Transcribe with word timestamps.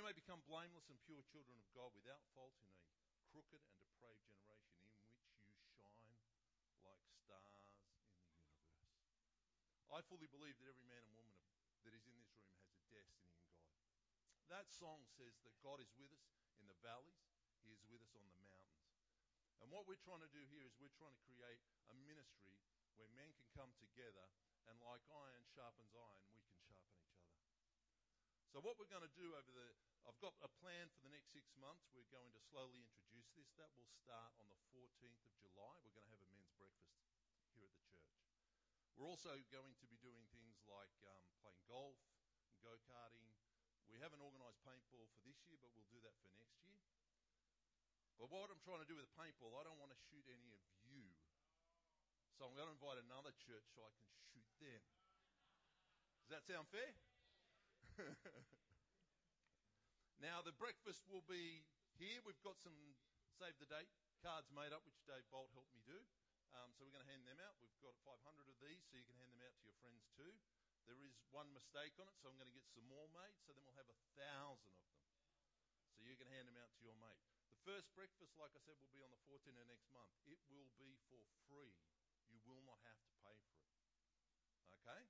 you 0.00 0.08
may 0.08 0.16
become 0.16 0.40
blameless 0.48 0.88
and 0.88 0.96
pure 1.04 1.20
children 1.28 1.60
of 1.60 1.68
God 1.76 1.92
without 1.92 2.24
fault 2.32 2.56
in 2.56 2.64
a 2.64 3.20
crooked 3.28 3.60
and 3.60 3.76
depraved 3.84 4.24
generation 4.32 4.80
in 4.96 6.08
which 6.08 6.24
you 6.64 6.72
shine 6.80 7.04
like 7.04 7.20
stars 7.20 7.44
in 7.52 7.60
the 7.68 7.84
universe. 7.84 8.16
I 9.92 10.00
fully 10.08 10.24
believe 10.32 10.56
that 10.56 10.72
every 10.72 10.88
man 10.88 11.04
and 11.04 11.12
woman 11.20 11.36
that 11.84 11.92
is 11.92 12.00
in 12.08 12.16
this 12.16 12.32
room 12.32 12.48
has 12.64 12.72
a 12.80 12.88
destiny 12.88 13.28
in 13.28 13.44
God. 13.44 13.76
That 14.48 14.72
song 14.72 15.04
says 15.20 15.36
that 15.44 15.52
God 15.60 15.84
is 15.84 15.92
with 16.00 16.16
us 16.16 16.32
in 16.56 16.64
the 16.64 16.80
valleys, 16.80 17.20
He 17.60 17.68
is 17.68 17.84
with 17.92 18.00
us 18.00 18.16
on 18.16 18.24
the 18.24 18.40
mountains. 18.48 18.88
And 19.60 19.68
what 19.68 19.84
we're 19.84 20.00
trying 20.00 20.24
to 20.24 20.32
do 20.32 20.40
here 20.48 20.64
is 20.64 20.72
we're 20.80 20.96
trying 20.96 21.12
to 21.12 21.24
create 21.28 21.60
a 21.92 21.94
ministry 22.08 22.56
where 22.96 23.12
men 23.12 23.36
can 23.36 23.52
come 23.52 23.68
together 23.76 24.24
and 24.64 24.80
like 24.80 25.04
iron 25.12 25.44
sharpens 25.52 25.92
iron, 25.92 26.24
we 26.32 26.40
can 26.40 26.56
sharpen 26.56 26.88
each 26.88 27.20
other. 27.20 27.36
So 28.48 28.64
what 28.64 28.80
we're 28.80 28.88
going 28.88 29.04
to 29.04 29.16
do 29.20 29.36
over 29.36 29.52
the, 29.52 29.68
I've 30.10 30.18
got 30.18 30.34
a 30.42 30.50
plan 30.58 30.90
for 30.90 31.06
the 31.06 31.14
next 31.14 31.30
six 31.30 31.54
months. 31.54 31.86
We're 31.94 32.10
going 32.10 32.34
to 32.34 32.42
slowly 32.50 32.82
introduce 32.82 33.30
this. 33.38 33.54
That 33.54 33.70
will 33.78 33.86
start 33.86 34.34
on 34.42 34.50
the 34.50 34.58
14th 34.74 35.22
of 35.22 35.30
July. 35.38 35.78
We're 35.86 35.94
going 35.94 36.02
to 36.02 36.10
have 36.10 36.26
a 36.26 36.26
men's 36.34 36.50
breakfast 36.58 36.98
here 36.98 37.22
at 37.22 37.30
the 37.38 37.46
church. 37.46 37.78
We're 38.98 39.06
also 39.06 39.38
going 39.54 39.78
to 39.78 39.86
be 39.86 39.94
doing 40.02 40.26
things 40.34 40.66
like 40.66 40.90
um, 41.06 41.22
playing 41.46 41.62
golf, 41.70 41.94
go 42.58 42.74
karting. 42.90 43.30
We 43.86 44.02
haven't 44.02 44.18
organised 44.18 44.58
paintball 44.66 45.06
for 45.14 45.22
this 45.22 45.46
year, 45.46 45.62
but 45.62 45.70
we'll 45.78 45.86
do 45.94 46.02
that 46.02 46.18
for 46.26 46.34
next 46.34 46.58
year. 46.66 46.82
But 48.18 48.34
what 48.34 48.50
I'm 48.50 48.58
trying 48.66 48.82
to 48.82 48.90
do 48.90 48.98
with 48.98 49.06
the 49.06 49.14
paintball, 49.14 49.54
I 49.54 49.62
don't 49.62 49.78
want 49.78 49.94
to 49.94 50.00
shoot 50.10 50.26
any 50.26 50.50
of 50.50 50.62
you. 50.90 51.06
So 52.34 52.50
I'm 52.50 52.58
going 52.58 52.66
to 52.66 52.74
invite 52.74 52.98
another 52.98 53.30
church 53.38 53.70
so 53.78 53.86
I 53.86 53.94
can 53.94 54.10
shoot 54.26 54.50
them. 54.58 54.82
Does 56.26 56.34
that 56.34 56.42
sound 56.50 56.66
fair? 56.66 56.98
now, 60.20 60.44
the 60.44 60.52
breakfast 60.52 61.08
will 61.08 61.24
be 61.24 61.64
here. 61.96 62.20
We've 62.28 62.40
got 62.44 62.60
some 62.60 62.76
save 63.40 63.56
the 63.56 63.68
date 63.68 63.88
cards 64.20 64.52
made 64.52 64.68
up, 64.76 64.84
which 64.84 65.00
Dave 65.08 65.24
Bolt 65.32 65.48
helped 65.56 65.72
me 65.72 65.80
do. 65.88 65.96
Um, 66.52 66.76
so 66.76 66.84
we're 66.84 66.92
going 66.92 67.04
to 67.04 67.08
hand 67.08 67.24
them 67.24 67.40
out. 67.40 67.56
We've 67.56 67.72
got 67.80 67.96
500 68.04 68.20
of 68.20 68.56
these, 68.60 68.84
so 68.84 69.00
you 69.00 69.06
can 69.08 69.16
hand 69.16 69.32
them 69.32 69.40
out 69.40 69.56
to 69.56 69.64
your 69.64 69.78
friends 69.80 70.04
too. 70.12 70.28
There 70.84 71.00
is 71.00 71.16
one 71.32 71.48
mistake 71.56 71.96
on 71.96 72.04
it, 72.04 72.16
so 72.20 72.28
I'm 72.28 72.36
going 72.36 72.52
to 72.52 72.56
get 72.56 72.68
some 72.68 72.84
more 72.84 73.08
made, 73.16 73.38
so 73.40 73.56
then 73.56 73.64
we'll 73.64 73.80
have 73.80 73.88
a 73.88 73.96
thousand 74.18 74.76
of 74.76 74.84
them. 74.92 75.08
So 75.96 76.04
you 76.04 76.20
can 76.20 76.28
hand 76.28 76.52
them 76.52 76.60
out 76.60 76.68
to 76.76 76.82
your 76.84 76.96
mate. 77.00 77.24
The 77.48 77.60
first 77.64 77.88
breakfast, 77.96 78.36
like 78.36 78.52
I 78.52 78.60
said, 78.60 78.76
will 78.76 78.92
be 78.92 79.00
on 79.00 79.12
the 79.12 79.22
14th 79.24 79.56
of 79.56 79.68
next 79.72 79.88
month. 79.88 80.12
It 80.28 80.40
will 80.52 80.68
be 80.76 81.00
for 81.08 81.24
free. 81.48 81.72
You 82.28 82.44
will 82.44 82.60
not 82.68 82.80
have 82.84 83.00
to 83.08 83.12
pay 83.24 83.36
for 83.48 83.56
it. 83.56 83.72
Okay? 84.84 85.00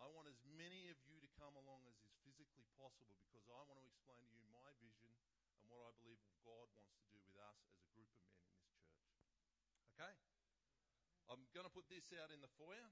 I 0.00 0.08
want 0.08 0.30
as 0.32 0.40
many 0.56 0.88
of 0.88 0.96
you 1.04 1.20
to 1.20 1.28
come 1.36 1.52
along 1.60 1.84
as 1.84 1.96
is 2.00 2.12
physically 2.24 2.64
possible 3.00 3.32
because 3.32 3.48
I 3.48 3.64
want 3.64 3.80
to 3.80 3.86
explain 3.88 4.20
to 4.20 4.36
you 4.36 4.44
my 4.52 4.68
vision 4.76 5.16
and 5.56 5.64
what 5.72 5.80
I 5.88 5.92
believe 5.96 6.20
God 6.44 6.68
wants 6.76 6.92
to 7.00 7.08
do 7.08 7.20
with 7.24 7.36
us 7.40 7.56
as 7.72 7.80
a 7.80 7.90
group 7.96 8.12
of 8.12 8.20
men 8.20 8.36
in 8.36 8.44
this 8.44 8.60
church. 8.68 9.16
Okay? 9.96 10.12
I'm 11.28 11.44
going 11.52 11.68
to 11.68 11.74
put 11.74 11.86
this 11.88 12.10
out 12.16 12.32
in 12.34 12.40
the 12.42 12.50
foyer, 12.56 12.90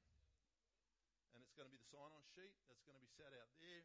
and 1.35 1.39
it's 1.41 1.53
going 1.57 1.67
to 1.67 1.75
be 1.75 1.81
the 1.81 1.91
sign 1.91 2.13
on 2.13 2.23
sheet 2.37 2.55
that's 2.71 2.85
going 2.85 2.95
to 2.95 3.03
be 3.03 3.11
set 3.19 3.33
out 3.35 3.51
there. 3.59 3.83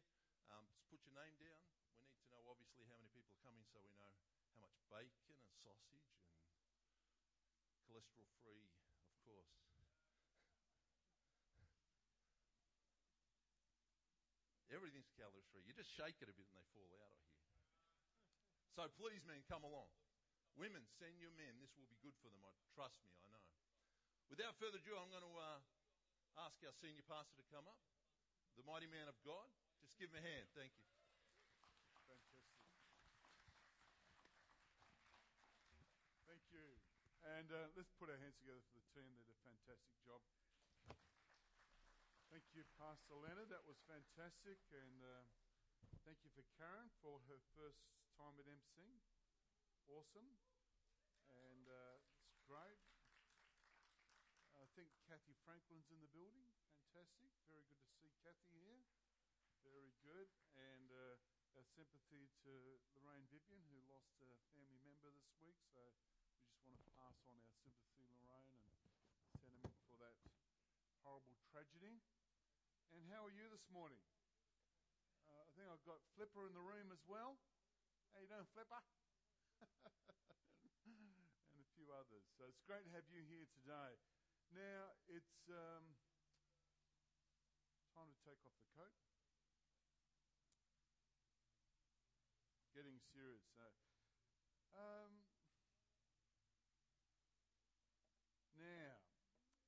Um, 0.52 0.68
just 0.70 0.86
put 0.92 1.00
your 1.02 1.16
name 1.16 1.34
down. 1.40 1.64
We 2.04 2.12
need 2.12 2.20
to 2.20 2.28
know, 2.28 2.44
obviously, 2.52 2.84
how 2.86 3.00
many 3.00 3.08
people 3.16 3.32
are 3.32 3.42
coming 3.42 3.64
so 3.72 3.80
we 3.80 3.90
know 3.96 4.12
how 4.52 4.60
much 4.60 4.76
bacon 4.92 5.32
and 5.32 5.50
sausage 5.64 6.04
and 6.12 6.20
cholesterol 7.88 8.28
free, 8.44 8.68
of 9.08 9.16
course. 9.24 9.56
Everything's 14.74 15.08
calorie 15.16 15.46
free. 15.54 15.62
You 15.63 15.63
just 15.74 15.90
shake 15.94 16.18
it 16.22 16.30
a 16.30 16.34
bit 16.34 16.46
and 16.46 16.56
they 16.56 16.66
fall 16.70 16.86
out 17.02 17.10
of 17.10 17.18
here. 17.18 17.34
So 18.74 18.86
please, 18.98 19.22
men, 19.26 19.42
come 19.50 19.66
along. 19.66 19.90
Women, 20.54 20.86
send 21.02 21.18
your 21.18 21.34
men. 21.34 21.58
This 21.58 21.74
will 21.74 21.90
be 21.90 21.98
good 21.98 22.14
for 22.22 22.30
them. 22.30 22.42
I, 22.46 22.54
trust 22.78 22.98
me, 23.02 23.10
I 23.22 23.26
know. 23.34 23.42
Without 24.30 24.54
further 24.58 24.78
ado, 24.78 24.94
I'm 24.94 25.10
going 25.10 25.26
to 25.26 25.34
uh, 25.34 25.58
ask 26.46 26.58
our 26.62 26.74
senior 26.78 27.02
pastor 27.06 27.34
to 27.38 27.46
come 27.50 27.66
up. 27.66 27.78
The 28.54 28.62
mighty 28.62 28.86
man 28.86 29.10
of 29.10 29.18
God. 29.26 29.50
Just 29.82 29.98
give 29.98 30.14
him 30.14 30.22
a 30.22 30.24
hand. 30.24 30.46
Thank 30.54 30.70
you. 30.78 30.86
Fantastic. 31.90 32.42
Thank 36.30 36.42
you. 36.54 36.66
And 37.34 37.50
uh, 37.50 37.74
let's 37.74 37.90
put 37.98 38.10
our 38.10 38.18
hands 38.22 38.38
together 38.38 38.62
for 38.70 38.78
the 38.78 38.86
team. 38.94 39.10
They 39.18 39.26
did 39.26 39.34
a 39.34 39.42
fantastic 39.42 39.94
job. 40.06 40.22
Thank 42.30 42.46
you, 42.54 42.62
Pastor 42.78 43.18
Leonard. 43.18 43.50
That 43.50 43.62
was 43.66 43.78
fantastic. 43.86 44.58
And 44.74 44.98
uh, 45.02 45.22
thank 46.04 46.20
you 46.20 46.28
for 46.36 46.44
Karen 46.60 46.92
for 47.00 47.24
her 47.32 47.40
first 47.56 47.80
time 48.20 48.36
at 48.36 48.44
MC. 48.44 49.00
Awesome. 49.88 50.36
And 51.32 51.64
uh, 51.64 51.96
it's 52.28 52.36
great. 52.44 52.84
I 54.52 54.68
think 54.76 54.92
Kathy 55.08 55.32
Franklin's 55.48 55.88
in 55.88 56.04
the 56.04 56.12
building. 56.12 56.44
Fantastic. 56.92 57.32
Very 57.48 57.64
good 57.64 57.80
to 57.80 57.90
see 57.96 58.12
Kathy 58.20 58.52
here. 58.52 58.84
Very 59.64 59.96
good. 60.04 60.28
And 60.52 60.92
uh, 60.92 61.16
our 61.56 61.64
sympathy 61.72 62.28
to 62.44 62.52
Lorraine 63.00 63.24
Vivian, 63.32 63.64
who 63.72 63.80
lost 63.88 64.12
a 64.20 64.28
family 64.52 64.84
member 64.84 65.08
this 65.08 65.32
week. 65.40 65.56
So 65.72 65.80
we 66.36 66.44
just 66.52 66.60
want 66.68 66.76
to 66.84 66.86
pass 67.00 67.16
on 67.24 67.40
our 67.40 67.52
sympathy, 67.64 68.12
Lorraine, 68.12 68.60
and 68.76 68.92
sentiment 69.40 69.72
for 69.88 69.96
that 70.04 70.20
horrible 71.00 71.40
tragedy. 71.48 72.04
And 72.92 73.08
how 73.08 73.24
are 73.24 73.34
you 73.34 73.48
this 73.48 73.64
morning? 73.72 74.04
I've 75.84 76.00
got 76.00 76.16
Flipper 76.16 76.48
in 76.48 76.56
the 76.56 76.64
room 76.64 76.88
as 76.96 77.04
well. 77.04 77.36
How 78.16 78.24
you 78.24 78.24
doing, 78.24 78.48
Flipper? 78.56 78.80
and 80.88 81.60
a 81.60 81.68
few 81.76 81.92
others. 81.92 82.24
So 82.40 82.48
it's 82.48 82.64
great 82.64 82.88
to 82.88 82.92
have 82.96 83.04
you 83.12 83.20
here 83.28 83.44
today. 83.52 84.00
Now, 84.56 84.96
it's 85.12 85.44
um, 85.52 85.84
time 87.92 88.08
to 88.08 88.16
take 88.24 88.40
off 88.48 88.56
the 88.64 88.72
coat. 88.80 88.96
Getting 92.72 92.96
serious. 93.12 93.44
So, 93.52 93.68
um, 94.72 95.20
now, 98.56 99.04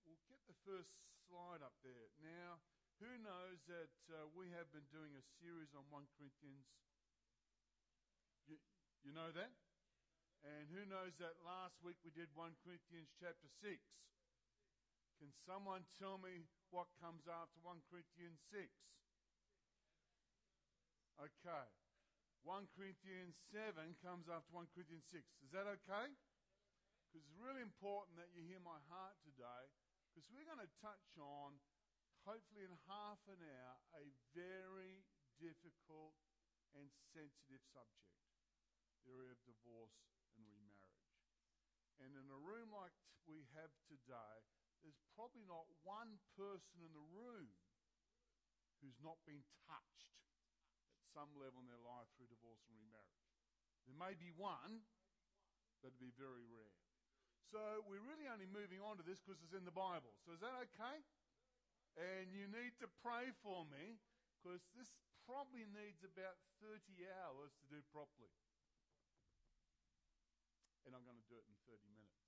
we'll 0.08 0.24
get 0.32 0.40
the 0.48 0.56
first 0.64 0.96
slide 1.28 1.60
up 1.60 1.76
there. 1.84 2.08
Now, 2.24 2.64
who 3.00 3.12
knows 3.20 3.60
that 3.68 3.92
uh, 4.08 4.28
we 4.32 4.48
have 4.56 4.68
been 4.72 4.86
doing 4.88 5.12
a 5.16 5.24
series 5.40 5.72
on 5.76 5.84
1 5.92 6.04
Corinthians? 6.16 6.64
You, 8.48 8.56
you 9.04 9.12
know 9.12 9.28
that? 9.36 9.52
And 10.46 10.70
who 10.72 10.86
knows 10.88 11.12
that 11.20 11.36
last 11.44 11.76
week 11.82 11.98
we 12.06 12.14
did 12.14 12.30
1 12.32 12.56
Corinthians 12.64 13.10
chapter 13.18 13.48
6? 13.60 13.76
Can 15.20 15.32
someone 15.48 15.84
tell 15.96 16.20
me 16.20 16.44
what 16.72 16.88
comes 17.00 17.24
after 17.28 17.56
1 17.64 17.80
Corinthians 17.88 18.40
6? 18.52 18.64
Okay. 21.16 21.66
1 22.44 22.68
Corinthians 22.78 23.34
7 23.50 23.74
comes 24.04 24.30
after 24.30 24.50
1 24.54 24.70
Corinthians 24.70 25.02
6. 25.10 25.18
Is 25.42 25.50
that 25.50 25.66
okay? 25.66 26.14
Because 27.10 27.26
it's 27.26 27.32
really 27.42 27.64
important 27.64 28.14
that 28.20 28.30
you 28.36 28.44
hear 28.46 28.62
my 28.62 28.78
heart 28.86 29.18
today, 29.26 29.66
because 30.12 30.28
we're 30.30 30.46
going 30.46 30.62
to 30.62 30.72
touch 30.78 31.10
on, 31.18 31.58
hopefully 32.26 32.66
in 32.66 32.74
half 32.90 33.22
an 33.30 33.38
hour, 33.38 33.78
a 34.02 34.10
very 34.34 35.06
difficult 35.38 36.18
and 36.74 36.90
sensitive 37.14 37.62
subject 37.70 38.06
the 39.06 39.14
area 39.14 39.30
of 39.30 39.38
divorce 39.46 39.94
and 40.34 40.42
remarriage. 40.50 41.14
And 42.02 42.10
in 42.18 42.26
a 42.26 42.40
room 42.42 42.74
like 42.74 42.92
we 43.30 43.46
have 43.54 43.70
today, 43.86 44.36
there's 44.82 44.98
probably 45.14 45.46
not 45.46 45.70
one 45.86 46.18
person 46.34 46.82
in 46.82 46.90
the 46.90 47.06
room 47.14 47.54
who's 48.82 48.98
not 49.00 49.16
been 49.24 49.46
touched 49.64 50.18
at 50.90 51.00
some 51.14 51.30
level 51.38 51.62
in 51.62 51.70
their 51.70 51.80
life 51.80 52.10
through 52.18 52.28
divorce 52.28 52.60
and 52.66 52.76
remarriage. 52.76 53.30
There 53.86 53.96
may 53.96 54.18
be 54.18 54.34
one, 54.34 54.82
but 55.80 55.94
it'd 55.94 56.02
be 56.02 56.12
very 56.18 56.44
rare. 56.50 56.76
So 57.54 57.86
we're 57.86 58.02
really 58.02 58.26
only 58.26 58.50
moving 58.50 58.82
on 58.82 58.98
to 58.98 59.06
this 59.06 59.22
because 59.22 59.38
it's 59.46 59.54
in 59.54 59.62
the 59.62 59.74
Bible. 59.74 60.18
So 60.26 60.34
is 60.34 60.42
that 60.42 60.54
okay? 60.74 60.98
And 61.96 62.28
you 62.28 62.44
need 62.46 62.76
to 62.84 62.88
pray 63.00 63.32
for 63.40 63.64
me 63.72 63.96
because 64.36 64.60
this 64.76 64.92
probably 65.24 65.64
needs 65.64 66.04
about 66.04 66.36
30 66.60 66.76
hours 67.24 67.56
to 67.60 67.64
do 67.72 67.80
properly 67.88 68.30
and 70.86 70.94
I'm 70.94 71.02
going 71.02 71.18
to 71.18 71.26
do 71.26 71.34
it 71.34 71.46
in 71.50 71.58
30 71.66 71.82
minutes. 71.90 72.22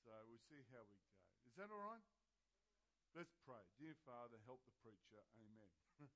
So 0.00 0.08
we'll 0.24 0.40
see 0.48 0.64
how 0.72 0.80
we 0.88 0.96
go. 1.04 1.12
Is 1.44 1.54
that 1.60 1.68
all 1.68 1.84
right? 1.84 2.00
Let's 3.12 3.36
pray. 3.44 3.60
Dear 3.76 3.92
Father, 4.08 4.40
help 4.48 4.64
the 4.64 4.72
preacher. 4.80 5.20
Amen. 5.36 5.68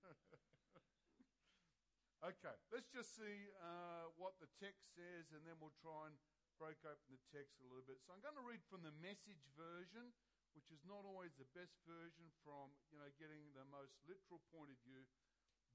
okay, 2.32 2.56
let's 2.72 2.88
just 2.88 3.12
see 3.12 3.52
uh, 3.60 4.08
what 4.16 4.40
the 4.40 4.48
text 4.56 4.96
says, 4.96 5.28
and 5.36 5.44
then 5.44 5.60
we'll 5.60 5.76
try 5.84 6.08
and 6.08 6.16
break 6.56 6.80
open 6.88 7.04
the 7.12 7.20
text 7.28 7.60
a 7.60 7.68
little 7.68 7.84
bit. 7.84 8.00
So 8.08 8.16
I'm 8.16 8.24
going 8.24 8.38
to 8.40 8.46
read 8.48 8.64
from 8.72 8.80
the 8.80 8.96
message 9.04 9.44
version, 9.52 10.08
which 10.54 10.70
is 10.70 10.82
not 10.86 11.02
always 11.02 11.34
the 11.36 11.50
best 11.52 11.74
version 11.84 12.30
from 12.46 12.70
you 12.94 12.98
know 12.98 13.10
getting 13.18 13.50
the 13.52 13.66
most 13.68 13.94
literal 14.06 14.40
point 14.54 14.70
of 14.70 14.78
view, 14.86 15.02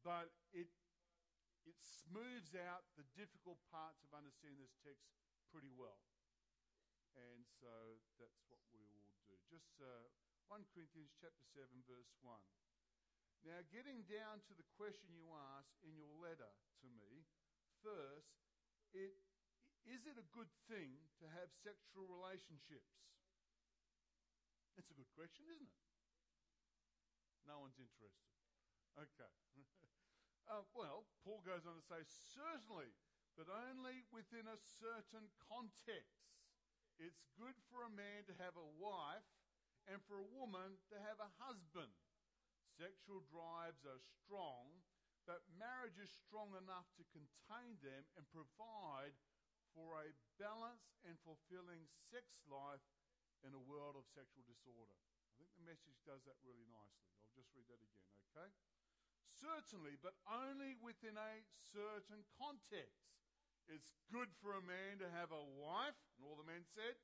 but 0.02 0.32
it 0.56 0.72
it 1.68 1.76
smooths 1.84 2.56
out 2.56 2.88
the 2.96 3.06
difficult 3.14 3.60
parts 3.68 4.02
of 4.02 4.16
understanding 4.16 4.58
this 4.64 4.74
text 4.82 5.06
pretty 5.52 5.70
well. 5.76 6.00
And 7.20 7.44
so 7.60 8.00
that's 8.16 8.42
what 8.48 8.64
we 8.72 8.88
will 8.96 9.06
do. 9.28 9.36
Just 9.52 9.76
uh, 9.84 10.08
1 10.48 10.66
Corinthians 10.72 11.12
chapter 11.20 11.44
7, 11.52 11.68
verse 11.84 12.10
1. 12.24 12.34
Now, 13.44 13.60
getting 13.72 14.04
down 14.08 14.44
to 14.48 14.54
the 14.56 14.68
question 14.76 15.16
you 15.16 15.32
asked 15.56 15.80
in 15.84 15.96
your 15.96 16.12
letter 16.20 16.52
to 16.84 16.88
me, 17.00 17.24
first, 17.80 18.36
it, 18.92 19.16
is 19.88 20.04
it 20.10 20.20
a 20.20 20.28
good 20.36 20.52
thing 20.68 21.00
to 21.24 21.26
have 21.40 21.48
sexual 21.64 22.08
relationships? 22.10 23.00
That's 24.80 24.96
a 24.96 25.04
good 25.04 25.12
question, 25.12 25.44
isn't 25.52 25.68
it? 25.68 25.76
No 27.44 27.60
one's 27.60 27.76
interested. 27.76 28.32
Okay. 28.96 29.28
uh, 30.56 30.64
well, 30.72 31.04
Paul 31.20 31.44
goes 31.44 31.68
on 31.68 31.76
to 31.76 31.84
say, 31.84 32.00
certainly, 32.08 32.88
but 33.36 33.52
only 33.52 34.08
within 34.16 34.48
a 34.48 34.56
certain 34.80 35.28
context. 35.52 36.32
It's 36.96 37.28
good 37.36 37.60
for 37.68 37.84
a 37.84 37.92
man 37.92 38.24
to 38.32 38.40
have 38.40 38.56
a 38.56 38.72
wife 38.80 39.28
and 39.92 40.00
for 40.08 40.24
a 40.24 40.32
woman 40.32 40.80
to 40.96 40.98
have 41.04 41.20
a 41.20 41.36
husband. 41.44 41.92
Sexual 42.80 43.28
drives 43.28 43.84
are 43.84 44.00
strong, 44.00 44.80
but 45.28 45.44
marriage 45.60 46.00
is 46.00 46.08
strong 46.24 46.56
enough 46.56 46.88
to 46.96 47.04
contain 47.12 47.76
them 47.84 48.08
and 48.16 48.24
provide 48.32 49.12
for 49.76 50.08
a 50.08 50.16
balanced 50.40 50.96
and 51.04 51.20
fulfilling 51.28 51.84
sex 52.08 52.24
life 52.48 52.80
in 53.44 53.56
a 53.56 53.62
world 53.62 53.96
of 53.96 54.04
sexual 54.12 54.44
disorder. 54.44 54.96
I 54.96 55.32
think 55.40 55.52
the 55.56 55.68
message 55.68 56.00
does 56.04 56.24
that 56.28 56.40
really 56.44 56.68
nicely. 56.68 57.08
I'll 57.24 57.36
just 57.36 57.52
read 57.56 57.68
that 57.72 57.80
again, 57.80 58.08
okay? 58.32 58.50
Certainly, 59.40 59.96
but 60.04 60.20
only 60.28 60.76
within 60.84 61.16
a 61.16 61.34
certain 61.72 62.28
context. 62.36 63.08
It's 63.70 63.94
good 64.10 64.34
for 64.42 64.58
a 64.58 64.64
man 64.66 64.98
to 65.00 65.08
have 65.14 65.30
a 65.30 65.44
wife, 65.56 65.96
and 66.18 66.26
all 66.26 66.36
the 66.36 66.50
men 66.50 66.66
said. 66.66 66.98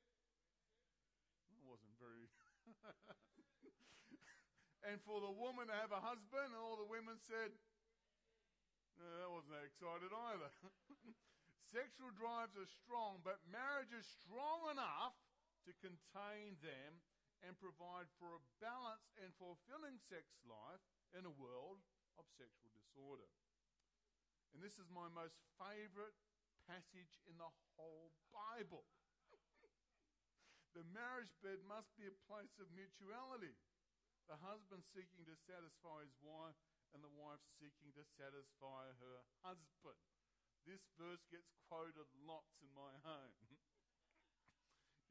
It 1.48 1.62
wasn't 1.62 1.94
very. 1.96 2.26
and 4.90 4.98
for 5.06 5.22
the 5.22 5.30
woman 5.30 5.70
to 5.70 5.76
have 5.78 5.94
a 5.94 6.02
husband, 6.02 6.52
and 6.52 6.60
all 6.60 6.76
the 6.76 6.90
women 6.90 7.16
said. 7.22 7.54
No, 8.98 9.06
that 9.22 9.30
wasn't 9.30 9.54
that 9.54 9.68
excited 9.68 10.10
either. 10.10 10.50
Sexual 11.76 12.10
drives 12.18 12.58
are 12.58 12.70
strong, 12.82 13.22
but 13.22 13.38
marriage 13.46 13.94
is 13.94 14.06
strong 14.06 14.66
enough 14.72 15.14
to 15.66 15.74
contain 15.82 16.54
them 16.62 17.02
and 17.44 17.58
provide 17.58 18.08
for 18.16 18.38
a 18.38 18.46
balanced 18.62 19.12
and 19.20 19.34
fulfilling 19.36 19.98
sex 20.08 20.24
life 20.46 20.82
in 21.12 21.26
a 21.26 21.38
world 21.38 21.82
of 22.16 22.24
sexual 22.38 22.72
disorder. 22.72 23.28
And 24.54 24.64
this 24.64 24.80
is 24.80 24.88
my 24.88 25.10
most 25.12 25.36
favorite 25.60 26.16
passage 26.64 27.20
in 27.28 27.36
the 27.36 27.52
whole 27.76 28.14
Bible. 28.32 28.88
the 30.76 30.86
marriage 30.96 31.34
bed 31.44 31.60
must 31.68 31.92
be 32.00 32.08
a 32.08 32.24
place 32.24 32.56
of 32.56 32.72
mutuality. 32.72 33.52
The 34.26 34.40
husband 34.42 34.82
seeking 34.90 35.22
to 35.28 35.36
satisfy 35.46 36.02
his 36.02 36.16
wife, 36.18 36.58
and 36.90 37.04
the 37.04 37.12
wife 37.14 37.42
seeking 37.60 37.92
to 37.94 38.04
satisfy 38.18 38.90
her 38.98 39.22
husband. 39.44 40.00
This 40.66 40.82
verse 40.98 41.22
gets 41.30 41.52
quoted 41.68 42.10
lots 42.26 42.58
in 42.58 42.72
my 42.74 42.90
home. 43.06 43.36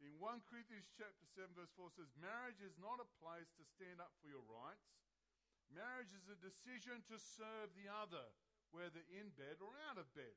in 0.04 0.20
1 0.20 0.50
Corinthians 0.50 0.88
chapter 0.96 1.24
7 1.36 1.52
verse 1.56 1.72
4 1.78 1.92
says, 1.96 2.12
Marriage 2.20 2.60
is 2.60 2.76
not 2.82 3.00
a 3.00 3.14
place 3.22 3.52
to 3.56 3.64
stand 3.64 4.04
up 4.04 4.12
for 4.20 4.28
your 4.28 4.44
rights. 4.48 4.96
Marriage 5.72 6.14
is 6.14 6.28
a 6.30 6.38
decision 6.40 7.02
to 7.08 7.18
serve 7.18 7.74
the 7.74 7.90
other, 7.90 8.28
whether 8.70 9.02
in 9.10 9.34
bed 9.34 9.64
or 9.64 9.74
out 9.90 9.98
of 9.98 10.08
bed. 10.14 10.36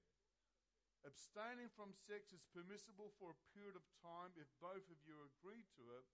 Abstaining 1.07 1.71
from 1.79 1.95
sex 1.95 2.35
is 2.35 2.43
permissible 2.51 3.15
for 3.19 3.31
a 3.31 3.43
period 3.55 3.79
of 3.79 3.87
time 4.03 4.35
if 4.35 4.51
both 4.59 4.83
of 4.91 4.99
you 5.07 5.15
agree 5.23 5.63
to 5.79 5.85
it, 5.95 6.07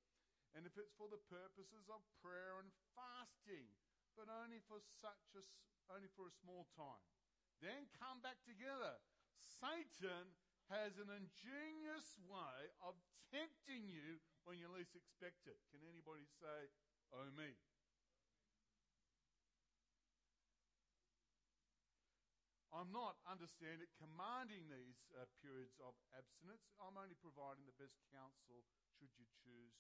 and 0.52 0.68
if 0.68 0.76
it's 0.76 0.92
for 0.94 1.08
the 1.08 1.22
purposes 1.26 1.88
of 1.88 2.04
prayer 2.20 2.60
and 2.60 2.70
fasting, 2.92 3.66
but 4.14 4.30
only 4.30 4.60
for 4.68 4.78
such 5.00 5.34
a, 5.34 5.42
only 5.90 6.10
for 6.14 6.28
a 6.28 6.38
small 6.44 6.68
time. 6.76 7.02
Then 7.58 7.88
come 7.96 8.20
back 8.20 8.38
together. 8.44 9.00
Satan 9.42 10.36
has 10.72 10.96
an 10.96 11.12
ingenious 11.12 12.16
way 12.24 12.72
of 12.80 12.96
tempting 13.28 13.88
you 13.88 14.20
when 14.48 14.56
you 14.56 14.68
least 14.72 14.96
expect 14.96 15.44
it. 15.44 15.60
Can 15.72 15.84
anybody 15.84 16.24
say, 16.40 16.72
Oh, 17.12 17.28
me? 17.36 17.54
I'm 22.74 22.90
not, 22.90 23.22
understand 23.22 23.78
it, 23.78 23.94
commanding 24.02 24.66
these 24.66 24.98
uh, 25.14 25.30
periods 25.38 25.78
of 25.78 25.94
abstinence. 26.10 26.66
I'm 26.82 26.98
only 26.98 27.14
providing 27.22 27.62
the 27.70 27.78
best 27.78 27.94
counsel 28.10 28.66
should 28.98 29.14
you 29.14 29.30
choose 29.46 29.78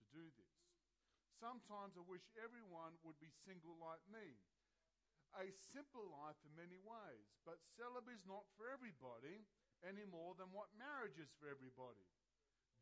to 0.00 0.04
do 0.16 0.24
this. 0.40 0.56
Sometimes 1.36 1.92
I 2.00 2.04
wish 2.08 2.24
everyone 2.40 2.96
would 3.04 3.20
be 3.20 3.28
single 3.44 3.76
like 3.76 4.00
me. 4.08 4.40
A 5.36 5.52
simple 5.76 6.08
life 6.08 6.40
in 6.44 6.56
many 6.56 6.80
ways, 6.80 7.28
but 7.44 7.60
celibacy 7.76 8.16
is 8.16 8.24
not 8.24 8.48
for 8.56 8.68
everybody 8.72 9.44
any 9.86 10.06
more 10.06 10.34
than 10.38 10.50
what 10.54 10.70
marriage 10.78 11.18
is 11.18 11.30
for 11.38 11.50
everybody. 11.50 12.06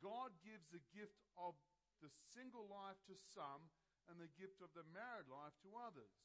God 0.00 0.32
gives 0.40 0.68
the 0.72 0.84
gift 0.92 1.20
of 1.36 1.56
the 2.00 2.12
single 2.32 2.64
life 2.68 2.96
to 3.08 3.16
some 3.36 3.68
and 4.08 4.16
the 4.16 4.32
gift 4.40 4.64
of 4.64 4.72
the 4.72 4.86
married 4.90 5.28
life 5.28 5.52
to 5.64 5.76
others. 5.76 6.16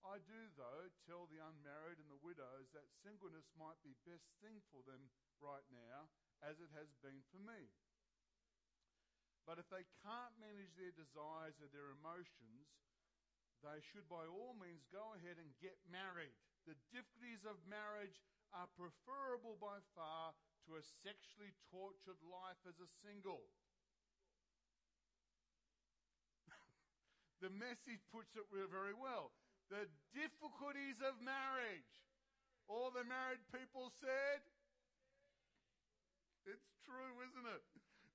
I 0.00 0.16
do, 0.24 0.48
though, 0.56 0.88
tell 1.04 1.28
the 1.28 1.44
unmarried 1.44 2.00
and 2.00 2.08
the 2.08 2.24
widows 2.24 2.72
that 2.72 2.88
singleness 3.04 3.52
might 3.54 3.76
be 3.84 3.92
best 4.08 4.32
thing 4.40 4.64
for 4.72 4.80
them 4.88 5.12
right 5.38 5.64
now, 5.68 6.08
as 6.40 6.56
it 6.56 6.72
has 6.72 6.88
been 7.04 7.20
for 7.28 7.40
me. 7.40 7.68
But 9.44 9.60
if 9.60 9.68
they 9.68 9.84
can't 10.00 10.36
manage 10.40 10.72
their 10.76 10.94
desires 10.96 11.60
or 11.60 11.68
their 11.68 11.92
emotions, 11.92 12.68
they 13.60 13.84
should 13.92 14.08
by 14.08 14.24
all 14.24 14.56
means 14.56 14.88
go 14.88 15.12
ahead 15.20 15.36
and 15.36 15.52
get 15.60 15.76
married. 15.84 16.32
The 16.64 16.76
difficulties 16.92 17.44
of 17.44 17.60
marriage 17.68 18.24
are 18.52 18.70
preferable 18.74 19.56
by 19.60 19.78
far 19.94 20.34
to 20.66 20.76
a 20.76 20.82
sexually 21.02 21.54
tortured 21.70 22.20
life 22.22 22.60
as 22.66 22.78
a 22.82 22.90
single. 23.00 23.48
the 27.44 27.50
message 27.50 28.02
puts 28.10 28.34
it 28.36 28.46
very 28.50 28.94
well 28.94 29.30
the 29.70 29.86
difficulties 30.10 30.98
of 30.98 31.14
marriage. 31.22 31.94
All 32.66 32.90
the 32.90 33.06
married 33.06 33.42
people 33.54 33.94
said, 34.02 34.42
it's 36.42 36.74
true, 36.82 37.14
isn't 37.22 37.46
it? 37.46 37.62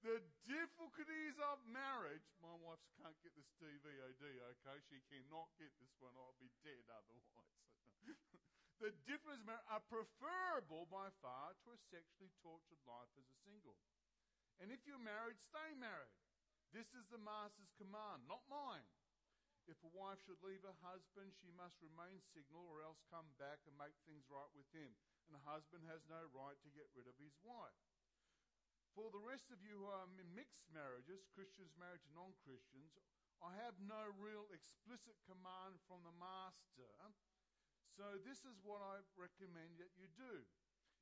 The 0.04 0.20
difficulties 0.46 1.40
of 1.50 1.64
marriage. 1.66 2.28
My 2.44 2.54
wife 2.60 2.84
can't 3.00 3.16
get 3.24 3.34
this 3.34 3.50
DVOD, 3.58 4.22
okay? 4.22 4.78
She 4.92 5.02
cannot 5.10 5.50
get 5.58 5.72
this 5.82 5.96
one. 5.98 6.14
I'll 6.20 6.38
be 6.38 6.52
dead 6.62 6.86
otherwise. 6.92 7.58
the 8.84 8.92
difficulties 9.08 9.48
are 9.72 9.84
preferable 9.88 10.88
by 10.92 11.08
far 11.24 11.56
to 11.64 11.68
a 11.72 11.80
sexually 11.88 12.32
tortured 12.44 12.82
life 12.84 13.12
as 13.16 13.28
a 13.28 13.42
single. 13.48 13.80
And 14.60 14.72
if 14.72 14.84
you're 14.84 15.02
married, 15.02 15.40
stay 15.40 15.76
married. 15.76 16.16
This 16.76 16.92
is 16.92 17.08
the 17.08 17.22
master's 17.22 17.72
command, 17.80 18.28
not 18.28 18.44
mine. 18.52 18.84
If 19.66 19.82
a 19.82 19.96
wife 19.96 20.22
should 20.28 20.44
leave 20.46 20.62
her 20.62 20.78
husband, 20.86 21.34
she 21.42 21.50
must 21.56 21.82
remain 21.82 22.22
single 22.36 22.68
or 22.70 22.86
else 22.86 23.02
come 23.10 23.26
back 23.42 23.66
and 23.66 23.74
make 23.80 23.98
things 24.06 24.28
right 24.30 24.52
with 24.54 24.70
him. 24.76 24.94
And 25.26 25.34
a 25.34 25.48
husband 25.50 25.88
has 25.90 26.06
no 26.06 26.22
right 26.30 26.60
to 26.62 26.76
get 26.76 26.92
rid 26.94 27.10
of 27.10 27.18
his 27.18 27.34
wife. 27.42 27.80
For 28.94 29.10
the 29.10 29.24
rest 29.24 29.50
of 29.50 29.60
you 29.66 29.84
who 29.84 29.90
are 29.90 30.08
in 30.22 30.38
mixed 30.38 30.70
marriages, 30.70 31.26
Christians 31.34 31.74
married 31.76 32.06
to 32.06 32.16
non 32.16 32.38
Christians, 32.46 32.94
I 33.44 33.52
have 33.66 33.76
no 33.82 34.08
real 34.16 34.48
explicit 34.54 35.18
command 35.28 35.82
from 35.90 36.06
the 36.06 36.16
master. 36.16 36.94
So 37.96 38.20
this 38.28 38.44
is 38.44 38.60
what 38.60 38.84
I 38.84 39.00
recommend 39.16 39.80
that 39.80 39.96
you 39.96 40.12
do. 40.20 40.44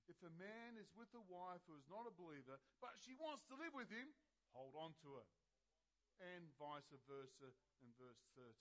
If 0.05 0.21
a 0.21 0.37
man 0.37 0.77
is 0.77 0.93
with 0.93 1.09
a 1.17 1.25
wife 1.25 1.65
who 1.65 1.73
is 1.73 1.89
not 1.89 2.05
a 2.05 2.13
believer, 2.13 2.61
but 2.77 3.01
she 3.01 3.17
wants 3.17 3.41
to 3.49 3.57
live 3.57 3.73
with 3.73 3.89
him, 3.89 4.13
hold 4.53 4.77
on 4.77 4.93
to 5.01 5.17
her. 5.17 5.27
And 6.21 6.53
vice 6.61 6.93
versa 7.09 7.49
in 7.81 7.89
verse 7.97 8.21
13. 8.37 8.53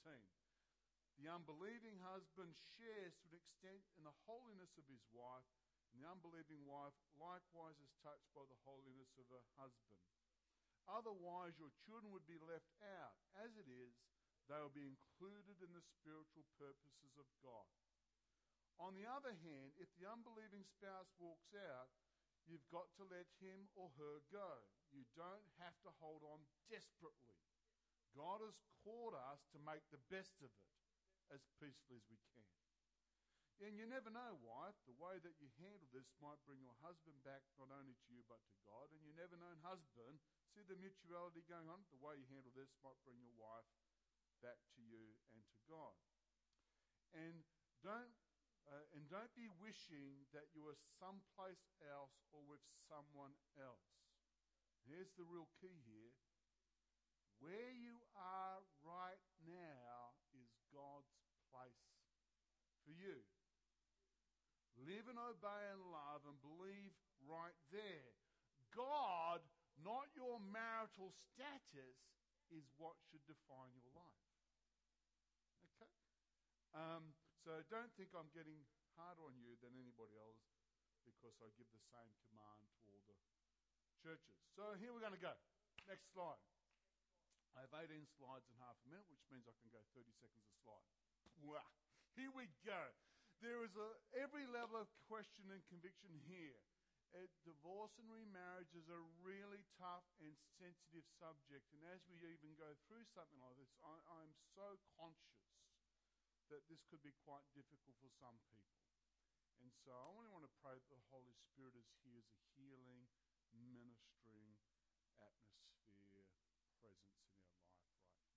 The 1.20 1.28
unbelieving 1.28 2.00
husband 2.00 2.56
shares 2.78 3.12
to 3.20 3.28
an 3.28 3.36
extent 3.36 3.84
in 4.00 4.08
the 4.08 4.16
holiness 4.24 4.72
of 4.80 4.88
his 4.88 5.04
wife, 5.12 5.44
and 5.92 6.00
the 6.00 6.08
unbelieving 6.08 6.64
wife 6.64 6.96
likewise 7.20 7.76
is 7.84 7.92
touched 8.00 8.32
by 8.32 8.48
the 8.48 8.56
holiness 8.64 9.12
of 9.20 9.28
her 9.28 9.44
husband. 9.60 10.00
Otherwise, 10.88 11.60
your 11.60 11.70
children 11.84 12.16
would 12.16 12.24
be 12.24 12.40
left 12.40 12.72
out. 12.80 13.14
As 13.36 13.52
it 13.60 13.68
is, 13.68 13.92
they 14.48 14.56
will 14.56 14.72
be 14.72 14.88
included 14.88 15.60
in 15.60 15.70
the 15.76 15.84
spiritual 16.00 16.48
purposes 16.56 17.12
of 17.20 17.28
God. 17.44 17.68
On 18.82 18.98
the 18.98 19.06
other 19.06 19.30
hand, 19.46 19.70
if 19.78 19.86
the 19.94 20.10
unbelieving 20.10 20.66
spouse 20.66 21.14
walks 21.22 21.54
out, 21.54 21.94
you've 22.50 22.66
got 22.66 22.90
to 22.98 23.06
let 23.06 23.30
him 23.38 23.70
or 23.78 23.94
her 23.94 24.26
go. 24.34 24.66
You 24.90 25.06
don't 25.14 25.46
have 25.62 25.78
to 25.86 25.94
hold 26.02 26.26
on 26.26 26.42
desperately. 26.66 27.38
God 28.18 28.42
has 28.42 28.58
called 28.82 29.14
us 29.14 29.46
to 29.54 29.62
make 29.62 29.86
the 29.94 30.02
best 30.10 30.34
of 30.42 30.50
it 30.50 30.74
as 31.30 31.46
peacefully 31.62 32.02
as 32.02 32.10
we 32.10 32.18
can. 32.34 32.50
And 33.62 33.78
you 33.78 33.86
never 33.86 34.10
know, 34.10 34.42
wife, 34.42 34.74
the 34.90 34.98
way 34.98 35.22
that 35.22 35.38
you 35.38 35.46
handle 35.62 35.86
this 35.94 36.10
might 36.18 36.42
bring 36.42 36.58
your 36.58 36.74
husband 36.82 37.14
back 37.22 37.46
not 37.62 37.70
only 37.70 37.94
to 37.94 38.08
you 38.10 38.26
but 38.26 38.42
to 38.50 38.56
God. 38.66 38.90
And 38.90 39.06
you 39.06 39.14
never 39.14 39.38
know, 39.38 39.54
husband, 39.62 40.18
see 40.50 40.66
the 40.66 40.74
mutuality 40.74 41.46
going 41.46 41.70
on? 41.70 41.86
The 41.94 42.02
way 42.02 42.18
you 42.18 42.26
handle 42.34 42.50
this 42.58 42.74
might 42.82 42.98
bring 43.06 43.22
your 43.22 43.38
wife 43.38 43.70
back 44.42 44.58
to 44.74 44.82
you 44.82 45.14
and 45.30 45.38
to 45.46 45.58
God. 45.70 45.94
And 47.14 47.46
don't 47.86 48.18
uh, 48.71 48.95
and 48.95 49.09
don't 49.11 49.33
be 49.35 49.50
wishing 49.61 50.26
that 50.31 50.50
you 50.54 50.62
were 50.62 50.78
someplace 51.00 51.66
else 51.83 52.14
or 52.31 52.42
with 52.47 52.62
someone 52.87 53.35
else. 53.59 53.90
Here's 54.87 55.12
the 55.14 55.26
real 55.26 55.49
key 55.62 55.83
here. 55.87 56.14
Where 57.42 57.75
you 57.75 57.99
are 58.14 58.62
right 58.87 59.23
now 59.42 60.14
is 60.31 60.50
God's 60.71 61.11
place 61.50 61.90
for 62.87 62.95
you. 62.95 63.23
Live 64.78 65.07
and 65.11 65.19
obey 65.19 65.62
and 65.75 65.83
love 65.90 66.23
and 66.26 66.38
believe 66.38 66.95
right 67.26 67.59
there. 67.71 68.14
God, 68.75 69.42
not 69.83 70.11
your 70.14 70.38
marital 70.38 71.12
status, 71.35 71.99
is 72.52 72.69
what 72.76 72.97
should 73.09 73.25
define 73.25 73.73
your 73.75 73.90
life. 73.97 74.28
Okay? 75.73 75.92
Um, 76.76 77.16
so 77.42 77.58
don't 77.75 77.90
think 77.99 78.14
I'm 78.14 78.30
getting 78.30 78.62
harder 78.94 79.26
on 79.26 79.34
you 79.42 79.58
than 79.58 79.75
anybody 79.75 80.14
else 80.14 80.38
because 81.02 81.34
I 81.42 81.50
give 81.58 81.66
the 81.75 81.82
same 81.90 82.14
command 82.30 82.70
to 82.87 82.94
all 82.94 83.02
the 83.11 83.18
churches. 83.99 84.38
So 84.54 84.78
here 84.78 84.94
we're 84.94 85.02
going 85.02 85.18
to 85.18 85.22
go. 85.22 85.34
Next 85.90 86.06
slide. 86.14 86.38
I 87.58 87.66
have 87.66 87.75
18 87.75 88.06
slides 88.16 88.46
in 88.46 88.54
half 88.62 88.78
a 88.80 88.87
minute, 88.88 89.11
which 89.11 89.26
means 89.28 89.44
I 89.44 89.52
can 89.58 89.68
go 89.75 89.82
30 89.92 90.08
seconds 90.22 90.46
a 90.46 90.56
slide. 90.62 90.87
Here 92.14 92.30
we 92.30 92.46
go. 92.62 92.82
There 93.42 93.66
is 93.66 93.75
a, 93.75 93.88
every 94.14 94.46
level 94.46 94.78
of 94.78 94.88
question 95.11 95.50
and 95.50 95.61
conviction 95.66 96.14
here. 96.30 96.62
Uh, 97.12 97.28
divorce 97.44 97.92
and 97.99 98.08
remarriage 98.08 98.72
is 98.72 98.88
a 98.88 99.00
really 99.20 99.66
tough 99.76 100.06
and 100.22 100.32
sensitive 100.56 101.04
subject. 101.18 101.66
And 101.75 101.82
as 101.90 102.00
we 102.08 102.22
even 102.22 102.54
go 102.56 102.70
through 102.88 103.04
something 103.12 103.37
like 103.42 103.58
this, 103.58 103.75
I, 103.84 103.99
I'm 104.22 104.32
so 104.54 104.78
conscious 104.96 105.41
that 106.52 106.68
this 106.68 106.85
could 106.92 107.00
be 107.00 107.16
quite 107.25 107.49
difficult 107.56 107.97
for 107.97 108.12
some 108.21 108.37
people. 108.52 108.76
And 109.64 109.73
so 109.73 109.97
I 109.97 110.04
only 110.04 110.28
want 110.28 110.44
to 110.44 110.52
pray 110.61 110.76
that 110.76 110.92
the 110.92 111.00
Holy 111.09 111.32
Spirit 111.49 111.73
is 111.73 111.88
here 112.04 112.21
as 112.21 112.28
a 112.28 112.44
healing, 112.61 113.09
ministering 113.56 114.61
atmosphere, 115.16 116.28
presence 116.76 117.25
in 117.25 117.32
our 117.32 117.56
life 117.56 117.88
right 117.88 118.04
now. 118.04 118.37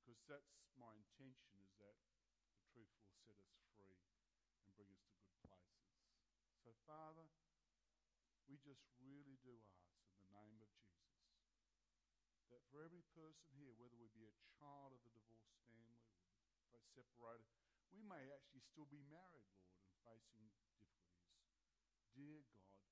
Because 0.00 0.16
that's 0.24 0.48
my 0.80 0.96
intention 0.96 1.60
is 1.60 1.68
that 1.76 1.92
the 2.56 2.64
truth 2.72 2.88
will 3.04 3.12
set 3.20 3.36
us 3.36 3.52
free 3.76 4.00
and 4.64 4.72
bring 4.72 4.88
us 4.88 5.04
to 5.04 5.12
good 5.20 5.36
places. 5.44 5.92
So, 6.64 6.72
Father, 6.88 7.28
we 8.48 8.56
just 8.64 8.80
really 9.04 9.36
do 9.44 9.60
ask 9.76 9.92
in 10.08 10.24
the 10.24 10.32
name 10.32 10.56
of 10.64 10.72
Jesus 10.80 11.28
that 12.48 12.64
for 12.72 12.80
every 12.80 13.04
person 13.12 13.52
here, 13.60 13.76
whether 13.76 14.00
we 14.00 14.08
be 14.16 14.24
a 14.24 14.32
child 14.56 14.96
of 14.96 15.04
the 15.04 15.12
or 15.12 15.27
separated. 16.82 17.50
We 17.90 18.04
may 18.04 18.28
actually 18.30 18.62
still 18.62 18.86
be 18.86 19.02
married, 19.08 19.48
Lord, 19.58 19.80
and 19.80 19.94
facing 20.04 20.44
difficulties. 20.52 21.26
Dear 22.12 22.44
God, 22.52 22.84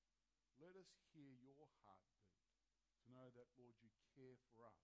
let 0.57 0.73
us 0.73 0.89
hear 1.13 1.31
your 1.37 1.69
heartbeat 1.85 2.41
to 2.99 3.05
know 3.13 3.29
that, 3.37 3.47
Lord, 3.55 3.77
you 3.79 3.93
care 4.17 4.35
for 4.49 4.65
us. 4.65 4.83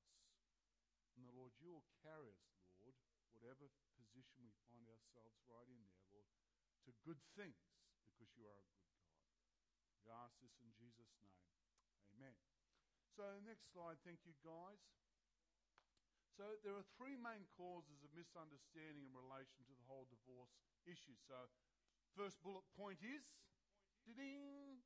And 1.18 1.26
the 1.26 1.34
Lord, 1.34 1.54
you 1.58 1.74
will 1.74 1.86
carry 2.02 2.30
us, 2.30 2.46
Lord, 2.78 2.98
whatever 3.34 3.70
position 3.98 4.46
we 4.46 4.54
find 4.66 4.86
ourselves 4.90 5.38
right 5.50 5.70
in 5.70 5.82
there, 5.86 6.06
Lord, 6.10 6.30
to 6.86 6.92
good 7.06 7.22
things 7.38 7.60
because 8.14 8.30
you 8.38 8.46
are 8.46 8.62
a 8.62 8.70
good 8.74 8.90
God. 8.98 9.18
We 10.04 10.10
ask 10.12 10.36
this 10.42 10.54
in 10.62 10.70
Jesus' 10.78 11.14
name. 11.18 11.42
Amen. 12.18 12.36
So, 13.14 13.24
the 13.40 13.46
next 13.46 13.70
slide. 13.74 14.02
Thank 14.02 14.26
you, 14.26 14.34
guys. 14.42 14.82
So 16.34 16.46
there 16.66 16.74
are 16.74 16.88
three 16.98 17.14
main 17.14 17.46
causes 17.54 18.02
of 18.02 18.10
misunderstanding 18.18 19.06
in 19.06 19.14
relation 19.14 19.62
to 19.70 19.74
the 19.78 19.86
whole 19.86 20.10
divorce 20.10 20.50
issue. 20.90 21.14
So, 21.30 21.38
first 22.18 22.42
bullet 22.42 22.66
point 22.74 22.98
is, 23.06 23.22
ding, 24.18 24.82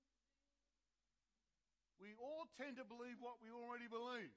we 2.04 2.12
all 2.20 2.52
tend 2.60 2.76
to 2.78 2.86
believe 2.86 3.16
what 3.24 3.40
we 3.40 3.48
already 3.48 3.88
believe. 3.88 4.36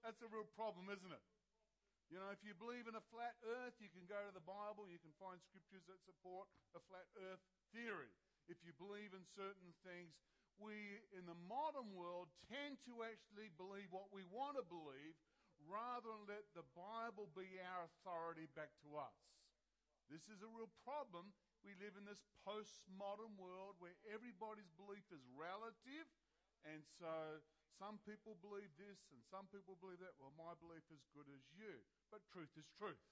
That's 0.00 0.24
a 0.24 0.32
real 0.32 0.48
problem, 0.56 0.88
isn't 0.88 1.12
it? 1.12 1.24
You 2.08 2.22
know, 2.22 2.30
if 2.30 2.40
you 2.40 2.54
believe 2.54 2.86
in 2.88 2.94
a 2.94 3.04
flat 3.10 3.36
earth, 3.42 3.76
you 3.82 3.90
can 3.90 4.06
go 4.06 4.16
to 4.16 4.32
the 4.32 4.42
Bible, 4.46 4.86
you 4.86 5.02
can 5.02 5.12
find 5.18 5.36
scriptures 5.42 5.84
that 5.90 6.00
support 6.06 6.46
a 6.72 6.80
flat 6.86 7.04
earth 7.18 7.42
theory. 7.74 8.14
If 8.46 8.62
you 8.62 8.70
believe 8.78 9.10
in 9.10 9.26
certain 9.34 9.74
things, 9.82 10.14
we 10.56 11.02
in 11.12 11.28
the 11.28 11.36
modern 11.50 11.92
world 11.92 12.32
tend 12.48 12.80
to 12.88 13.04
actually 13.04 13.52
believe 13.58 13.90
what 13.92 14.08
we 14.14 14.24
want 14.30 14.56
to 14.56 14.64
believe 14.64 15.18
rather 15.66 16.10
than 16.10 16.30
let 16.30 16.46
the 16.54 16.66
Bible 16.72 17.30
be 17.34 17.58
our 17.62 17.86
authority 17.90 18.46
back 18.54 18.70
to 18.86 18.98
us. 18.98 19.18
This 20.06 20.30
is 20.30 20.42
a 20.42 20.50
real 20.54 20.70
problem. 20.86 21.34
We 21.66 21.74
live 21.82 21.98
in 21.98 22.06
this 22.06 22.22
postmodern 22.46 23.34
world 23.34 23.74
where 23.82 23.98
everybody's 24.06 24.70
belief 24.78 25.02
is 25.10 25.22
relative, 25.34 26.06
and 26.62 26.86
so 26.98 27.42
some 27.76 27.98
people 28.06 28.38
believe 28.38 28.70
this 28.78 29.02
and 29.12 29.20
some 29.26 29.50
people 29.52 29.76
believe 29.82 30.00
that. 30.00 30.16
Well, 30.16 30.32
my 30.38 30.54
belief 30.62 30.86
is 30.88 31.02
good 31.12 31.28
as 31.28 31.42
you. 31.52 31.82
But 32.08 32.24
truth 32.30 32.54
is 32.56 32.70
truth. 32.78 33.02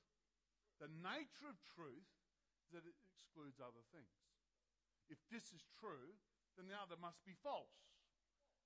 The 0.79 0.91
nature 1.03 1.51
of 1.51 1.59
truth 1.77 2.09
is 2.63 2.71
that 2.73 2.87
it 2.87 2.97
excludes 3.03 3.61
other 3.61 3.83
things. 3.93 4.15
If 5.13 5.21
this 5.29 5.53
is 5.53 5.67
true, 5.77 6.17
then 6.57 6.71
the 6.71 6.79
other 6.79 6.97
must 6.97 7.21
be 7.29 7.37
false. 7.45 7.77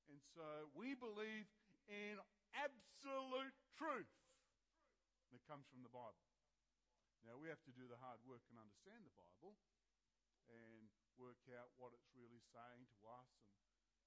And 0.07 0.21
so 0.37 0.71
we 0.73 0.95
believe 0.95 1.51
in 1.89 2.21
absolute 2.57 3.57
truth 3.77 4.13
that 5.33 5.45
comes 5.45 5.69
from 5.69 5.85
the 5.85 5.93
Bible. 5.93 6.25
Now, 7.27 7.37
we 7.37 7.53
have 7.53 7.61
to 7.69 7.75
do 7.75 7.85
the 7.85 8.01
hard 8.01 8.23
work 8.25 8.41
and 8.49 8.57
understand 8.57 9.05
the 9.05 9.13
Bible 9.13 9.59
and 10.49 10.89
work 11.21 11.43
out 11.53 11.69
what 11.77 11.93
it's 11.93 12.09
really 12.17 12.41
saying 12.55 12.89
to 12.97 13.01
us 13.11 13.29
and, 13.45 13.61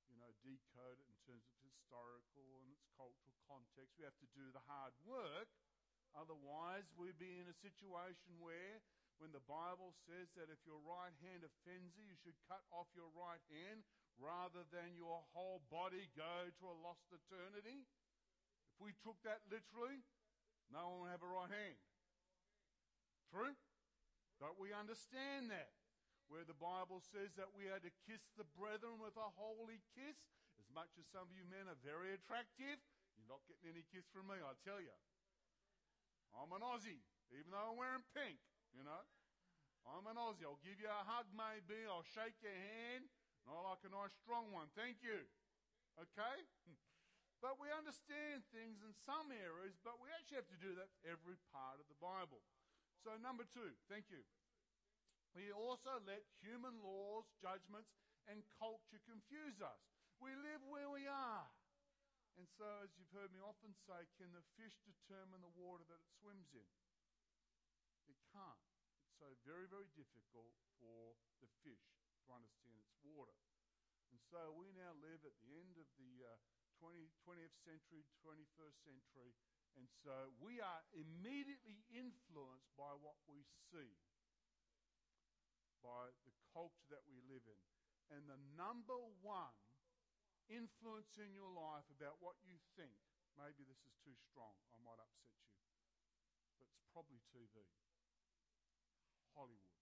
you 0.09 0.17
know, 0.17 0.31
decode 0.41 0.97
it 0.97 1.05
in 1.05 1.19
terms 1.27 1.45
of 1.45 1.53
historical 1.61 2.57
and 2.63 2.71
its 2.71 2.87
cultural 2.97 3.35
context. 3.45 3.93
We 3.99 4.07
have 4.07 4.17
to 4.23 4.29
do 4.33 4.49
the 4.49 4.63
hard 4.65 4.95
work. 5.05 5.51
Otherwise, 6.17 6.89
we'd 6.97 7.19
be 7.21 7.39
in 7.39 7.47
a 7.47 7.61
situation 7.61 8.41
where, 8.41 8.81
when 9.21 9.31
the 9.31 9.43
Bible 9.45 9.93
says 10.09 10.33
that 10.33 10.49
if 10.49 10.59
your 10.65 10.81
right 10.81 11.13
hand 11.21 11.45
offends 11.45 11.93
you, 11.93 12.09
you 12.09 12.17
should 12.25 12.35
cut 12.49 12.65
off 12.73 12.89
your 12.97 13.11
right 13.13 13.43
hand 13.53 13.85
rather 14.17 14.65
than 14.73 14.97
your 14.97 15.21
whole 15.31 15.61
body 15.69 16.09
go 16.17 16.49
to 16.49 16.63
a 16.67 16.75
lost 16.81 17.05
eternity 17.13 17.85
we 18.81 18.97
took 19.05 19.21
that 19.23 19.45
literally, 19.47 20.01
no 20.73 20.89
one 20.89 21.05
would 21.05 21.13
have 21.13 21.21
a 21.21 21.29
right 21.29 21.53
hand. 21.53 21.77
True? 23.29 23.53
Don't 24.41 24.57
we 24.57 24.73
understand 24.73 25.53
that? 25.53 25.71
Where 26.27 26.43
the 26.47 26.57
Bible 26.57 27.03
says 27.13 27.35
that 27.37 27.53
we 27.53 27.69
are 27.69 27.79
to 27.79 27.93
kiss 28.07 28.23
the 28.39 28.47
brethren 28.57 28.97
with 28.97 29.13
a 29.19 29.29
holy 29.37 29.83
kiss. 29.93 30.17
As 30.57 30.67
much 30.73 30.89
as 30.97 31.05
some 31.11 31.27
of 31.27 31.33
you 31.35 31.45
men 31.45 31.69
are 31.69 31.79
very 31.85 32.15
attractive, 32.15 32.79
you're 33.15 33.31
not 33.31 33.43
getting 33.45 33.77
any 33.77 33.83
kiss 33.91 34.07
from 34.09 34.31
me, 34.31 34.39
I 34.39 34.55
tell 34.63 34.79
you. 34.79 34.95
I'm 36.33 36.51
an 36.55 36.63
Aussie, 36.63 37.03
even 37.35 37.51
though 37.51 37.75
I'm 37.75 37.77
wearing 37.77 38.05
pink, 38.15 38.39
you 38.71 38.81
know. 38.81 39.03
I'm 39.85 40.05
an 40.05 40.17
Aussie. 40.17 40.45
I'll 40.45 40.61
give 40.61 40.77
you 40.77 40.89
a 40.89 41.03
hug, 41.03 41.25
maybe. 41.33 41.89
I'll 41.89 42.05
shake 42.05 42.37
your 42.45 42.53
hand. 42.53 43.09
Not 43.49 43.65
like 43.65 43.81
a 43.81 43.91
nice 43.91 44.13
strong 44.21 44.53
one. 44.53 44.69
Thank 44.77 45.01
you. 45.01 45.25
Okay? 45.97 46.37
But 47.41 47.57
we 47.57 47.73
understand 47.73 48.45
things 48.53 48.85
in 48.85 48.93
some 49.01 49.33
areas, 49.33 49.73
but 49.81 49.97
we 49.97 50.13
actually 50.13 50.45
have 50.45 50.53
to 50.53 50.61
do 50.61 50.77
that 50.77 50.93
every 51.01 51.41
part 51.49 51.81
of 51.81 51.89
the 51.89 51.97
Bible. 51.97 52.45
So, 53.01 53.17
number 53.17 53.49
two, 53.49 53.73
thank 53.89 54.13
you. 54.13 54.21
We 55.33 55.49
also 55.49 55.97
let 56.05 56.21
human 56.45 56.77
laws, 56.85 57.25
judgments, 57.41 57.97
and 58.29 58.45
culture 58.61 59.01
confuse 59.09 59.57
us. 59.57 59.81
We 60.21 60.37
live 60.37 60.61
where 60.69 60.85
we 60.93 61.09
are. 61.09 61.49
And 62.37 62.45
so, 62.45 62.85
as 62.85 62.93
you've 62.93 63.09
heard 63.09 63.33
me 63.33 63.41
often 63.41 63.73
say, 63.89 64.05
can 64.21 64.29
the 64.37 64.45
fish 64.53 64.77
determine 64.85 65.41
the 65.41 65.57
water 65.57 65.81
that 65.89 65.97
it 65.97 66.13
swims 66.21 66.53
in? 66.53 66.69
It 68.05 68.21
can't. 68.29 68.61
It's 69.01 69.17
so 69.17 69.33
very, 69.41 69.65
very 69.65 69.89
difficult 69.97 70.53
for 70.77 71.17
the 71.41 71.49
fish 71.65 71.89
to 72.29 72.37
understand 72.37 72.77
its 72.85 72.93
water. 73.01 73.33
And 74.13 74.21
so 74.29 74.53
we 74.53 74.69
now 74.77 74.93
live 75.01 75.25
at 75.25 75.33
the 75.41 75.57
end 75.57 75.73
of 75.81 75.89
the 75.97 76.27
uh, 76.27 76.37
20, 76.81 77.13
20th 77.29 77.55
century, 77.61 78.01
21st 78.25 78.77
century. 78.81 79.31
And 79.77 79.85
so 80.01 80.33
we 80.41 80.57
are 80.57 80.81
immediately 80.91 81.85
influenced 81.93 82.73
by 82.73 82.97
what 82.97 83.21
we 83.29 83.45
see, 83.69 83.93
by 85.85 86.09
the 86.25 86.33
culture 86.51 86.89
that 86.89 87.05
we 87.05 87.21
live 87.29 87.45
in. 87.45 87.61
And 88.11 88.27
the 88.27 88.41
number 88.57 88.97
one 89.21 89.55
influence 90.49 91.15
in 91.21 91.31
your 91.31 91.53
life 91.53 91.87
about 91.93 92.19
what 92.19 92.35
you 92.43 92.59
think, 92.75 92.97
maybe 93.39 93.63
this 93.63 93.79
is 93.87 93.95
too 94.03 94.17
strong, 94.27 94.57
I 94.75 94.81
might 94.83 94.99
upset 94.99 95.31
you, 95.39 95.53
but 96.59 96.67
it's 96.67 96.83
probably 96.91 97.23
TV, 97.31 97.71
Hollywood. 99.31 99.79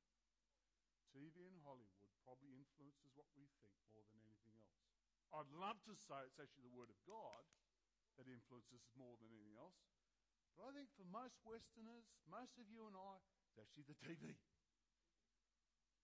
TV 1.09 1.49
and 1.49 1.57
Hollywood 1.65 2.05
probably 2.21 2.53
influences 2.53 3.09
what 3.17 3.25
we 3.33 3.49
think 3.65 3.73
more 3.89 4.05
than 4.13 4.21
anything 4.21 4.53
else. 4.61 4.88
I'd 5.29 5.51
love 5.53 5.77
to 5.85 5.93
say 5.93 6.17
it's 6.25 6.41
actually 6.41 6.65
the 6.65 6.73
Word 6.73 6.89
of 6.89 6.97
God 7.05 7.45
that 8.17 8.25
influences 8.25 8.81
us 8.81 8.89
more 8.97 9.13
than 9.21 9.29
anything 9.29 9.53
else. 9.55 9.77
But 10.57 10.67
I 10.67 10.71
think 10.75 10.89
for 10.97 11.05
most 11.07 11.37
Westerners, 11.45 12.09
most 12.25 12.57
of 12.57 12.65
you 12.67 12.89
and 12.89 12.97
I, 12.97 13.21
it's 13.47 13.61
actually 13.61 13.85
the 13.87 13.95
TV. 14.01 14.35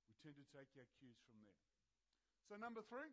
We 0.07 0.13
tend 0.21 0.37
to 0.37 0.47
take 0.53 0.69
our 0.77 0.87
cues 1.01 1.17
from 1.25 1.41
there. 1.41 1.59
So, 2.45 2.55
number 2.55 2.85
three. 2.85 3.11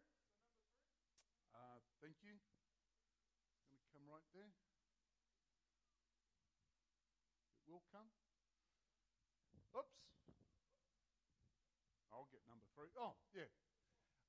Uh, 1.56 1.80
thank 2.04 2.20
you. 2.20 2.36
It's 2.36 3.64
going 3.68 3.80
to 3.80 3.88
come 3.92 4.04
right 4.08 4.28
there. 4.36 4.52
It 7.56 7.64
will 7.72 7.84
come. 7.88 8.12
Oops. 9.72 9.96
I'll 12.12 12.28
get 12.28 12.44
number 12.44 12.68
three. 12.76 12.92
Oh, 13.00 13.16
yeah. 13.32 13.48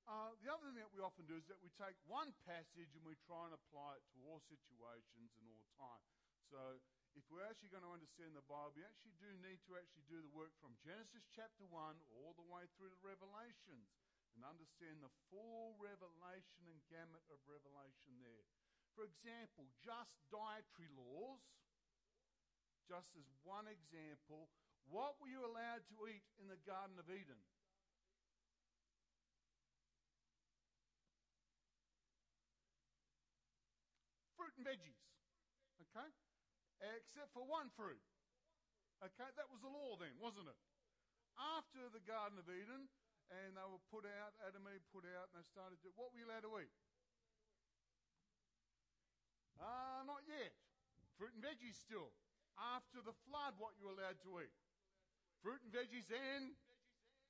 Uh, 0.03 0.35
the 0.43 0.51
other 0.51 0.67
thing 0.67 0.83
that 0.83 0.91
we 0.91 0.99
often 0.99 1.23
do 1.23 1.39
is 1.39 1.47
that 1.47 1.63
we 1.63 1.71
take 1.79 1.95
one 2.11 2.35
passage 2.43 2.91
and 2.91 3.03
we 3.07 3.15
try 3.23 3.47
and 3.47 3.55
apply 3.55 3.95
it 3.95 4.03
to 4.11 4.19
all 4.27 4.43
situations 4.51 5.31
and 5.39 5.47
all 5.47 5.63
time. 5.79 6.03
So 6.51 6.59
if 7.15 7.23
we're 7.31 7.47
actually 7.47 7.71
going 7.71 7.87
to 7.87 7.95
understand 7.95 8.35
the 8.35 8.43
Bible, 8.43 8.75
we 8.75 8.83
actually 8.83 9.15
do 9.23 9.31
need 9.39 9.63
to 9.63 9.79
actually 9.79 10.03
do 10.11 10.19
the 10.19 10.33
work 10.35 10.51
from 10.59 10.75
Genesis 10.83 11.23
chapter 11.31 11.63
1 11.71 11.71
all 12.19 12.35
the 12.35 12.43
way 12.51 12.67
through 12.75 12.91
to 12.91 12.99
Revelations 12.99 13.95
and 14.35 14.43
understand 14.43 14.99
the 14.99 15.13
full 15.31 15.79
revelation 15.79 16.67
and 16.67 16.83
gamut 16.91 17.23
of 17.31 17.39
revelation 17.47 18.19
there. 18.19 18.43
For 18.99 19.07
example, 19.07 19.71
just 19.79 20.19
dietary 20.27 20.91
laws, 20.99 21.39
just 22.91 23.15
as 23.15 23.25
one 23.47 23.71
example, 23.71 24.51
what 24.91 25.15
were 25.23 25.31
you 25.31 25.47
allowed 25.47 25.87
to 25.95 26.11
eat 26.11 26.27
in 26.43 26.51
the 26.51 26.59
Garden 26.67 26.99
of 26.99 27.07
Eden? 27.07 27.39
fruit 34.43 34.52
veggies. 34.63 34.99
Okay? 35.89 36.09
Except 36.99 37.31
for 37.35 37.43
one 37.43 37.69
fruit. 37.75 38.01
Okay? 39.03 39.29
That 39.35 39.47
was 39.51 39.61
the 39.61 39.71
law 39.71 39.99
then, 39.99 40.15
wasn't 40.17 40.47
it? 40.47 40.59
After 41.35 41.89
the 41.91 42.03
Garden 42.03 42.39
of 42.39 42.47
Eden, 42.47 42.87
and 43.31 43.57
they 43.57 43.67
were 43.67 43.81
put 43.89 44.05
out, 44.05 44.37
Adam 44.45 44.67
and 44.67 44.77
Eve 44.77 44.85
put 44.93 45.07
out, 45.07 45.31
and 45.31 45.41
they 45.41 45.47
started 45.47 45.81
to, 45.81 45.89
what 45.97 46.13
were 46.13 46.19
you 46.21 46.27
allowed 46.29 46.45
to 46.45 46.53
eat? 46.61 46.73
Ah, 49.57 50.01
uh, 50.01 50.09
not 50.09 50.21
yet. 50.27 50.53
Fruit 51.17 51.33
and 51.33 51.43
veggies 51.45 51.77
still. 51.77 52.11
After 52.57 53.01
the 53.01 53.15
flood, 53.25 53.57
what 53.57 53.73
you 53.79 53.89
were 53.89 53.97
allowed 53.97 54.21
to 54.27 54.43
eat? 54.43 54.53
Fruit 55.41 55.61
and 55.65 55.73
veggies 55.73 56.09
and 56.13 56.53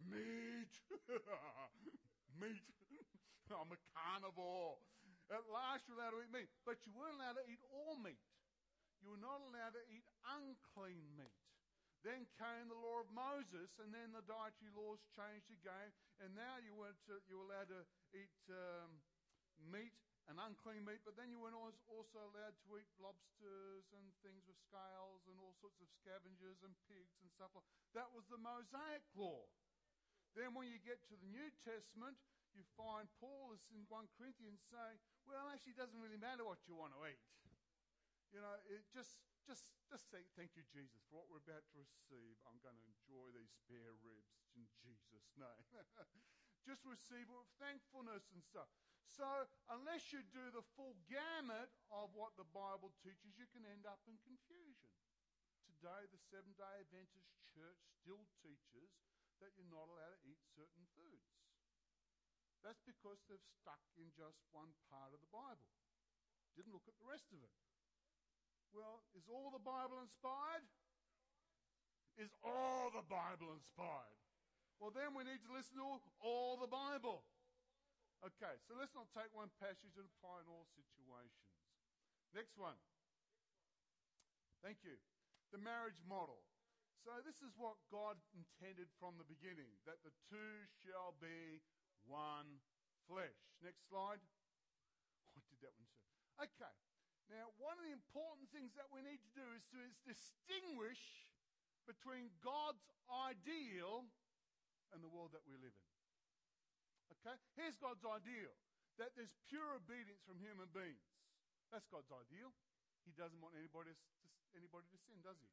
meat. 0.10 0.74
meat. 2.42 2.68
I'm 3.54 3.72
a 3.72 3.80
carnivore. 3.94 4.82
At 5.34 5.50
last 5.50 5.90
you're 5.90 5.98
allowed 5.98 6.14
to 6.14 6.22
eat 6.22 6.30
meat. 6.30 6.52
But 6.62 6.86
you 6.86 6.94
weren't 6.94 7.18
allowed 7.18 7.42
to 7.42 7.46
eat 7.50 7.60
all 7.74 7.98
meat. 7.98 8.22
You 9.02 9.18
were 9.18 9.20
not 9.20 9.42
allowed 9.42 9.74
to 9.74 9.84
eat 9.90 10.06
unclean 10.30 11.10
meat. 11.18 11.34
Then 12.06 12.30
came 12.38 12.68
the 12.70 12.78
law 12.78 13.02
of 13.02 13.10
Moses, 13.10 13.74
and 13.80 13.90
then 13.96 14.12
the 14.12 14.22
dietary 14.28 14.70
laws 14.76 15.00
changed 15.16 15.48
again, 15.50 15.90
and 16.20 16.36
now 16.36 16.60
you 16.60 16.76
weren't 16.76 17.00
to, 17.08 17.16
you 17.32 17.40
were 17.40 17.48
allowed 17.48 17.72
to 17.72 17.84
eat 18.12 18.38
um, 18.52 19.00
meat 19.72 19.96
and 20.28 20.36
unclean 20.40 20.84
meat, 20.84 21.00
but 21.08 21.16
then 21.16 21.32
you 21.32 21.40
weren't 21.40 21.56
also 21.56 22.20
allowed 22.28 22.56
to 22.64 22.68
eat 22.76 22.88
lobsters 23.00 23.88
and 23.96 24.04
things 24.20 24.44
with 24.48 24.60
scales 24.68 25.24
and 25.32 25.36
all 25.40 25.56
sorts 25.64 25.80
of 25.80 25.88
scavengers 26.00 26.60
and 26.64 26.76
pigs 26.92 27.20
and 27.24 27.32
stuff 27.32 27.52
like 27.56 27.68
that. 27.96 28.12
was 28.12 28.28
the 28.28 28.40
Mosaic 28.40 29.04
law. 29.16 29.48
Then 30.36 30.56
when 30.56 30.68
you 30.68 30.80
get 30.84 31.04
to 31.08 31.16
the 31.16 31.30
New 31.32 31.52
Testament, 31.64 32.20
you 32.54 32.66
find 32.78 33.10
Paul 33.18 33.54
is 33.54 33.66
in 33.74 33.86
1 33.90 34.18
Corinthians 34.18 34.62
saying, 34.70 34.98
well, 35.26 35.50
actually, 35.50 35.78
it 35.78 35.82
doesn't 35.82 36.00
really 36.00 36.22
matter 36.22 36.46
what 36.46 36.62
you 36.70 36.78
want 36.78 36.94
to 36.94 37.02
eat. 37.10 37.22
You 38.34 38.42
know, 38.42 38.58
it 38.66 38.82
just, 38.90 39.22
just, 39.46 39.70
just 39.86 40.10
say, 40.10 40.26
thank 40.34 40.58
you, 40.58 40.66
Jesus, 40.74 41.06
for 41.06 41.22
what 41.22 41.30
we're 41.30 41.46
about 41.46 41.66
to 41.70 41.76
receive. 41.78 42.34
I'm 42.50 42.58
going 42.66 42.78
to 42.78 42.86
enjoy 42.90 43.30
these 43.38 43.54
spare 43.62 43.94
ribs 44.02 44.34
in 44.58 44.66
Jesus' 44.82 45.30
name. 45.38 45.66
just 46.70 46.82
receive 46.88 47.30
it 47.30 47.38
with 47.38 47.54
thankfulness 47.62 48.26
and 48.34 48.42
stuff. 48.42 48.72
So, 49.06 49.28
unless 49.70 50.10
you 50.10 50.26
do 50.34 50.50
the 50.50 50.66
full 50.74 50.98
gamut 51.06 51.70
of 51.94 52.10
what 52.18 52.34
the 52.34 52.50
Bible 52.50 52.90
teaches, 53.06 53.38
you 53.38 53.46
can 53.54 53.62
end 53.62 53.86
up 53.86 54.02
in 54.10 54.18
confusion. 54.26 54.90
Today, 55.70 56.10
the 56.10 56.18
Seventh 56.18 56.58
day 56.58 56.82
Adventist 56.82 57.30
Church 57.54 57.78
still 58.02 58.26
teaches 58.42 58.90
that 59.44 59.54
you're 59.54 59.70
not 59.70 59.92
allowed 59.92 60.18
to 60.18 60.24
eat 60.26 60.42
certain 60.56 60.88
foods. 60.98 61.43
That's 62.64 62.80
because 62.88 63.20
they've 63.28 63.50
stuck 63.60 63.84
in 64.00 64.08
just 64.16 64.40
one 64.56 64.72
part 64.88 65.12
of 65.12 65.20
the 65.20 65.32
Bible. 65.36 65.68
Didn't 66.56 66.72
look 66.72 66.88
at 66.88 66.96
the 66.96 67.06
rest 67.06 67.28
of 67.36 67.44
it. 67.44 67.56
Well, 68.72 69.04
is 69.14 69.28
all 69.28 69.52
the 69.52 69.62
Bible 69.62 70.02
inspired? 70.02 70.66
Is 72.18 72.32
all 72.42 72.90
the 72.90 73.06
Bible 73.06 73.54
inspired? 73.54 74.18
Well, 74.80 74.96
then 74.96 75.14
we 75.14 75.28
need 75.28 75.44
to 75.46 75.52
listen 75.54 75.78
to 75.78 76.00
all 76.24 76.58
the 76.58 76.72
Bible. 76.72 77.22
Okay, 78.24 78.56
so 78.64 78.80
let's 78.80 78.96
not 78.96 79.12
take 79.12 79.30
one 79.36 79.52
passage 79.60 79.94
and 80.00 80.08
apply 80.18 80.40
in 80.42 80.48
all 80.48 80.64
situations. 80.72 81.52
Next 82.32 82.56
one. 82.56 82.80
Thank 84.64 84.80
you. 84.88 84.96
The 85.52 85.60
marriage 85.60 86.00
model. 86.08 86.40
So, 87.04 87.12
this 87.28 87.44
is 87.44 87.52
what 87.60 87.76
God 87.92 88.16
intended 88.32 88.88
from 88.96 89.20
the 89.20 89.28
beginning 89.28 89.76
that 89.84 90.00
the 90.08 90.16
two 90.32 90.52
shall 90.88 91.12
be 91.20 91.60
one 92.08 92.62
flesh. 93.08 93.36
Next 93.64 93.88
slide. 93.88 94.20
What 95.34 95.44
did 95.50 95.60
that 95.66 95.74
one 95.76 95.90
say? 95.90 96.06
Okay. 96.46 96.76
Now, 97.32 97.50
one 97.58 97.80
of 97.80 97.84
the 97.88 97.96
important 97.96 98.52
things 98.54 98.76
that 98.78 98.92
we 98.94 99.02
need 99.02 99.18
to 99.24 99.32
do 99.34 99.46
is 99.58 99.64
to 99.74 99.80
is 99.82 99.98
distinguish 100.06 101.02
between 101.90 102.30
God's 102.44 102.84
ideal 103.10 104.06
and 104.94 105.02
the 105.02 105.10
world 105.10 105.34
that 105.34 105.42
we 105.48 105.58
live 105.58 105.74
in. 105.74 105.90
Okay? 107.18 107.36
Here's 107.58 107.80
God's 107.80 108.06
ideal 108.06 108.54
that 109.02 109.18
there's 109.18 109.34
pure 109.50 109.74
obedience 109.74 110.22
from 110.22 110.38
human 110.38 110.70
beings. 110.70 111.02
That's 111.74 111.90
God's 111.90 112.14
ideal. 112.14 112.54
He 113.10 113.12
doesn't 113.18 113.42
want 113.42 113.58
anybody 113.58 113.98
to, 113.98 114.06
anybody 114.54 114.86
to 114.94 114.98
sin, 115.10 115.18
does 115.26 115.42
he? 115.42 115.50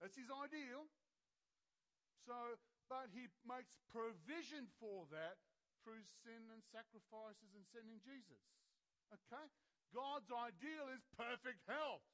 That's 0.00 0.16
his 0.16 0.32
ideal. 0.32 0.88
So 2.24 2.56
but 2.90 3.10
he 3.12 3.28
makes 3.44 3.78
provision 3.90 4.70
for 4.78 5.06
that 5.10 5.38
through 5.82 6.02
sin 6.22 6.46
and 6.54 6.62
sacrifices 6.70 7.52
and 7.58 7.66
sending 7.68 7.98
Jesus. 8.02 8.42
Okay? 9.10 9.46
God's 9.90 10.30
ideal 10.32 10.88
is 10.94 11.04
perfect 11.18 11.66
health. 11.68 12.06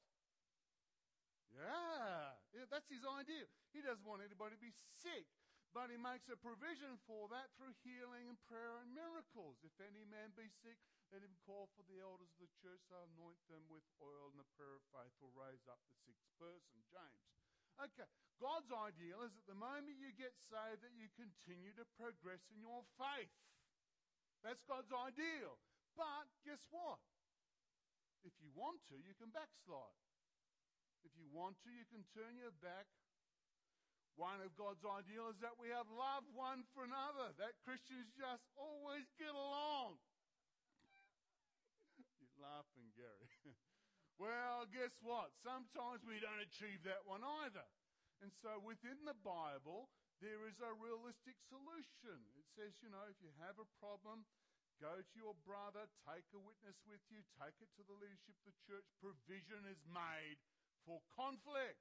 Yeah, 1.49 2.37
that's 2.69 2.89
his 2.91 3.01
ideal. 3.05 3.49
He 3.73 3.81
doesn't 3.81 4.05
want 4.05 4.21
anybody 4.21 4.53
to 4.53 4.61
be 4.61 4.73
sick, 5.01 5.25
but 5.73 5.89
he 5.89 5.97
makes 5.97 6.29
a 6.29 6.37
provision 6.37 7.01
for 7.09 7.25
that 7.33 7.49
through 7.57 7.73
healing 7.81 8.29
and 8.29 8.37
prayer 8.45 8.77
and 8.81 8.93
miracles. 8.93 9.57
If 9.65 9.73
any 9.81 10.05
man 10.05 10.33
be 10.37 10.49
sick, 10.61 10.77
let 11.09 11.25
him 11.25 11.33
call 11.41 11.69
for 11.73 11.81
the 11.89 11.97
elders 11.97 12.29
of 12.37 12.45
the 12.45 12.53
church 12.61 12.85
to 12.93 13.01
anoint 13.01 13.41
them 13.49 13.65
with 13.65 13.81
oil, 13.97 14.29
and 14.29 14.37
the 14.37 14.49
prayer 14.53 14.77
of 14.77 14.85
faith 14.93 15.13
will 15.17 15.33
raise 15.33 15.65
up 15.65 15.81
the 15.89 15.97
sick 16.05 16.17
person. 16.37 16.85
James. 16.93 17.38
Okay, 17.79 18.07
God's 18.43 18.67
ideal 18.71 19.23
is 19.23 19.31
that 19.35 19.47
the 19.47 19.55
moment 19.55 19.95
you 19.95 20.11
get 20.19 20.35
saved 20.51 20.83
that 20.83 20.95
you 20.95 21.07
continue 21.15 21.71
to 21.79 21.87
progress 21.95 22.43
in 22.51 22.59
your 22.59 22.83
faith. 22.99 23.31
That's 24.43 24.63
God's 24.67 24.91
ideal. 24.91 25.55
But 25.95 26.27
guess 26.43 26.59
what? 26.71 26.99
If 28.23 28.35
you 28.43 28.51
want 28.51 28.83
to, 28.91 28.99
you 28.99 29.15
can 29.15 29.31
backslide. 29.31 29.99
If 31.07 31.15
you 31.15 31.31
want 31.31 31.55
to, 31.63 31.71
you 31.71 31.87
can 31.87 32.03
turn 32.11 32.35
your 32.35 32.51
back. 32.59 32.87
One 34.19 34.43
of 34.43 34.51
God's 34.59 34.83
ideal 34.83 35.31
is 35.31 35.39
that 35.39 35.55
we 35.55 35.71
have 35.71 35.87
love 35.87 36.27
one 36.35 36.67
for 36.75 36.83
another, 36.83 37.31
that 37.39 37.55
Christians 37.63 38.11
just 38.19 38.43
always 38.59 39.07
get 39.15 39.31
along. 39.31 39.95
Well, 44.19 44.67
guess 44.67 44.91
what? 44.99 45.31
Sometimes 45.39 46.03
we 46.03 46.19
don't 46.19 46.43
achieve 46.43 46.83
that 46.83 47.07
one 47.07 47.23
either. 47.47 47.63
And 48.19 48.35
so 48.43 48.59
within 48.59 48.99
the 49.07 49.15
Bible, 49.23 49.87
there 50.19 50.43
is 50.43 50.59
a 50.59 50.75
realistic 50.75 51.39
solution. 51.47 52.19
It 52.35 52.47
says, 52.51 52.75
you 52.83 52.91
know, 52.91 53.07
if 53.07 53.15
you 53.23 53.31
have 53.39 53.55
a 53.55 53.69
problem, 53.79 54.27
go 54.83 54.91
to 54.91 55.15
your 55.15 55.39
brother, 55.47 55.87
take 56.03 56.27
a 56.35 56.41
witness 56.43 56.75
with 56.83 56.99
you, 57.07 57.23
take 57.39 57.55
it 57.63 57.71
to 57.79 57.83
the 57.87 57.95
leadership 57.95 58.35
of 58.43 58.51
the 58.51 58.59
church. 58.67 58.83
Provision 58.99 59.63
is 59.71 59.79
made 59.87 60.35
for 60.83 60.99
conflict. 61.15 61.79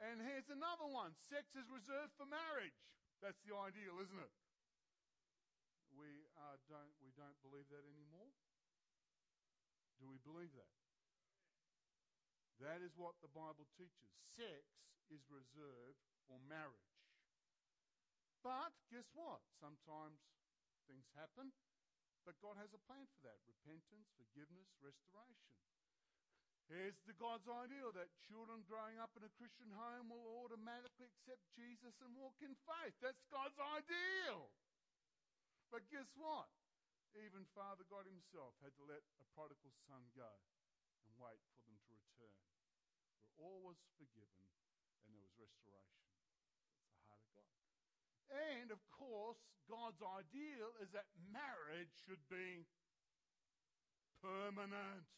And 0.00 0.24
here's 0.24 0.48
another 0.48 0.88
one 0.88 1.12
sex 1.28 1.52
is 1.52 1.68
reserved 1.68 2.16
for 2.16 2.24
marriage. 2.24 2.80
That's 3.20 3.38
the 3.44 3.52
ideal, 3.52 4.00
isn't 4.00 4.18
it? 4.24 4.34
We, 5.92 6.08
uh, 6.34 6.56
don't, 6.72 6.96
we 7.04 7.12
don't 7.12 7.36
believe 7.44 7.68
that 7.68 7.84
anymore. 7.84 8.32
Do 10.00 10.08
we 10.08 10.16
believe 10.24 10.50
that? 10.56 10.81
That 12.62 12.78
is 12.78 12.94
what 12.94 13.18
the 13.18 13.32
Bible 13.34 13.66
teaches. 13.74 14.10
Sex 14.38 14.62
is 15.10 15.22
reserved 15.26 15.98
for 16.30 16.38
marriage. 16.46 16.94
But 18.46 18.70
guess 18.86 19.06
what? 19.14 19.42
Sometimes 19.58 20.22
things 20.86 21.06
happen, 21.18 21.50
but 22.22 22.38
God 22.38 22.54
has 22.58 22.70
a 22.70 22.82
plan 22.86 23.06
for 23.18 23.22
that 23.26 23.38
repentance, 23.50 24.10
forgiveness, 24.14 24.70
restoration. 24.78 25.58
Here's 26.70 26.96
the 27.04 27.18
God's 27.18 27.50
ideal 27.50 27.90
that 27.98 28.08
children 28.30 28.62
growing 28.70 28.96
up 29.02 29.10
in 29.18 29.26
a 29.26 29.36
Christian 29.36 29.68
home 29.74 30.08
will 30.08 30.46
automatically 30.46 31.10
accept 31.10 31.42
Jesus 31.58 31.98
and 31.98 32.14
walk 32.14 32.38
in 32.40 32.54
faith. 32.64 32.94
That's 33.02 33.26
God's 33.28 33.58
ideal. 33.58 34.48
But 35.74 35.90
guess 35.90 36.08
what? 36.14 36.48
Even 37.18 37.44
Father 37.52 37.84
God 37.90 38.08
Himself 38.08 38.56
had 38.64 38.72
to 38.78 38.86
let 38.88 39.02
a 39.20 39.26
prodigal 39.34 39.74
son 39.84 40.00
go 40.16 40.30
and 41.04 41.12
wait 41.20 41.42
for 41.52 41.60
them 41.68 41.76
to 41.76 41.92
return. 41.92 42.38
Where 43.26 43.31
all 43.42 43.58
was 43.66 43.78
forgiven 43.98 44.46
and 45.02 45.10
there 45.10 45.22
was 45.26 45.34
restoration. 45.34 46.06
That's 46.70 46.94
the 46.94 47.02
heart 47.10 47.26
of 47.26 47.32
God. 47.34 47.50
And 48.30 48.70
of 48.70 48.78
course, 48.94 49.42
God's 49.66 49.98
ideal 49.98 50.70
is 50.78 50.94
that 50.94 51.10
marriage 51.28 51.90
should 52.06 52.22
be 52.30 52.64
permanent. 54.22 55.10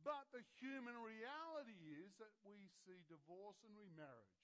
But 0.00 0.30
the 0.32 0.42
human 0.62 0.96
reality 0.96 1.76
is 2.00 2.14
that 2.22 2.32
we 2.46 2.70
see 2.86 3.04
divorce 3.10 3.58
and 3.66 3.74
remarriage. 3.74 4.40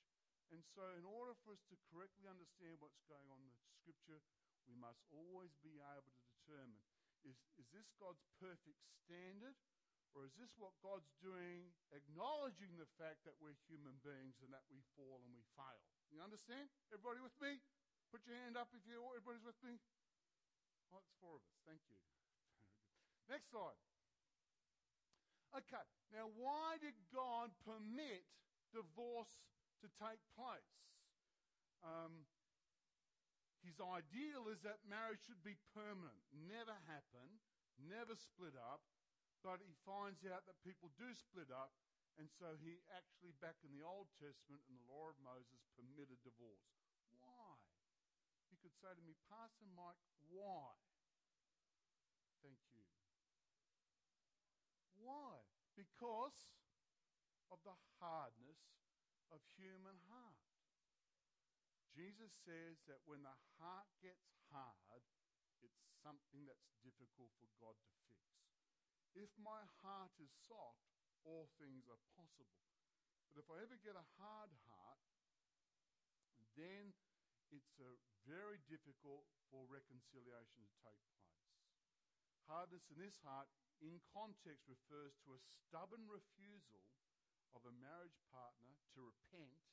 And 0.51 0.61
so, 0.77 0.85
in 0.99 1.07
order 1.07 1.33
for 1.41 1.57
us 1.57 1.63
to 1.73 1.81
correctly 1.89 2.29
understand 2.29 2.77
what's 2.83 3.01
going 3.09 3.25
on 3.33 3.41
in 3.41 3.49
the 3.49 3.63
scripture, 3.81 4.21
we 4.69 4.77
must 4.77 5.01
always 5.09 5.55
be 5.65 5.81
able 5.81 6.13
to 6.13 6.25
determine 6.29 6.83
is, 7.23 7.39
is 7.55 7.71
this 7.71 7.87
God's 8.03 8.23
perfect 8.43 8.83
standard? 9.07 9.55
Or 10.13 10.29
is 10.29 10.37
this 10.37 10.53
what 10.61 10.77
God's 10.85 11.09
doing, 11.25 11.73
acknowledging 11.89 12.77
the 12.77 12.89
fact 13.01 13.25
that 13.25 13.33
we're 13.41 13.57
human 13.65 13.97
beings 14.05 14.37
and 14.45 14.53
that 14.53 14.69
we 14.69 14.85
fall 14.93 15.25
and 15.25 15.33
we 15.33 15.41
fail? 15.57 15.81
You 16.13 16.21
understand? 16.21 16.69
Everybody 16.93 17.25
with 17.25 17.37
me? 17.41 17.57
Put 18.13 18.29
your 18.29 18.37
hand 18.45 18.61
up 18.61 18.69
if 18.77 18.85
you 18.85 19.01
everybody's 19.17 19.41
with 19.41 19.57
me. 19.65 19.81
Oh, 20.93 21.01
it's 21.01 21.17
four 21.17 21.41
of 21.41 21.45
us. 21.49 21.57
Thank 21.65 21.81
you. 21.89 21.97
Next 23.33 23.49
slide. 23.49 23.81
Okay, 25.53 25.85
now 26.13 26.29
why 26.37 26.81
did 26.81 26.97
God 27.13 27.53
permit 27.65 28.25
divorce 28.73 29.33
to 29.85 29.89
take 30.01 30.21
place? 30.33 30.77
Um, 31.85 32.25
his 33.61 33.77
ideal 33.77 34.49
is 34.49 34.65
that 34.65 34.81
marriage 34.89 35.21
should 35.29 35.45
be 35.45 35.61
permanent, 35.77 36.21
never 36.33 36.73
happen, 36.89 37.29
never 37.77 38.17
split 38.17 38.57
up, 38.57 38.81
but 39.43 39.59
he 39.63 39.75
finds 39.83 40.23
out 40.31 40.47
that 40.47 40.59
people 40.63 40.95
do 40.95 41.11
split 41.15 41.51
up, 41.51 41.75
and 42.17 42.31
so 42.31 42.55
he 42.63 42.79
actually, 42.95 43.35
back 43.43 43.59
in 43.67 43.75
the 43.75 43.83
Old 43.83 44.07
Testament 44.23 44.63
and 44.71 44.79
the 44.79 44.87
law 44.87 45.11
of 45.11 45.19
Moses, 45.19 45.67
permitted 45.75 46.23
divorce. 46.23 46.71
Why? 47.19 47.59
You 48.49 48.57
could 48.63 48.75
say 48.79 48.95
to 48.95 49.03
me, 49.03 49.19
Pastor 49.27 49.67
Mike, 49.75 49.99
why? 50.31 50.79
Thank 52.45 52.63
you. 52.75 52.87
Why? 55.03 55.43
Because 55.75 56.53
of 57.51 57.59
the 57.67 57.75
hardness 57.99 58.61
of 59.33 59.43
human 59.59 59.99
heart. 60.09 60.43
Jesus 61.93 62.33
says 62.45 62.81
that 62.89 63.05
when 63.05 63.21
the 63.21 63.37
heart 63.61 63.89
gets 64.01 64.25
hard, 64.49 65.05
it's 65.61 65.85
something 66.01 66.49
that's 66.49 66.73
difficult 66.81 67.29
for 67.37 67.49
God 67.61 67.77
to 67.77 67.93
fix. 68.09 68.32
If 69.13 69.29
my 69.37 69.63
heart 69.85 70.13
is 70.17 70.33
soft, 70.49 70.89
all 71.23 71.53
things 71.61 71.85
are 71.87 72.01
possible. 72.17 72.65
But 73.33 73.45
if 73.45 73.49
I 73.53 73.61
ever 73.61 73.77
get 73.81 73.97
a 73.97 74.09
hard 74.21 74.53
heart, 74.69 75.05
then 76.57 76.93
it's 77.53 77.73
very 78.25 78.61
difficult 78.69 79.29
for 79.53 79.69
reconciliation 79.69 80.65
to 80.65 80.75
take 80.81 81.01
place. 81.13 81.37
Hardness 82.49 82.89
in 82.93 83.01
this 83.01 83.21
heart 83.21 83.49
in 83.81 84.01
context 84.13 84.69
refers 84.69 85.17
to 85.25 85.37
a 85.37 85.41
stubborn 85.41 86.09
refusal 86.09 86.85
of 87.53 87.65
a 87.69 87.77
marriage 87.77 88.17
partner 88.33 88.77
to 88.97 89.01
repent 89.05 89.65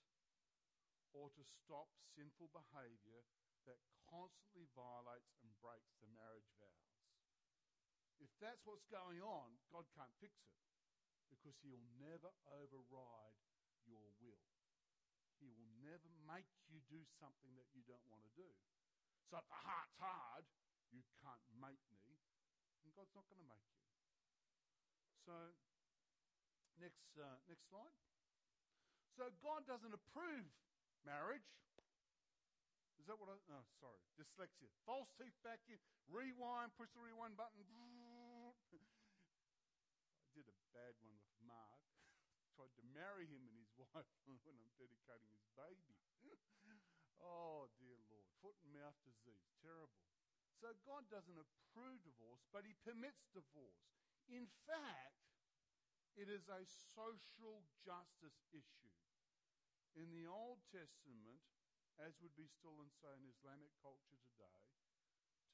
or 1.15 1.31
to 1.33 1.43
stop 1.43 1.89
sinful 2.15 2.51
behavior 2.51 3.23
that 3.65 3.79
constantly 4.07 4.67
violates 4.75 5.35
and 5.41 5.51
breaks 5.63 5.95
the 5.99 6.11
marriage 6.11 6.51
vows. 6.59 6.88
If 8.19 8.31
that's 8.43 8.59
what's 8.67 8.85
going 8.91 9.23
on, 9.23 9.55
God 9.71 9.87
can't 9.95 10.11
fix 10.19 10.35
it 10.43 10.55
because 11.31 11.55
He'll 11.63 11.87
never 11.99 12.31
override 12.51 13.39
your 13.87 14.03
will. 14.19 14.43
He 15.39 15.47
will 15.55 15.71
never 15.79 16.11
make 16.27 16.51
you 16.67 16.83
do 16.91 16.99
something 17.19 17.55
that 17.55 17.71
you 17.71 17.83
don't 17.87 18.03
want 18.11 18.27
to 18.27 18.33
do. 18.35 18.49
So 19.31 19.39
if 19.39 19.47
the 19.47 19.61
heart's 19.63 19.95
hard, 19.95 20.43
you 20.91 21.05
can't 21.21 21.45
make 21.61 21.79
me, 22.03 22.17
and 22.83 22.91
God's 22.97 23.13
not 23.13 23.29
going 23.29 23.39
to 23.39 23.47
make 23.47 23.63
you. 23.69 23.79
So, 25.23 25.35
next, 26.81 27.05
uh, 27.15 27.37
next 27.45 27.69
slide. 27.69 27.93
So, 29.13 29.29
God 29.45 29.69
doesn't 29.69 29.93
approve 29.93 30.49
marriage. 31.05 31.45
Is 32.97 33.05
that 33.07 33.15
what 33.21 33.29
I. 33.31 33.37
No, 33.47 33.61
sorry. 33.79 34.01
Dyslexia. 34.17 34.67
False 34.83 35.07
teeth 35.15 35.35
back 35.45 35.61
in. 35.69 35.79
Rewind. 36.09 36.73
Push 36.75 36.91
the 36.97 37.03
rewind 37.05 37.37
button. 37.37 37.63
Bad 40.89 41.05
one 41.05 41.21
with 41.21 41.37
Mark. 41.45 41.85
Tried 42.57 42.73
to 42.81 42.85
marry 42.97 43.29
him 43.29 43.45
and 43.45 43.53
his 43.61 43.69
wife 43.93 44.09
when 44.25 44.57
I'm 44.57 44.73
dedicating 44.81 45.29
his 45.37 45.45
baby. 45.53 45.93
oh, 47.21 47.69
dear 47.77 47.93
Lord. 48.09 48.25
Foot 48.41 48.57
and 48.65 48.73
mouth 48.73 48.97
disease. 49.05 49.53
Terrible. 49.61 50.01
So 50.57 50.73
God 50.89 51.05
doesn't 51.13 51.37
approve 51.37 52.01
divorce, 52.01 52.41
but 52.49 52.65
He 52.65 52.73
permits 52.81 53.29
divorce. 53.29 53.85
In 54.33 54.49
fact, 54.65 55.29
it 56.17 56.25
is 56.25 56.49
a 56.49 56.65
social 56.97 57.69
justice 57.85 58.41
issue. 58.49 58.97
In 59.93 60.09
the 60.09 60.25
Old 60.25 60.65
Testament, 60.73 61.45
as 62.01 62.17
would 62.17 62.33
be 62.33 62.49
still 62.49 62.81
in, 62.81 62.89
say, 62.97 63.13
in 63.13 63.29
Islamic 63.29 63.69
culture 63.77 64.17
today, 64.25 64.57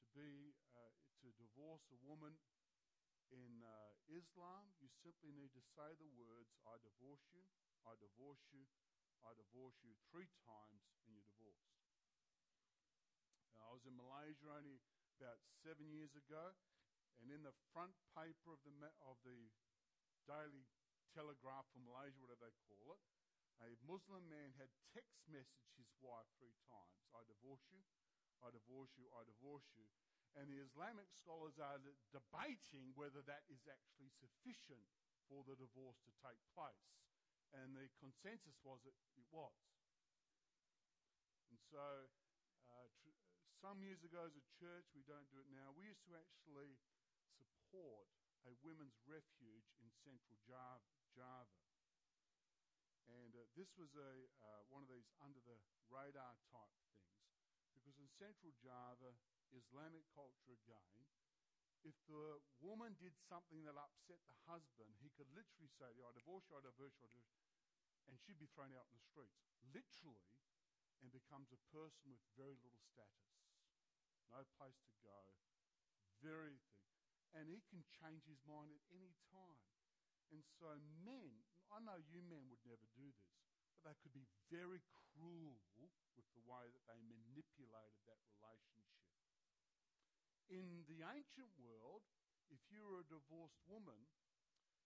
be 0.16 0.56
uh, 0.72 0.96
to 1.20 1.28
divorce 1.36 1.84
a 1.92 2.00
woman 2.08 2.40
in 3.32 3.62
uh, 3.62 3.92
Islam, 4.10 4.70
you 4.78 4.88
simply 5.02 5.32
need 5.34 5.50
to 5.54 5.62
say 5.74 5.94
the 5.98 6.10
words, 6.14 6.54
I 6.66 6.78
divorce 6.82 7.22
you, 7.34 7.42
I 7.82 7.98
divorce 7.98 8.42
you, 8.54 8.66
I 9.24 9.34
divorce 9.34 9.78
you 9.82 9.94
three 10.12 10.30
times, 10.46 10.82
and 11.02 11.10
you're 11.10 11.26
divorced. 11.26 11.74
Now, 13.58 13.70
I 13.70 13.74
was 13.74 13.86
in 13.88 13.96
Malaysia 13.96 14.46
only 14.52 14.78
about 15.18 15.40
seven 15.64 15.88
years 15.90 16.12
ago, 16.14 16.54
and 17.18 17.32
in 17.32 17.42
the 17.42 17.56
front 17.72 17.96
paper 18.12 18.52
of 18.54 18.60
the, 18.62 18.74
of 19.02 19.16
the 19.24 19.50
Daily 20.28 20.68
Telegraph 21.16 21.64
for 21.72 21.80
Malaysia, 21.80 22.20
whatever 22.20 22.46
they 22.46 22.56
call 22.68 22.94
it, 22.94 23.02
a 23.64 23.72
Muslim 23.88 24.28
man 24.28 24.52
had 24.60 24.68
text 24.92 25.16
messaged 25.32 25.72
his 25.80 25.88
wife 26.04 26.28
three 26.36 26.52
times 26.68 27.00
I 27.16 27.24
divorce 27.24 27.64
you, 27.72 27.80
I 28.44 28.52
divorce 28.52 28.92
you, 29.00 29.08
I 29.16 29.24
divorce 29.24 29.64
you. 29.72 29.88
And 30.36 30.52
the 30.52 30.60
Islamic 30.60 31.08
scholars 31.16 31.56
are 31.56 31.80
debating 32.12 32.92
whether 32.92 33.24
that 33.24 33.48
is 33.48 33.64
actually 33.64 34.12
sufficient 34.20 34.84
for 35.32 35.40
the 35.48 35.56
divorce 35.56 35.96
to 36.04 36.12
take 36.20 36.38
place. 36.52 36.92
And 37.56 37.72
the 37.72 37.88
consensus 37.96 38.60
was 38.60 38.84
that 38.84 38.92
it 39.16 39.24
was. 39.32 39.56
And 41.48 41.56
so, 41.72 42.12
uh, 42.68 42.88
tr- 43.00 43.16
some 43.64 43.80
years 43.80 44.04
ago 44.04 44.28
as 44.28 44.36
a 44.36 44.44
church, 44.60 44.84
we 44.92 45.00
don't 45.08 45.24
do 45.32 45.40
it 45.40 45.48
now, 45.48 45.72
we 45.72 45.88
used 45.88 46.04
to 46.04 46.12
actually 46.12 46.76
support 47.40 48.12
a 48.44 48.52
women's 48.60 49.00
refuge 49.08 49.72
in 49.80 49.88
central 50.04 50.36
Java. 50.44 50.84
Java. 51.16 51.56
And 53.08 53.32
uh, 53.32 53.48
this 53.56 53.72
was 53.80 53.94
a, 53.96 54.28
uh, 54.44 54.68
one 54.68 54.84
of 54.84 54.90
these 54.90 55.08
under 55.22 55.40
the 55.48 55.56
radar 55.88 56.36
type 56.52 56.76
things. 56.92 57.16
Because 57.72 57.96
in 57.96 58.10
central 58.20 58.52
Java, 58.60 59.16
Islamic 59.54 60.02
culture 60.14 60.50
again, 60.50 61.06
if 61.86 61.94
the 62.10 62.42
woman 62.58 62.98
did 62.98 63.14
something 63.30 63.62
that 63.62 63.78
upset 63.78 64.18
the 64.26 64.38
husband, 64.50 64.90
he 64.98 65.12
could 65.14 65.30
literally 65.30 65.70
say, 65.78 65.86
I 65.86 66.10
divorce 66.16 66.48
you, 66.50 66.58
I 66.58 66.64
divorce 66.64 66.98
you, 66.98 67.06
I 67.06 67.12
divorce 67.14 67.46
you, 67.46 67.54
and 68.10 68.14
she'd 68.18 68.42
be 68.42 68.50
thrown 68.50 68.74
out 68.74 68.90
in 68.90 68.96
the 68.98 69.06
streets. 69.06 69.38
Literally, 69.70 70.26
and 71.02 71.12
becomes 71.12 71.52
a 71.54 71.60
person 71.70 72.10
with 72.10 72.22
very 72.34 72.56
little 72.58 72.82
status. 72.90 73.30
No 74.32 74.42
place 74.58 74.80
to 74.90 74.94
go, 75.04 75.20
very 76.18 76.58
thing 76.72 76.76
and 77.36 77.52
he 77.52 77.60
can 77.68 77.84
change 78.00 78.24
his 78.24 78.40
mind 78.48 78.72
at 78.72 78.80
any 78.88 79.12
time. 79.28 79.60
And 80.32 80.40
so, 80.56 80.72
men, 81.04 81.44
I 81.68 81.78
know 81.84 82.00
you 82.08 82.24
men 82.24 82.48
would 82.48 82.64
never 82.64 82.88
do 82.96 83.12
this, 83.12 83.36
but 83.68 83.84
they 83.84 83.96
could 84.00 84.16
be 84.16 84.24
very 84.48 84.80
cruel 85.12 85.60
with 85.76 86.26
the 86.32 86.42
way 86.48 86.72
that 86.72 86.84
they 86.88 87.00
manipulated 87.04 88.00
that 88.08 88.20
relationship. 88.32 89.05
In 90.46 90.86
the 90.86 91.02
ancient 91.02 91.50
world, 91.58 92.06
if 92.54 92.62
you 92.70 92.86
were 92.86 93.02
a 93.02 93.10
divorced 93.10 93.58
woman, 93.66 94.06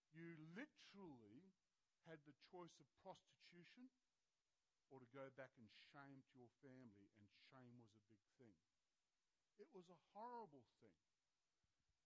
you 0.09 0.33
literally 0.57 1.53
had 2.09 2.17
the 2.25 2.33
choice 2.49 2.73
of 2.81 2.89
prostitution 3.05 3.93
or 4.89 4.99
to 4.99 5.07
go 5.13 5.29
back 5.37 5.53
and 5.61 5.69
shame 5.93 6.19
to 6.27 6.33
your 6.35 6.51
family, 6.59 7.13
and 7.15 7.29
shame 7.47 7.77
was 7.77 7.93
a 7.93 8.03
big 8.09 8.19
thing. 8.35 8.57
It 9.61 9.69
was 9.71 9.87
a 9.87 10.01
horrible 10.11 10.65
thing. 10.81 10.99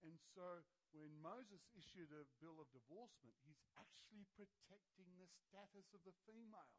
And 0.04 0.20
so 0.36 0.62
when 0.94 1.18
Moses 1.18 1.66
issued 1.74 2.14
a 2.14 2.30
bill 2.38 2.62
of 2.62 2.70
divorcement, 2.70 3.34
he's 3.42 3.64
actually 3.80 4.28
protecting 4.38 5.10
the 5.18 5.32
status 5.32 5.90
of 5.96 6.04
the 6.06 6.14
female 6.30 6.76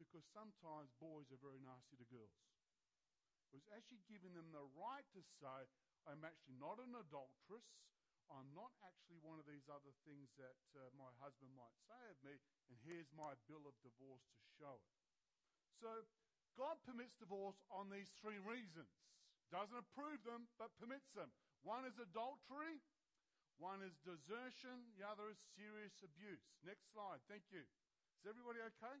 because 0.00 0.24
sometimes 0.32 0.94
boys 0.96 1.28
are 1.28 1.42
very 1.42 1.60
nasty 1.60 2.00
to 2.00 2.08
girls. 2.08 2.32
It 3.52 3.60
was 3.60 3.68
actually 3.76 4.00
giving 4.08 4.32
them 4.32 4.48
the 4.48 4.64
right 4.72 5.04
to 5.12 5.20
say, 5.20 5.68
I'm 6.06 6.22
actually 6.26 6.58
not 6.58 6.82
an 6.82 6.94
adulteress. 6.98 7.66
I'm 8.30 8.48
not 8.56 8.72
actually 8.80 9.20
one 9.20 9.36
of 9.36 9.44
these 9.44 9.68
other 9.68 9.92
things 10.08 10.32
that 10.40 10.56
uh, 10.72 10.88
my 10.96 11.10
husband 11.20 11.52
might 11.52 11.76
say 11.84 12.00
of 12.08 12.16
me, 12.24 12.32
and 12.72 12.76
here's 12.86 13.10
my 13.12 13.36
bill 13.44 13.68
of 13.68 13.76
divorce 13.84 14.24
to 14.24 14.42
show 14.56 14.76
it. 14.80 14.94
So, 15.76 15.90
God 16.56 16.80
permits 16.84 17.18
divorce 17.20 17.60
on 17.68 17.92
these 17.92 18.08
three 18.20 18.40
reasons. 18.40 18.88
Doesn't 19.52 19.76
approve 19.76 20.24
them, 20.24 20.48
but 20.56 20.72
permits 20.80 21.12
them. 21.12 21.28
One 21.60 21.84
is 21.84 22.00
adultery, 22.00 22.80
one 23.60 23.84
is 23.84 23.92
desertion, 24.00 24.90
the 24.96 25.04
other 25.04 25.28
is 25.28 25.38
serious 25.52 25.92
abuse. 26.00 26.40
Next 26.64 26.88
slide. 26.96 27.20
Thank 27.28 27.44
you. 27.52 27.62
Is 27.62 28.24
everybody 28.24 28.64
okay? 28.74 28.96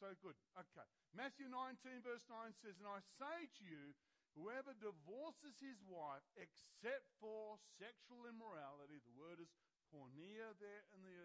So 0.00 0.12
good. 0.24 0.36
Okay. 0.56 0.86
Matthew 1.12 1.48
19, 1.48 2.00
verse 2.00 2.24
9 2.28 2.56
says, 2.64 2.76
And 2.80 2.88
I 2.88 3.04
say 3.20 3.48
to 3.48 3.62
you, 3.68 3.92
whoever 4.38 4.74
divorces 4.78 5.58
his 5.58 5.78
wife 5.86 6.24
except 6.38 7.06
for 7.18 7.58
sexual 7.78 8.26
immorality, 8.26 9.02
the 9.02 9.16
word 9.18 9.42
is 9.42 9.50
porneia 9.90 10.54
there 10.62 10.84
in 10.94 11.02
the, 11.02 11.16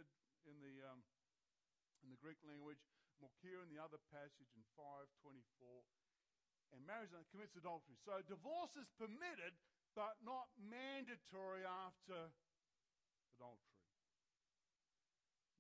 in 0.50 0.56
the, 0.62 0.74
um, 0.90 1.02
in 2.02 2.10
the 2.10 2.20
Greek 2.20 2.42
language, 2.46 2.82
mokir 3.22 3.62
in 3.62 3.70
the 3.70 3.82
other 3.82 4.02
passage 4.10 4.50
in 4.58 4.64
524, 4.74 5.86
and 6.74 6.82
marries 6.84 7.14
and 7.14 7.24
commits 7.30 7.56
adultery. 7.56 7.96
So 8.04 8.20
divorce 8.26 8.74
is 8.76 8.90
permitted, 8.98 9.54
but 9.94 10.18
not 10.26 10.50
mandatory 10.58 11.64
after 11.64 12.34
adultery. 13.38 13.76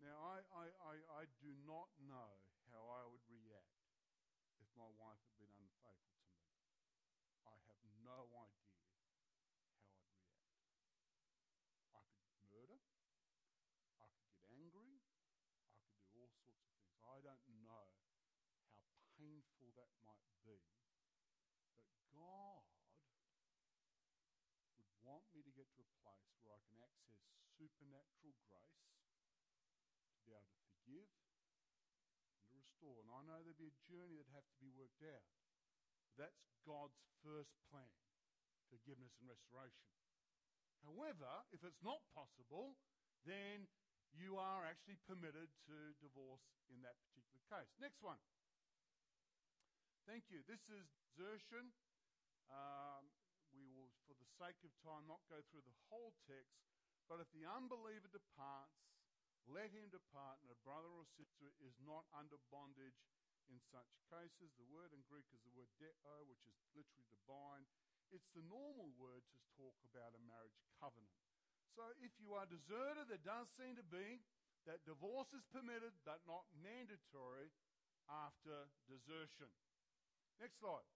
Now, 0.04 0.20
I, 0.22 0.38
I, 0.54 0.66
I, 0.86 0.96
I 1.18 1.24
do 1.40 1.50
not 1.64 1.90
know 2.04 2.44
how 2.70 2.84
I 2.92 3.08
would 3.08 3.24
react 3.32 3.80
if 4.60 4.68
my 4.76 4.92
wife 5.00 5.18
had 5.24 5.36
been 5.40 5.56
unfaithful 5.56 6.20
to 6.20 6.30
me. 6.36 6.46
I 7.48 7.56
have 7.72 7.80
no 8.04 8.28
idea 8.38 8.76
how 8.86 9.00
I'd 9.02 9.18
react. 9.18 9.72
I 11.96 12.04
could 12.12 12.28
murder. 12.44 12.80
I 13.98 14.12
could 14.14 14.30
get 14.30 14.44
angry. 14.52 15.00
I 15.00 15.16
could 15.32 16.06
do 16.12 16.20
all 16.20 16.36
sorts 16.38 16.38
of 16.44 16.54
things. 16.60 17.02
I 17.08 17.24
don't 17.24 17.46
know 17.64 17.88
how 17.98 18.94
painful 19.16 19.74
that 19.80 19.90
might 20.04 20.35
be. 20.46 20.62
But 21.90 21.98
God 22.14 22.62
would 24.78 24.94
want 25.02 25.26
me 25.34 25.42
to 25.42 25.52
get 25.52 25.68
to 25.76 25.82
a 25.82 25.90
place 26.06 26.30
where 26.46 26.54
I 26.54 26.62
can 26.70 26.78
access 26.80 27.20
supernatural 27.58 28.38
grace 28.46 28.86
to 30.14 30.22
be 30.22 30.38
able 30.38 30.54
to 30.54 30.66
forgive 30.78 31.10
and 32.30 32.42
to 32.46 32.54
restore. 32.54 33.02
And 33.02 33.10
I 33.10 33.26
know 33.26 33.42
there'd 33.42 33.58
be 33.58 33.74
a 33.74 33.84
journey 33.90 34.16
that'd 34.22 34.38
have 34.38 34.48
to 34.48 34.60
be 34.62 34.70
worked 34.72 35.02
out. 35.02 35.26
But 36.06 36.30
that's 36.30 36.46
God's 36.64 37.02
first 37.26 37.58
plan 37.74 37.90
forgiveness 38.70 39.14
and 39.22 39.30
restoration. 39.30 39.86
However, 40.82 41.46
if 41.54 41.62
it's 41.62 41.82
not 41.86 42.02
possible, 42.14 42.78
then 43.26 43.70
you 44.14 44.38
are 44.38 44.66
actually 44.66 44.98
permitted 45.06 45.50
to 45.70 45.76
divorce 46.02 46.46
in 46.70 46.82
that 46.82 46.98
particular 47.10 47.42
case. 47.50 47.72
Next 47.78 48.02
one. 48.02 48.18
Thank 50.06 50.30
you. 50.30 50.46
This 50.46 50.62
is 50.70 50.86
desertion. 51.18 51.74
Um, 52.54 53.10
we 53.58 53.66
will, 53.74 53.90
for 54.06 54.14
the 54.14 54.30
sake 54.38 54.62
of 54.62 54.70
time, 54.86 55.10
not 55.10 55.26
go 55.26 55.42
through 55.50 55.66
the 55.66 55.80
whole 55.90 56.14
text. 56.30 56.62
But 57.10 57.26
if 57.26 57.30
the 57.34 57.42
unbeliever 57.50 58.14
departs, 58.14 58.86
let 59.50 59.74
him 59.74 59.90
depart, 59.90 60.38
and 60.46 60.54
a 60.54 60.62
brother 60.62 60.94
or 60.94 61.10
sister 61.18 61.50
is 61.58 61.74
not 61.82 62.06
under 62.14 62.38
bondage 62.54 63.02
in 63.50 63.58
such 63.74 63.90
cases. 64.14 64.54
The 64.62 64.70
word 64.70 64.94
in 64.94 65.02
Greek 65.10 65.26
is 65.34 65.42
the 65.42 65.58
word 65.58 65.74
deo, 65.82 66.16
which 66.30 66.46
is 66.46 66.54
literally 66.78 67.10
to 67.10 67.18
bind. 67.26 67.66
It's 68.14 68.30
the 68.38 68.46
normal 68.46 68.94
word 69.02 69.26
to 69.34 69.38
talk 69.58 69.74
about 69.90 70.14
a 70.14 70.22
marriage 70.30 70.62
covenant. 70.78 71.18
So 71.74 71.82
if 71.98 72.14
you 72.22 72.38
are 72.38 72.46
deserted, 72.46 73.10
there 73.10 73.26
does 73.26 73.50
seem 73.58 73.74
to 73.74 73.86
be 73.90 74.22
that 74.70 74.86
divorce 74.86 75.34
is 75.34 75.46
permitted 75.50 75.98
but 76.06 76.22
not 76.30 76.46
mandatory 76.62 77.50
after 78.06 78.70
desertion. 78.86 79.50
Next 80.40 80.60
slide. 80.60 80.88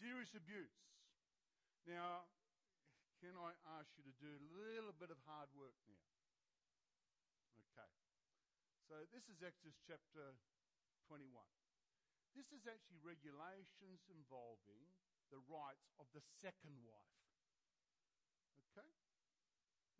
Serious 0.00 0.32
abuse. 0.34 0.74
Now, 1.84 2.28
can 3.20 3.36
I 3.36 3.52
ask 3.80 3.92
you 3.96 4.04
to 4.04 4.14
do 4.20 4.28
a 4.28 4.42
little 4.56 4.92
bit 4.96 5.12
of 5.12 5.20
hard 5.28 5.52
work 5.56 5.76
now? 5.88 6.08
Okay. 7.72 7.90
So 8.88 8.96
this 9.12 9.28
is 9.28 9.44
Exodus 9.44 9.76
chapter 9.84 10.36
21. 11.08 11.28
This 12.32 12.50
is 12.50 12.66
actually 12.66 12.98
regulations 13.04 14.02
involving 14.10 14.90
the 15.30 15.40
rights 15.46 15.88
of 16.02 16.08
the 16.12 16.24
second 16.42 16.74
wife. 16.82 17.20
Okay? 18.72 18.90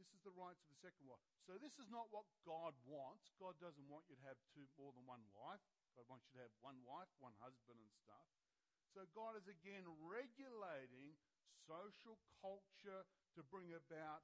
This 0.01 0.11
is 0.11 0.21
the 0.27 0.35
rights 0.35 0.61
of 0.67 0.69
the 0.75 0.81
second 0.83 1.07
wife. 1.07 1.23
So 1.47 1.61
this 1.61 1.79
is 1.79 1.87
not 1.93 2.11
what 2.11 2.27
God 2.43 2.75
wants. 2.89 3.31
God 3.39 3.55
doesn't 3.63 3.87
want 3.87 4.09
you 4.11 4.19
to 4.19 4.27
have 4.27 4.41
two 4.51 4.67
more 4.75 4.91
than 4.97 5.07
one 5.07 5.23
wife. 5.37 5.63
God 5.95 6.11
wants 6.11 6.27
you 6.29 6.39
to 6.39 6.45
have 6.45 6.55
one 6.59 6.83
wife, 6.83 7.11
one 7.23 7.35
husband 7.39 7.79
and 7.79 7.93
stuff. 8.03 8.27
So 8.95 9.07
God 9.15 9.35
is 9.39 9.47
again 9.51 9.87
regulating 10.03 11.19
social 11.67 12.19
culture 12.39 13.03
to 13.35 13.41
bring 13.51 13.75
about 13.75 14.23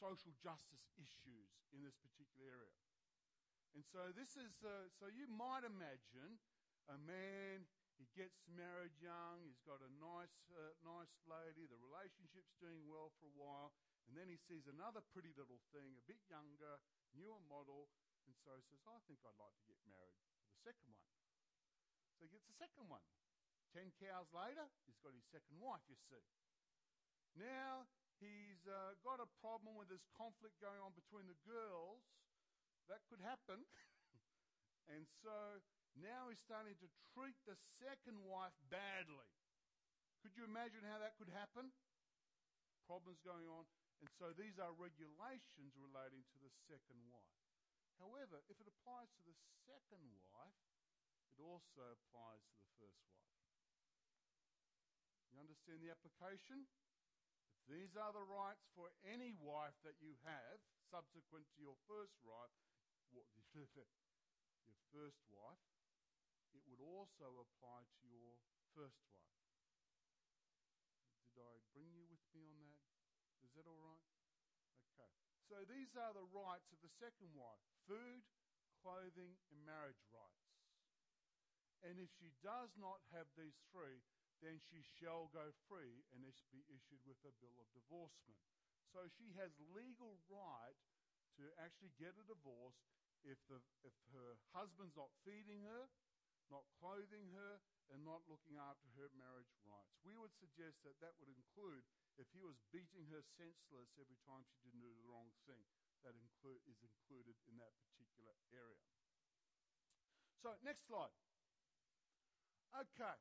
social 0.00 0.32
justice 0.40 0.84
issues 0.96 1.52
in 1.72 1.84
this 1.84 1.96
particular 2.00 2.48
area. 2.48 2.80
And 3.74 3.82
so 3.82 4.14
this 4.14 4.38
is, 4.38 4.62
uh, 4.62 4.86
so 4.94 5.10
you 5.10 5.26
might 5.26 5.66
imagine 5.66 6.38
a 6.86 6.98
man, 7.00 7.66
he 7.98 8.06
gets 8.14 8.46
married 8.46 8.94
young, 9.02 9.42
he's 9.42 9.62
got 9.66 9.82
a 9.82 9.90
nice, 9.98 10.36
uh, 10.54 10.74
nice 10.86 11.10
lady, 11.26 11.66
the 11.66 11.80
relationship's 11.80 12.54
doing 12.62 12.86
well 12.86 13.10
for 13.18 13.26
a 13.26 13.36
while, 13.38 13.74
and 14.06 14.14
then 14.14 14.30
he 14.30 14.38
sees 14.38 14.70
another 14.70 15.02
pretty 15.10 15.34
little 15.34 15.58
thing, 15.74 15.98
a 15.98 16.04
bit 16.06 16.22
younger, 16.30 16.78
newer 17.18 17.40
model, 17.50 17.90
and 18.30 18.34
so 18.46 18.54
he 18.54 18.62
says, 18.68 18.80
I 18.86 18.98
think 19.10 19.22
I'd 19.26 19.40
like 19.42 19.56
to 19.58 19.66
get 19.66 19.80
married 19.90 20.22
second 20.64 20.88
one. 20.96 21.12
So 22.16 22.24
he 22.24 22.32
gets 22.32 22.48
the 22.48 22.56
second 22.56 22.88
one. 22.88 23.04
Ten 23.76 23.92
cows 24.00 24.30
later, 24.32 24.64
he's 24.88 24.96
got 25.04 25.12
his 25.12 25.26
second 25.28 25.60
wife, 25.60 25.82
you 25.90 25.98
see. 26.08 26.24
Now 27.36 27.84
he's 28.22 28.62
uh, 28.64 28.96
got 29.02 29.20
a 29.20 29.28
problem 29.42 29.76
with 29.76 29.90
this 29.90 30.06
conflict 30.14 30.56
going 30.62 30.78
on 30.80 30.94
between 30.96 31.26
the 31.28 31.36
girls 31.44 32.06
that 32.88 33.02
could 33.10 33.20
happen. 33.20 33.60
and 34.94 35.04
so 35.20 35.60
now 35.98 36.30
he's 36.30 36.40
starting 36.42 36.78
to 36.80 36.88
treat 37.12 37.36
the 37.44 37.58
second 37.82 38.22
wife 38.24 38.54
badly. 38.70 39.30
Could 40.22 40.38
you 40.38 40.48
imagine 40.48 40.86
how 40.88 41.02
that 41.02 41.18
could 41.20 41.28
happen? 41.34 41.68
Problems 42.88 43.20
going 43.20 43.44
on. 43.50 43.68
And 44.00 44.08
so 44.16 44.32
these 44.36 44.56
are 44.56 44.72
regulations 44.76 45.76
relating 45.76 46.24
to 46.32 46.36
the 46.40 46.52
second 46.68 47.00
wife. 47.12 47.43
However, 47.98 48.42
if 48.50 48.58
it 48.58 48.68
applies 48.68 49.10
to 49.18 49.22
the 49.24 49.36
second 49.66 50.04
wife, 50.30 50.60
it 51.30 51.38
also 51.42 51.94
applies 51.94 52.42
to 52.46 52.56
the 52.58 52.70
first 52.78 53.02
wife. 53.10 53.34
You 55.34 55.42
understand 55.42 55.82
the 55.82 55.90
application? 55.90 56.66
If 57.50 57.66
these 57.66 57.98
are 57.98 58.14
the 58.14 58.22
rights 58.22 58.70
for 58.78 58.92
any 59.02 59.34
wife 59.34 59.74
that 59.82 59.98
you 59.98 60.14
have 60.22 60.62
subsequent 60.90 61.50
to 61.54 61.58
your 61.58 61.74
first 61.90 62.14
wife, 62.22 62.54
your 63.14 64.78
first 64.94 65.22
wife, 65.30 65.64
it 66.54 66.62
would 66.70 66.78
also 66.78 67.42
apply 67.42 67.82
to 67.98 68.04
your 68.06 68.38
first 68.78 69.02
wife. 69.10 69.42
Did 71.34 71.42
I 71.42 71.58
bring 71.74 71.90
you 71.98 72.06
with 72.06 72.22
me 72.30 72.46
on 72.46 72.62
that? 72.62 72.86
Is 73.42 73.50
that 73.58 73.66
all 73.66 73.82
right? 73.82 74.13
So 75.54 75.62
these 75.70 75.94
are 75.94 76.10
the 76.10 76.26
rights 76.34 76.66
of 76.74 76.82
the 76.82 76.90
second 76.98 77.30
wife 77.30 77.62
food, 77.86 78.26
clothing, 78.82 79.38
and 79.54 79.62
marriage 79.62 80.02
rights. 80.10 80.50
And 81.86 82.02
if 82.02 82.10
she 82.18 82.34
does 82.42 82.74
not 82.74 82.98
have 83.14 83.30
these 83.38 83.54
three, 83.70 84.02
then 84.42 84.58
she 84.58 84.82
shall 84.98 85.30
go 85.30 85.54
free 85.70 86.02
and 86.10 86.26
be 86.50 86.66
issued 86.66 86.98
with 87.06 87.22
a 87.22 87.30
bill 87.38 87.54
of 87.62 87.70
divorcement. 87.70 88.42
So 88.90 89.06
she 89.14 89.30
has 89.38 89.54
legal 89.70 90.18
right 90.26 90.74
to 91.38 91.46
actually 91.62 91.94
get 92.02 92.18
a 92.18 92.26
divorce 92.26 92.82
if, 93.22 93.38
the, 93.46 93.62
if 93.86 93.94
her 94.10 94.34
husband's 94.58 94.98
not 94.98 95.14
feeding 95.22 95.62
her, 95.70 95.86
not 96.50 96.66
clothing 96.82 97.30
her, 97.30 97.62
and 97.94 98.02
not 98.02 98.26
looking 98.26 98.58
after 98.58 98.90
her 98.98 99.06
marriage 99.14 99.54
rights. 99.62 99.94
We 100.02 100.18
would 100.18 100.34
suggest 100.34 100.82
that 100.82 100.98
that 100.98 101.14
would 101.22 101.30
include 101.30 101.86
if 102.16 102.30
he 102.30 102.42
was 102.42 102.60
beating 102.70 103.10
her 103.10 103.22
senseless 103.22 103.94
every 103.98 104.18
time 104.22 104.46
she 104.46 104.58
didn't 104.62 104.82
do 104.82 104.94
the 104.94 105.08
wrong 105.08 105.34
thing. 105.48 105.64
That 106.04 106.12
include, 106.20 106.60
is 106.68 106.84
included 106.84 107.32
in 107.48 107.56
that 107.56 107.72
particular 107.80 108.36
area. 108.52 108.84
So, 110.44 110.52
next 110.60 110.84
slide. 110.84 111.16
Okay. 112.76 113.16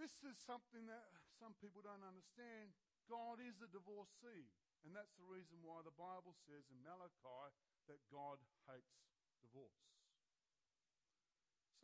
This 0.00 0.24
is 0.24 0.40
something 0.40 0.88
that 0.88 1.12
some 1.36 1.52
people 1.60 1.84
don't 1.84 2.00
understand. 2.00 2.72
God 3.04 3.36
is 3.38 3.60
a 3.60 3.68
divorcee. 3.68 4.48
And 4.84 4.96
that's 4.96 5.12
the 5.20 5.28
reason 5.28 5.60
why 5.60 5.84
the 5.84 5.92
Bible 5.92 6.32
says 6.48 6.64
in 6.72 6.80
Malachi 6.80 7.52
that 7.88 8.00
God 8.08 8.40
hates 8.68 8.96
divorce. 9.44 9.84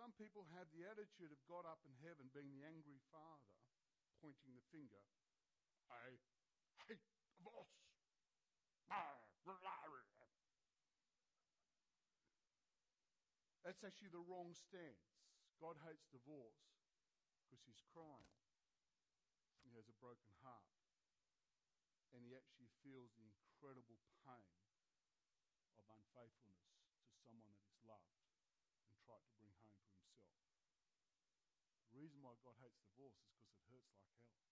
Some 0.01 0.17
people 0.17 0.49
have 0.57 0.69
the 0.73 0.89
attitude 0.89 1.29
of 1.29 1.41
God 1.45 1.69
up 1.69 1.85
in 1.85 1.93
heaven 2.01 2.33
being 2.33 2.49
the 2.49 2.65
angry 2.65 3.05
father, 3.13 3.53
pointing 4.25 4.57
the 4.57 4.65
finger. 4.73 5.05
I 5.91 6.17
hate 6.87 7.03
divorce. 7.37 7.81
That's 13.65 13.85
actually 13.85 14.11
the 14.11 14.25
wrong 14.25 14.51
stance. 14.57 15.15
God 15.61 15.77
hates 15.85 16.09
divorce 16.11 16.59
because 17.45 17.63
he's 17.69 17.83
crying. 17.93 18.33
He 19.63 19.71
has 19.77 19.87
a 19.87 19.97
broken 20.01 20.33
heart. 20.43 20.67
And 22.11 22.27
he 22.27 22.35
actually 22.35 22.73
feels 22.83 23.15
the 23.15 23.31
incredible 23.31 24.03
pain 24.27 24.59
of 25.79 25.87
unfaithfulness 25.87 26.75
to 27.07 27.15
someone 27.23 27.47
that 27.55 27.63
he's 27.63 27.79
loved 27.87 28.19
and 28.91 28.99
tried 29.07 29.23
to 29.23 29.35
bring 29.39 29.55
home 29.63 29.79
for 29.87 29.95
himself. 29.95 30.35
The 31.95 32.03
reason 32.03 32.19
why 32.27 32.35
God 32.43 32.59
hates 32.59 32.83
divorce 32.83 33.15
is 33.23 33.31
because 33.31 33.55
it 33.55 33.63
hurts 33.71 33.95
like 33.95 34.11
hell. 34.19 34.43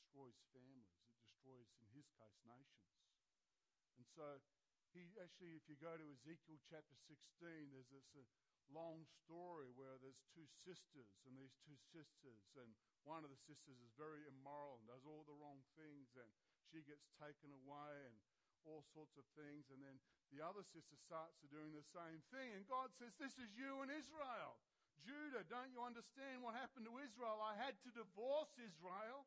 It 0.00 0.01
destroys 0.12 0.36
families. 0.52 0.92
It 1.08 1.16
destroys, 1.24 1.72
in 1.80 1.88
his 1.96 2.04
case, 2.20 2.36
nations. 2.44 3.00
And 3.96 4.04
so 4.12 4.44
he 4.92 5.08
actually, 5.16 5.56
if 5.56 5.64
you 5.72 5.80
go 5.80 5.96
to 5.96 6.04
Ezekiel 6.04 6.60
chapter 6.68 6.92
16, 7.08 7.72
there's 7.72 7.88
this 7.88 8.12
uh, 8.12 8.20
long 8.68 9.08
story 9.08 9.72
where 9.72 9.96
there's 10.04 10.20
two 10.36 10.44
sisters, 10.52 11.16
and 11.24 11.32
these 11.40 11.56
two 11.64 11.80
sisters, 11.96 12.44
and 12.60 12.76
one 13.08 13.24
of 13.24 13.32
the 13.32 13.40
sisters 13.40 13.80
is 13.80 13.96
very 13.96 14.20
immoral 14.28 14.84
and 14.84 14.92
does 14.92 15.08
all 15.08 15.24
the 15.24 15.40
wrong 15.40 15.64
things, 15.80 16.12
and 16.20 16.28
she 16.68 16.84
gets 16.84 17.08
taken 17.16 17.48
away, 17.64 18.04
and 18.04 18.20
all 18.68 18.84
sorts 18.92 19.16
of 19.16 19.24
things. 19.32 19.72
And 19.72 19.80
then 19.80 19.96
the 20.28 20.44
other 20.44 20.60
sister 20.60 21.00
starts 21.08 21.40
doing 21.48 21.72
the 21.72 21.88
same 21.88 22.20
thing, 22.28 22.52
and 22.52 22.68
God 22.68 22.92
says, 23.00 23.16
This 23.16 23.40
is 23.40 23.48
you 23.56 23.80
and 23.80 23.88
Israel. 23.88 24.60
Judah, 25.08 25.42
don't 25.48 25.72
you 25.72 25.80
understand 25.80 26.44
what 26.44 26.52
happened 26.54 26.84
to 26.84 27.00
Israel? 27.00 27.40
I 27.40 27.56
had 27.56 27.80
to 27.88 27.90
divorce 27.96 28.52
Israel. 28.60 29.24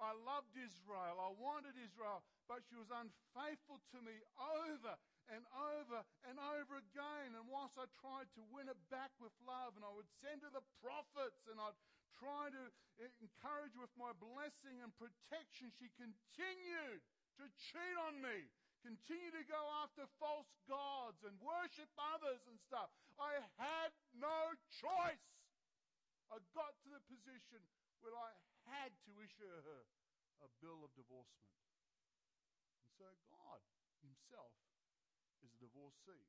I 0.00 0.16
loved 0.24 0.56
Israel. 0.56 1.20
I 1.20 1.30
wanted 1.36 1.76
Israel 1.76 2.24
but 2.50 2.66
she 2.66 2.74
was 2.74 2.90
unfaithful 2.90 3.78
to 3.94 4.02
me 4.02 4.18
over 4.42 4.98
and 5.30 5.46
over 5.54 6.02
and 6.26 6.34
over 6.58 6.82
again. 6.82 7.38
And 7.38 7.46
whilst 7.46 7.78
I 7.78 7.86
tried 8.02 8.26
to 8.34 8.42
win 8.50 8.66
it 8.66 8.80
back 8.90 9.14
with 9.22 9.30
love, 9.46 9.78
and 9.78 9.86
I 9.86 9.94
would 9.94 10.10
send 10.18 10.42
her 10.42 10.50
the 10.50 10.66
prophets, 10.82 11.46
and 11.46 11.62
I'd 11.62 11.78
try 12.18 12.50
to 12.50 12.64
encourage 13.22 13.78
with 13.78 13.94
my 13.94 14.10
blessing 14.18 14.82
and 14.82 14.90
protection, 14.98 15.70
she 15.78 15.94
continued 15.94 16.98
to 17.38 17.46
cheat 17.70 17.96
on 18.10 18.18
me, 18.18 18.50
continue 18.82 19.30
to 19.30 19.46
go 19.46 19.62
after 19.86 20.10
false 20.18 20.50
gods 20.66 21.22
and 21.22 21.38
worship 21.38 21.86
others 22.18 22.42
and 22.50 22.58
stuff. 22.66 22.90
I 23.14 23.38
had 23.62 23.94
no 24.18 24.58
choice. 24.74 25.22
I 26.34 26.42
got 26.50 26.74
to 26.82 26.88
the 26.90 27.02
position 27.06 27.62
where 28.02 28.18
I 28.18 28.34
had 28.70 28.94
to 29.10 29.12
issue 29.18 29.50
her 29.50 29.82
a 30.40 30.48
bill 30.62 30.86
of 30.86 30.94
divorcement. 30.94 31.50
And 32.80 32.90
So 32.94 33.10
God 33.28 33.60
Himself 34.00 34.54
is 35.42 35.52
a 35.52 35.60
divorcee. 35.60 36.26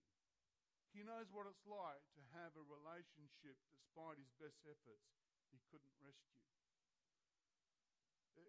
He 0.91 1.08
knows 1.08 1.32
what 1.32 1.47
it's 1.47 1.63
like 1.63 2.04
to 2.19 2.23
have 2.36 2.51
a 2.60 2.67
relationship 2.67 3.56
despite 3.91 4.19
his 4.19 4.32
best 4.39 4.60
efforts, 4.67 5.08
he 5.51 5.60
couldn't 5.71 5.95
rescue. 6.04 6.43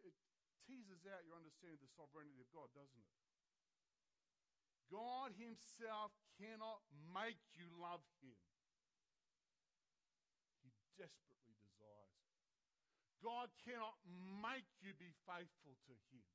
It, 0.07 0.15
teases 0.63 1.03
out 1.11 1.27
your 1.27 1.35
understanding 1.35 1.79
of 1.79 1.83
the 1.83 1.95
sovereignty 1.99 2.39
of 2.39 2.47
God, 2.55 2.71
doesn't 2.71 3.03
it? 3.03 3.11
God 4.91 5.35
Himself 5.35 6.15
cannot 6.39 6.87
make 7.11 7.43
you 7.59 7.67
love 7.83 8.07
Him. 8.23 8.39
He 10.63 10.71
desperately. 10.95 11.42
God 13.23 13.49
cannot 13.63 13.97
make 14.43 14.67
you 14.83 14.93
be 14.99 15.15
faithful 15.25 15.79
to 15.87 15.95
Him 16.11 16.27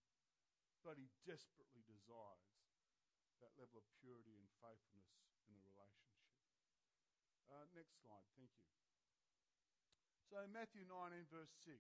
but 0.87 0.95
he 0.95 1.11
desperately 1.27 1.83
desires 1.83 2.47
that 3.43 3.51
level 3.59 3.83
of 3.83 3.85
purity 3.99 4.39
and 4.39 4.47
faithfulness 4.63 5.19
in 5.43 5.51
the 5.59 5.67
relationship. 5.67 6.31
Uh, 7.51 7.67
next 7.75 7.99
slide, 7.99 8.23
thank 8.39 8.47
you. 8.55 8.71
So, 10.31 10.47
Matthew 10.47 10.87
19, 10.87 11.27
verse 11.27 11.51
6. 11.67 11.75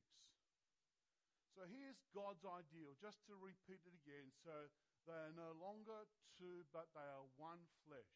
So, 1.55 1.63
here's 1.71 2.03
God's 2.11 2.43
ideal, 2.43 2.99
just 2.99 3.23
to 3.31 3.39
repeat 3.39 3.79
it 3.87 3.95
again. 4.03 4.27
So, 4.43 4.67
they 5.07 5.15
are 5.15 5.31
no 5.31 5.55
longer 5.55 6.03
two, 6.35 6.67
but 6.75 6.91
they 6.91 7.07
are 7.07 7.31
one 7.39 7.63
flesh. 7.87 8.11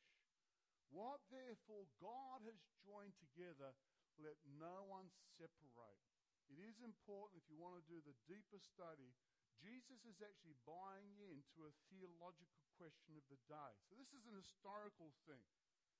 What 0.92 1.24
therefore 1.32 1.88
God 2.04 2.44
has 2.44 2.60
joined 2.84 3.16
together, 3.16 3.72
let 4.20 4.36
no 4.60 4.84
one 4.92 5.08
separate. 5.40 6.11
It 6.52 6.60
is 6.60 6.84
important 6.84 7.40
if 7.40 7.48
you 7.48 7.56
want 7.56 7.80
to 7.80 7.84
do 7.88 8.04
the 8.04 8.16
deeper 8.28 8.60
study 8.60 9.16
Jesus 9.62 10.02
is 10.10 10.18
actually 10.26 10.58
buying 10.66 11.14
into 11.22 11.70
a 11.70 11.74
theological 11.94 12.66
question 12.82 13.14
of 13.14 13.22
the 13.30 13.38
day. 13.46 13.72
So 13.86 13.94
this 13.94 14.10
is 14.10 14.26
an 14.26 14.34
historical 14.34 15.14
thing. 15.30 15.46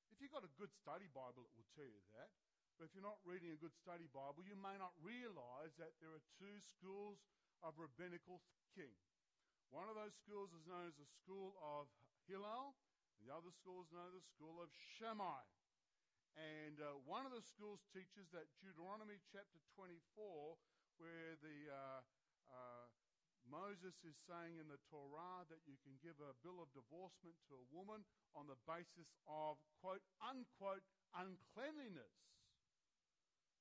If 0.10 0.18
you've 0.18 0.34
got 0.34 0.42
a 0.42 0.58
good 0.58 0.74
study 0.74 1.06
Bible, 1.14 1.46
it 1.46 1.54
will 1.54 1.70
tell 1.78 1.86
you 1.86 2.02
that. 2.18 2.34
But 2.76 2.90
if 2.90 2.98
you're 2.98 3.06
not 3.06 3.22
reading 3.22 3.54
a 3.54 3.62
good 3.62 3.78
study 3.78 4.10
Bible, 4.10 4.42
you 4.42 4.58
may 4.58 4.74
not 4.82 4.98
realize 4.98 5.78
that 5.78 5.94
there 6.02 6.10
are 6.10 6.26
two 6.42 6.58
schools 6.58 7.22
of 7.62 7.78
rabbinical 7.78 8.42
thinking. 8.74 9.14
One 9.70 9.86
of 9.86 9.94
those 9.94 10.18
schools 10.18 10.50
is 10.58 10.66
known 10.66 10.90
as 10.90 10.98
the 10.98 11.06
school 11.22 11.54
of 11.62 11.86
Hillel, 12.26 12.74
and 13.14 13.22
the 13.22 13.32
other 13.32 13.54
school 13.54 13.86
is 13.86 13.94
known 13.94 14.10
as 14.10 14.26
the 14.26 14.34
school 14.34 14.58
of 14.58 14.74
Shammai. 14.98 15.46
And 16.40 16.80
uh, 16.80 16.96
one 17.04 17.28
of 17.28 17.36
the 17.36 17.44
schools 17.44 17.84
teaches 17.92 18.32
that 18.32 18.48
Deuteronomy 18.64 19.20
chapter 19.32 19.60
24, 19.76 20.56
where 21.00 21.36
the 21.44 21.58
uh, 21.68 22.00
uh, 22.48 22.88
Moses 23.48 23.98
is 24.06 24.16
saying 24.30 24.62
in 24.62 24.70
the 24.72 24.80
Torah 24.88 25.44
that 25.52 25.66
you 25.68 25.76
can 25.82 25.98
give 26.00 26.16
a 26.24 26.38
bill 26.46 26.62
of 26.64 26.72
divorcement 26.72 27.36
to 27.50 27.60
a 27.60 27.70
woman 27.74 28.06
on 28.38 28.48
the 28.48 28.60
basis 28.64 29.12
of, 29.28 29.60
quote, 29.82 30.04
unquote, 30.24 30.86
uncleanliness. 31.12 32.16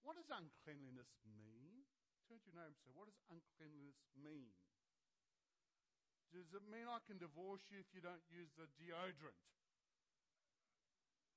What 0.07 0.17
does 0.17 0.31
uncleanliness 0.31 1.11
mean? 1.27 1.85
Turn 2.31 2.39
to 2.39 2.51
your 2.55 2.63
and 2.63 2.79
say, 2.79 2.95
What 2.95 3.11
does 3.11 3.21
uncleanliness 3.27 4.01
mean? 4.15 4.55
Does 6.31 6.47
it 6.55 6.63
mean 6.71 6.87
I 6.87 7.03
can 7.11 7.19
divorce 7.19 7.67
you 7.75 7.83
if 7.83 7.91
you 7.91 7.99
don't 7.99 8.23
use 8.31 8.55
the 8.55 8.71
deodorant? 8.79 9.35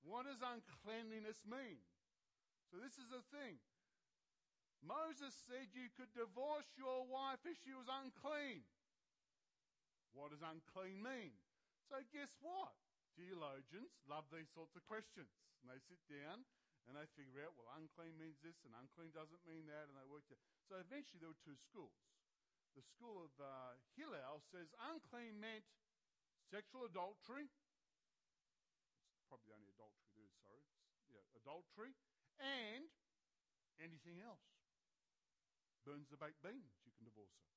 What 0.03 0.27
does 0.27 0.43
uncleanliness 0.43 1.39
mean? 1.47 1.79
So, 2.67 2.79
this 2.79 2.99
is 2.99 3.07
the 3.07 3.23
thing. 3.31 3.59
Moses 4.83 5.31
said 5.47 5.71
you 5.71 5.87
could 5.95 6.11
divorce 6.11 6.67
your 6.75 7.07
wife 7.07 7.39
if 7.47 7.55
she 7.63 7.71
was 7.71 7.87
unclean. 7.87 8.67
What 10.11 10.35
does 10.35 10.43
unclean 10.43 10.99
mean? 10.99 11.31
So, 11.87 12.03
guess 12.11 12.35
what? 12.43 12.75
Theologians 13.15 13.95
love 14.03 14.27
these 14.27 14.51
sorts 14.51 14.75
of 14.75 14.83
questions. 14.83 15.31
And 15.63 15.71
they 15.71 15.79
sit 15.79 16.01
down 16.11 16.43
and 16.83 16.99
they 16.99 17.07
figure 17.15 17.47
out, 17.47 17.55
well, 17.55 17.71
unclean 17.79 18.19
means 18.19 18.35
this 18.43 18.59
and 18.67 18.75
unclean 18.75 19.15
doesn't 19.15 19.39
mean 19.47 19.63
that, 19.71 19.87
and 19.87 19.95
they 19.95 20.03
work 20.03 20.27
out. 20.27 20.43
So, 20.67 20.75
eventually, 20.83 21.23
there 21.23 21.31
were 21.31 21.45
two 21.47 21.55
schools. 21.55 21.95
The 22.75 22.83
school 22.83 23.23
of 23.23 23.31
uh, 23.39 23.77
Hillel 23.95 24.41
says 24.51 24.73
unclean 24.81 25.37
meant 25.39 25.63
sexual 26.49 26.89
adultery. 26.89 27.47
Probably 29.33 29.49
the 29.49 29.57
only 29.57 29.73
adultery 29.73 30.05
there 30.13 30.29
is, 30.29 30.29
sorry. 30.45 30.61
yeah, 31.09 31.25
adultery 31.41 31.97
and 32.37 32.85
anything 33.81 34.21
else 34.21 34.45
burns 35.81 36.05
the 36.13 36.21
baked 36.21 36.37
beans, 36.45 36.69
you 36.85 36.93
can 36.93 37.09
divorce 37.09 37.33
her. 37.41 37.49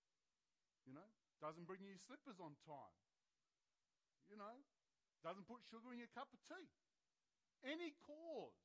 You 0.89 0.97
know, 0.97 1.05
doesn't 1.37 1.69
bring 1.69 1.85
you 1.85 2.01
slippers 2.01 2.41
on 2.41 2.57
time. 2.65 2.97
You 4.33 4.41
know, 4.41 4.65
doesn't 5.21 5.45
put 5.45 5.69
sugar 5.69 5.93
in 5.93 6.01
your 6.01 6.09
cup 6.17 6.33
of 6.33 6.41
tea. 6.49 6.73
Any 7.61 7.93
cause 8.01 8.57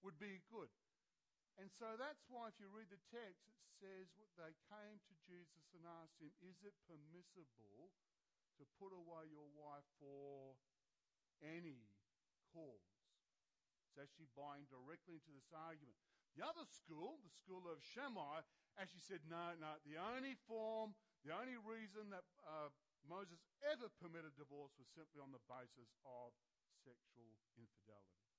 would 0.00 0.16
be 0.16 0.40
good. 0.48 0.72
And 1.60 1.68
so 1.76 2.00
that's 2.00 2.24
why, 2.32 2.48
if 2.48 2.56
you 2.56 2.72
read 2.72 2.88
the 2.88 3.04
text, 3.12 3.52
it 3.52 3.68
says 3.76 4.08
they 4.40 4.56
came 4.72 4.96
to 4.96 5.14
Jesus 5.28 5.68
and 5.76 5.84
asked 5.84 6.16
him, 6.24 6.32
Is 6.40 6.56
it 6.64 6.72
permissible 6.88 7.92
to 8.56 8.64
put 8.80 8.96
away 8.96 9.28
your 9.28 9.52
wife 9.52 9.84
for 10.00 10.56
any 11.44 11.90
cause? 12.54 12.88
It's 13.92 14.00
actually 14.00 14.32
buying 14.32 14.64
directly 14.72 15.20
into 15.20 15.34
this 15.36 15.52
argument. 15.52 15.98
The 16.32 16.40
other 16.40 16.64
school, 16.64 17.20
the 17.20 17.34
school 17.44 17.68
of 17.68 17.84
Shammai, 17.84 18.40
actually 18.80 19.04
said, 19.04 19.20
no, 19.28 19.52
no, 19.60 19.76
the 19.84 20.00
only 20.00 20.32
form, 20.48 20.96
the 21.28 21.36
only 21.36 21.60
reason 21.60 22.08
that 22.08 22.24
uh, 22.48 22.72
Moses 23.04 23.44
ever 23.60 23.92
permitted 24.00 24.32
divorce 24.40 24.72
was 24.80 24.88
simply 24.96 25.20
on 25.20 25.28
the 25.28 25.44
basis 25.44 25.92
of 26.08 26.32
sexual 26.80 27.36
infidelity. 27.52 28.32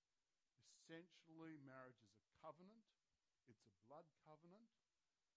Essentially, 0.81 1.61
marriage 1.61 2.01
is 2.01 2.17
a 2.17 2.25
covenant, 2.41 2.81
it's 3.45 3.61
a 3.61 3.77
blood 3.85 4.09
covenant, 4.25 4.73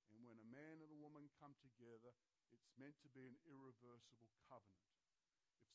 and 0.08 0.24
when 0.24 0.40
a 0.40 0.48
man 0.48 0.80
and 0.80 0.90
a 0.90 1.02
woman 1.04 1.28
come 1.36 1.52
together, 1.60 2.16
it's 2.56 2.72
meant 2.80 2.96
to 3.04 3.12
be 3.12 3.28
an 3.28 3.36
irreversible 3.44 4.32
covenant. 4.48 4.95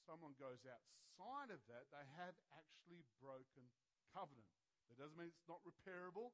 Someone 0.06 0.34
goes 0.42 0.66
outside 0.66 1.54
of 1.54 1.62
that, 1.70 1.90
they 1.94 2.06
have 2.18 2.34
actually 2.58 3.06
broken 3.22 3.70
covenant. 4.10 4.50
That 4.90 4.98
doesn't 4.98 5.16
mean 5.16 5.32
it's 5.32 5.48
not 5.48 5.64
repairable, 5.64 6.34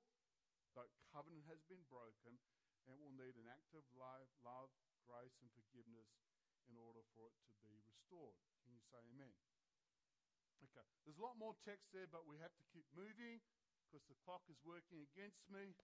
but 0.73 0.89
covenant 1.13 1.45
has 1.51 1.61
been 1.67 1.83
broken 1.91 2.39
and 2.87 2.95
will 2.97 3.13
need 3.13 3.35
an 3.35 3.51
act 3.51 3.75
of 3.75 3.83
love, 3.93 4.31
love, 4.41 4.71
grace, 5.03 5.35
and 5.43 5.51
forgiveness 5.51 6.07
in 6.65 6.79
order 6.79 7.03
for 7.13 7.27
it 7.27 7.35
to 7.51 7.55
be 7.59 7.75
restored. 7.83 8.39
Can 8.63 8.71
you 8.71 8.83
say 8.87 8.99
amen? 9.13 9.35
Okay, 10.63 10.87
there's 11.05 11.19
a 11.19 11.25
lot 11.25 11.37
more 11.37 11.53
text 11.61 11.91
there, 11.93 12.09
but 12.09 12.25
we 12.25 12.41
have 12.41 12.55
to 12.57 12.65
keep 12.73 12.87
moving 12.95 13.43
because 13.85 14.03
the 14.09 14.17
clock 14.25 14.43
is 14.49 14.57
working 14.65 15.05
against 15.13 15.45
me. 15.47 15.77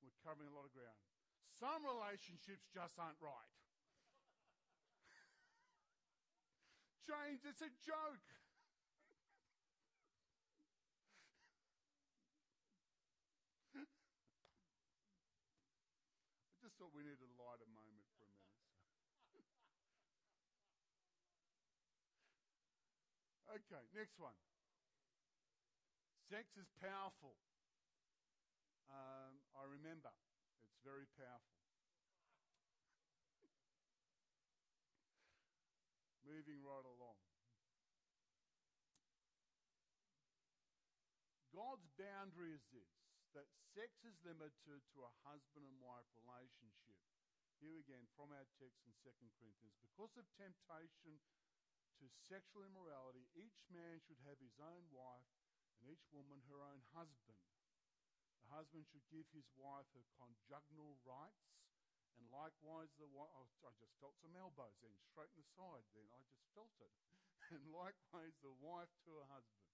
We're 0.00 0.16
covering 0.24 0.48
a 0.48 0.54
lot 0.54 0.64
of 0.64 0.72
ground. 0.72 0.96
Some 1.60 1.84
relationships 1.84 2.64
just 2.72 2.96
aren't 2.96 3.20
right. 3.20 3.52
James, 7.10 7.42
it's 7.42 7.58
a 7.58 7.72
joke. 7.82 8.22
I 13.74 13.82
just 16.62 16.78
thought 16.78 16.94
we 16.94 17.02
needed 17.02 17.18
a 17.18 17.34
lighter 17.34 17.66
moment 17.74 18.06
for 18.14 18.30
a 18.30 18.30
minute. 18.30 18.62
okay, 23.58 23.82
next 23.90 24.14
one. 24.22 24.38
Sex 26.30 26.46
is 26.54 26.70
powerful. 26.78 27.34
Um, 28.86 29.42
I 29.58 29.66
remember. 29.66 30.14
It's 30.70 30.78
very 30.86 31.10
powerful. 31.18 31.58
Moving 36.30 36.62
right 36.62 36.86
along. 36.86 36.99
God's 41.70 41.94
boundary 41.94 42.50
is 42.50 42.66
this 42.74 42.98
that 43.30 43.46
sex 43.78 44.02
is 44.02 44.18
limited 44.26 44.82
to 44.90 45.06
a 45.06 45.12
husband 45.22 45.62
and 45.62 45.78
wife 45.78 46.10
relationship. 46.18 46.98
Here 47.62 47.78
again, 47.78 48.10
from 48.18 48.34
our 48.34 48.42
text 48.58 48.82
in 48.90 48.94
2 49.06 49.14
Corinthians, 49.38 49.78
because 49.78 50.10
of 50.18 50.26
temptation 50.34 51.22
to 52.02 52.10
sexual 52.26 52.66
immorality, 52.66 53.22
each 53.38 53.62
man 53.70 54.02
should 54.02 54.18
have 54.26 54.42
his 54.42 54.58
own 54.58 54.82
wife 54.90 55.30
and 55.78 55.86
each 55.86 56.02
woman 56.10 56.42
her 56.50 56.58
own 56.58 56.82
husband. 56.90 57.38
The 58.42 58.50
husband 58.50 58.90
should 58.90 59.06
give 59.06 59.30
his 59.30 59.46
wife 59.54 59.86
her 59.94 60.02
conjugal 60.18 60.98
rights, 61.06 61.54
and 62.18 62.26
likewise 62.34 62.90
the 62.98 63.06
wife. 63.14 63.30
Oh, 63.30 63.70
I 63.70 63.70
just 63.78 63.94
felt 64.02 64.18
some 64.18 64.34
elbows 64.34 64.74
then, 64.82 64.98
straight 65.06 65.30
in 65.38 65.46
the 65.46 65.46
side 65.54 65.86
then. 65.94 66.10
I 66.10 66.18
just 66.34 66.50
felt 66.50 66.74
it. 66.82 66.90
and 67.54 67.62
likewise 67.70 68.34
the 68.42 68.58
wife 68.58 68.90
to 69.06 69.22
her 69.22 69.30
husband. 69.30 69.69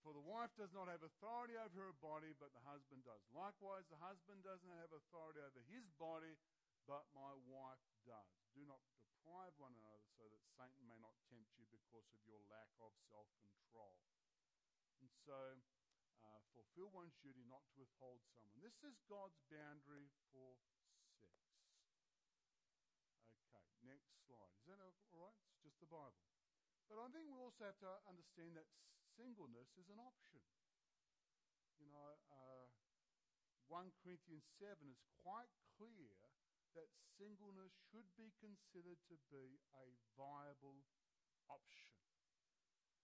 For 0.00 0.16
the 0.16 0.24
wife 0.24 0.48
does 0.56 0.72
not 0.72 0.88
have 0.88 1.04
authority 1.04 1.60
over 1.60 1.92
her 1.92 1.96
body, 2.00 2.32
but 2.40 2.56
the 2.56 2.64
husband 2.64 3.04
does. 3.04 3.20
Likewise, 3.36 3.84
the 3.92 4.00
husband 4.00 4.40
does 4.40 4.64
not 4.64 4.80
have 4.80 4.92
authority 4.96 5.44
over 5.44 5.60
his 5.68 5.84
body, 6.00 6.40
but 6.88 7.04
my 7.12 7.36
wife 7.44 7.84
does. 8.08 8.32
Do 8.56 8.64
not 8.64 8.80
deprive 8.88 9.52
one 9.60 9.76
another 9.76 10.08
so 10.16 10.24
that 10.32 10.40
Satan 10.56 10.88
may 10.88 10.96
not 11.04 11.12
tempt 11.28 11.52
you 11.60 11.68
because 11.68 12.08
of 12.16 12.20
your 12.24 12.40
lack 12.48 12.72
of 12.80 12.96
self 13.12 13.28
control. 13.44 14.00
And 15.04 15.12
so, 15.12 15.60
uh, 16.24 16.40
fulfill 16.56 16.88
one's 16.96 17.16
duty 17.20 17.44
not 17.44 17.64
to 17.76 17.84
withhold 17.84 18.24
someone. 18.32 18.56
This 18.64 18.80
is 18.80 18.96
God's 19.04 19.36
boundary 19.52 20.08
for 20.32 20.56
sex. 21.20 21.36
Okay, 23.52 23.68
next 23.84 24.08
slide. 24.24 24.52
Is 24.56 24.64
that 24.64 24.80
all 24.80 24.96
right? 25.12 25.36
It's 25.52 25.60
just 25.60 25.76
the 25.84 25.92
Bible. 25.92 26.24
But 26.88 27.04
I 27.04 27.06
think 27.12 27.28
we 27.28 27.36
also 27.36 27.68
have 27.68 27.78
to 27.84 27.92
understand 28.08 28.56
that 28.56 28.66
singleness 29.20 29.68
is 29.76 29.92
an 29.92 30.00
option. 30.00 30.40
You 31.76 31.92
know, 31.92 32.16
uh, 32.32 32.72
1 33.68 33.92
Corinthians 34.00 34.48
7 34.56 34.72
is 34.88 35.04
quite 35.20 35.52
clear 35.76 36.16
that 36.72 36.88
singleness 37.20 37.76
should 37.92 38.08
be 38.16 38.32
considered 38.40 38.96
to 39.12 39.20
be 39.28 39.60
a 39.76 39.92
viable 40.16 40.88
option. 41.52 41.92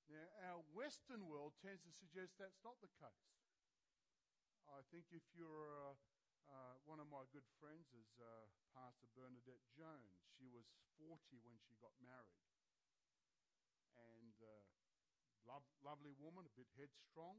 Now, 0.08 0.24
our 0.40 0.62
Western 0.72 1.28
world 1.28 1.52
tends 1.60 1.84
to 1.84 1.92
suggest 1.92 2.40
that's 2.40 2.64
not 2.64 2.80
the 2.80 2.88
case. 2.96 3.36
I 4.72 4.80
think 4.88 5.12
if 5.12 5.22
you're 5.36 5.68
uh, 5.68 5.98
uh, 6.48 6.78
one 6.88 7.02
of 7.02 7.10
my 7.12 7.26
good 7.34 7.46
friends 7.58 7.90
is 7.92 8.08
uh, 8.22 8.48
Pastor 8.72 9.10
Bernadette 9.12 9.66
Jones. 9.74 10.14
She 10.38 10.46
was 10.46 10.64
40 10.96 11.42
when 11.42 11.58
she 11.66 11.74
got 11.82 11.92
married. 11.98 12.55
Uh, 15.47 15.62
lovely 15.86 16.11
woman, 16.18 16.42
a 16.42 16.55
bit 16.59 16.66
headstrong, 16.74 17.38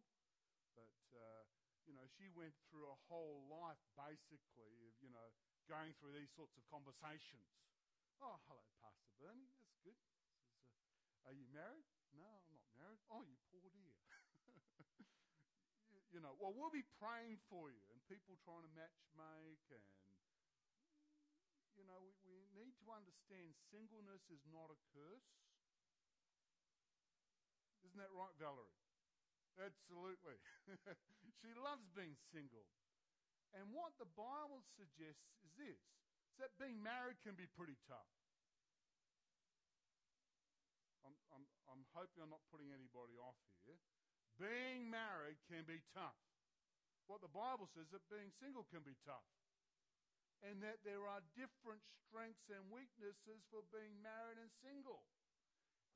but 0.71 0.95
uh, 1.11 1.43
you 1.83 1.91
know 1.91 2.07
she 2.15 2.31
went 2.31 2.55
through 2.71 2.87
a 2.87 2.95
whole 3.11 3.43
life 3.51 3.83
basically 3.99 4.87
of 4.87 4.95
you 5.03 5.11
know 5.11 5.27
going 5.67 5.91
through 5.99 6.15
these 6.15 6.31
sorts 6.31 6.55
of 6.55 6.63
conversations. 6.71 7.43
Oh, 8.23 8.39
hello, 8.47 8.63
Pastor 8.79 9.11
Bernie. 9.19 9.51
That's 9.59 9.75
good. 9.83 9.99
Uh, 11.03 11.27
Are 11.27 11.35
you 11.35 11.45
married? 11.51 11.85
No, 12.15 12.23
I'm 12.47 12.55
not 12.55 12.71
married. 12.79 13.03
Oh, 13.11 13.21
you 13.27 13.35
poor 13.51 13.67
dear. 13.75 13.93
you, 15.91 15.99
you 16.15 16.19
know, 16.23 16.33
well, 16.39 16.55
we'll 16.55 16.71
be 16.73 16.87
praying 16.97 17.43
for 17.51 17.69
you, 17.69 17.83
and 17.91 17.99
people 18.07 18.39
trying 18.47 18.63
to 18.63 18.71
match 18.71 18.95
make, 19.19 19.61
and 19.69 19.83
you 21.77 21.85
know, 21.85 21.99
we, 22.01 22.15
we 22.25 22.63
need 22.65 22.73
to 22.81 22.87
understand 22.89 23.53
singleness 23.69 24.25
is 24.33 24.41
not 24.49 24.71
a 24.73 24.79
curse. 24.95 25.29
Isn't 27.97 28.13
that 28.13 28.13
right, 28.13 28.37
Valerie? 28.37 28.77
Absolutely. 29.57 30.37
she 31.41 31.49
loves 31.57 31.81
being 31.97 32.13
single. 32.29 32.61
And 33.57 33.73
what 33.73 33.97
the 33.97 34.05
Bible 34.13 34.61
suggests 34.77 35.25
is 35.41 35.49
this 35.57 35.81
is 36.29 36.37
that 36.37 36.53
being 36.61 36.77
married 36.77 37.17
can 37.25 37.33
be 37.33 37.49
pretty 37.57 37.73
tough. 37.89 38.05
I'm, 41.01 41.17
I'm, 41.33 41.41
I'm 41.73 41.81
hoping 41.97 42.21
I'm 42.21 42.29
not 42.29 42.45
putting 42.53 42.69
anybody 42.69 43.17
off 43.17 43.41
here. 43.65 43.81
Being 44.37 44.93
married 44.93 45.41
can 45.49 45.65
be 45.65 45.81
tough. 45.97 46.21
What 47.09 47.25
the 47.25 47.33
Bible 47.33 47.65
says 47.73 47.89
that 47.89 48.05
being 48.13 48.29
single 48.37 48.69
can 48.69 48.85
be 48.85 48.93
tough. 49.09 49.25
And 50.45 50.61
that 50.61 50.85
there 50.85 51.09
are 51.09 51.25
different 51.33 51.81
strengths 52.05 52.45
and 52.53 52.61
weaknesses 52.69 53.41
for 53.49 53.65
being 53.73 53.97
married 54.05 54.37
and 54.37 54.53
single. 54.61 55.01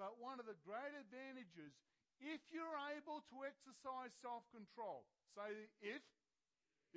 But 0.02 0.18
one 0.18 0.42
of 0.42 0.50
the 0.50 0.58
great 0.66 0.98
advantages, 0.98 1.78
if 2.18 2.42
you're 2.50 2.82
able 2.98 3.22
to 3.30 3.46
exercise 3.46 4.10
self 4.18 4.42
control, 4.50 5.06
say 5.38 5.70
if, 5.78 6.02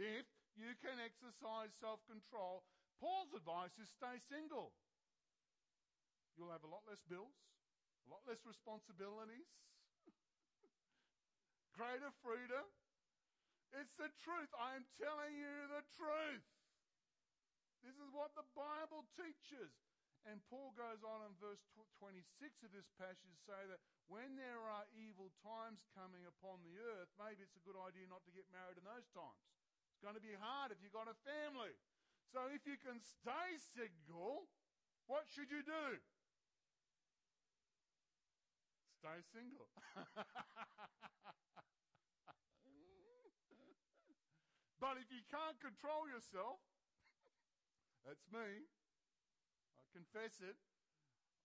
if 0.00 0.24
you 0.56 0.72
can 0.80 0.96
exercise 1.04 1.68
self 1.76 2.00
control, 2.08 2.64
Paul's 2.96 3.36
advice 3.36 3.76
is 3.76 3.92
stay 3.92 4.16
single. 4.32 4.72
You'll 6.32 6.48
have 6.48 6.64
a 6.64 6.72
lot 6.72 6.88
less 6.88 7.04
bills, 7.04 7.36
a 8.08 8.16
lot 8.16 8.24
less 8.24 8.40
responsibilities, 8.48 9.52
greater 11.76 12.08
freedom. 12.24 12.64
It's 13.84 13.92
the 14.00 14.08
truth. 14.24 14.48
I 14.56 14.80
am 14.80 14.88
telling 14.96 15.36
you 15.36 15.68
the 15.68 15.84
truth. 15.92 16.48
This 17.84 18.00
is 18.00 18.08
what 18.16 18.32
the 18.32 18.48
Bible 18.56 19.04
teaches. 19.12 19.76
And 20.24 20.40
Paul 20.48 20.72
goes 20.72 21.04
on 21.04 21.20
in 21.28 21.36
verse 21.36 21.60
26 22.00 22.16
of 22.64 22.72
this 22.72 22.88
passage 22.96 23.28
to 23.28 23.36
say 23.44 23.60
that 23.68 23.76
when 24.08 24.40
there 24.40 24.64
are 24.64 24.88
evil 24.96 25.28
times 25.44 25.84
coming 25.92 26.24
upon 26.24 26.64
the 26.64 26.80
earth, 26.80 27.12
maybe 27.20 27.44
it's 27.44 27.60
a 27.60 27.64
good 27.64 27.76
idea 27.76 28.08
not 28.08 28.24
to 28.24 28.32
get 28.32 28.48
married 28.48 28.80
in 28.80 28.88
those 28.88 29.04
times. 29.12 29.44
It's 29.92 30.00
going 30.00 30.16
to 30.16 30.24
be 30.24 30.32
hard 30.32 30.72
if 30.72 30.80
you've 30.80 30.96
got 30.96 31.12
a 31.12 31.18
family. 31.28 31.76
So 32.32 32.48
if 32.48 32.64
you 32.64 32.80
can 32.80 33.04
stay 33.04 33.60
single, 33.76 34.48
what 35.04 35.28
should 35.28 35.52
you 35.52 35.60
do? 35.60 36.00
Stay 38.96 39.20
single. 39.28 39.68
but 44.80 44.96
if 44.96 45.12
you 45.12 45.20
can't 45.28 45.60
control 45.60 46.08
yourself, 46.08 46.64
that's 48.08 48.24
me. 48.32 48.64
Confess 49.94 50.42
it. 50.42 50.58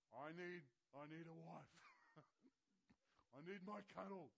I 0.09 0.33
need, 0.33 0.65
I 0.97 1.05
need 1.05 1.29
a 1.29 1.37
wife. 1.37 1.77
I 3.37 3.45
need 3.45 3.61
my 3.61 3.85
cuddles. 3.93 4.33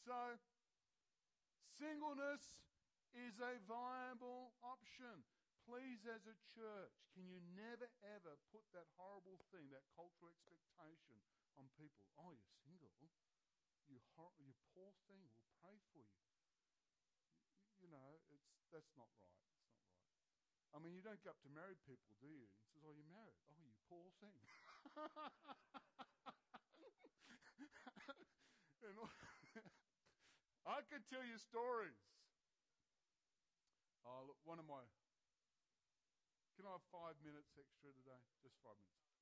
So, 0.00 0.40
singleness 1.76 2.56
is 3.12 3.36
a 3.36 3.60
viable 3.68 4.56
option. 4.64 5.28
Please, 5.68 6.08
as 6.08 6.24
a 6.24 6.34
church, 6.56 6.96
can 7.12 7.28
you 7.28 7.38
never 7.52 7.86
ever 8.02 8.40
put 8.50 8.64
that 8.72 8.88
horrible 8.96 9.38
thing, 9.52 9.68
that 9.70 9.84
cultural 9.92 10.32
expectation 10.32 11.20
on 11.60 11.68
people? 11.76 12.08
Oh, 12.16 12.32
you're 12.32 12.56
single. 12.64 12.90
you, 13.86 14.00
hor- 14.16 14.34
you 14.40 14.56
poor 14.72 14.96
thing, 15.06 15.20
we'll 15.36 15.52
pray 15.60 15.76
for 15.92 16.00
you. 16.00 16.16
You 17.78 17.92
know, 17.92 18.24
it's, 18.32 18.48
that's 18.72 18.96
not 18.96 19.12
right. 19.20 19.51
I 20.72 20.80
mean, 20.80 20.96
you 20.96 21.04
don't 21.04 21.20
go 21.20 21.36
up 21.36 21.40
to 21.44 21.52
married 21.52 21.76
people, 21.84 22.16
do 22.16 22.32
you? 22.32 22.48
And 22.48 22.64
says, 22.72 22.80
oh, 22.88 22.96
you're 22.96 23.12
married. 23.12 23.36
Oh, 23.52 23.60
you 23.60 23.76
poor 23.92 24.08
thing. 24.24 24.40
and 28.82 28.96
I 30.64 30.80
could 30.88 31.04
tell 31.12 31.20
you 31.20 31.36
stories. 31.36 32.00
Oh, 34.08 34.24
look, 34.26 34.40
one 34.48 34.58
of 34.58 34.64
my. 34.66 34.80
Can 36.56 36.64
I 36.64 36.72
have 36.76 36.84
five 36.88 37.20
minutes 37.20 37.52
extra 37.58 37.92
today? 37.92 38.22
Just 38.40 38.56
five 38.64 38.80
minutes. 38.80 39.12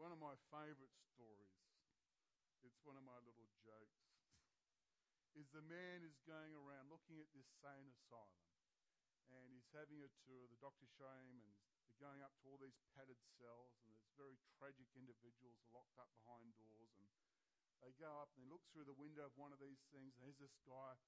One 0.00 0.16
of 0.16 0.18
my 0.18 0.32
favourite 0.48 0.96
stories. 1.12 1.60
It's 2.64 2.80
one 2.84 2.96
of 2.96 3.04
my 3.04 3.20
little 3.24 3.48
jokes. 3.64 4.00
Is 5.38 5.46
the 5.54 5.62
man 5.62 6.02
is 6.02 6.18
going 6.26 6.50
around 6.58 6.90
looking 6.90 7.22
at 7.22 7.30
this 7.30 7.46
sane 7.62 7.86
asylum, 7.86 8.49
and 9.34 9.54
he's 9.54 9.70
having 9.70 10.02
a 10.02 10.10
tour. 10.26 10.50
The 10.50 10.58
doctor's 10.58 10.90
showing 10.98 11.30
him, 11.30 11.38
and 11.46 11.54
they're 11.86 12.02
going 12.02 12.20
up 12.20 12.34
to 12.42 12.50
all 12.50 12.58
these 12.58 12.78
padded 12.94 13.18
cells, 13.38 13.78
and 13.82 13.94
there's 13.94 14.10
very 14.18 14.36
tragic 14.58 14.90
individuals 14.98 15.62
locked 15.70 15.96
up 15.98 16.10
behind 16.24 16.54
doors, 16.58 16.90
and 16.98 17.06
they 17.80 17.94
go 17.96 18.10
up 18.20 18.28
and 18.36 18.44
they 18.44 18.50
look 18.50 18.66
through 18.74 18.90
the 18.90 18.98
window 18.98 19.24
of 19.24 19.34
one 19.40 19.54
of 19.54 19.60
these 19.62 19.80
things, 19.94 20.12
and 20.18 20.26
there's 20.26 20.42
this 20.42 20.58
guy 20.66 20.98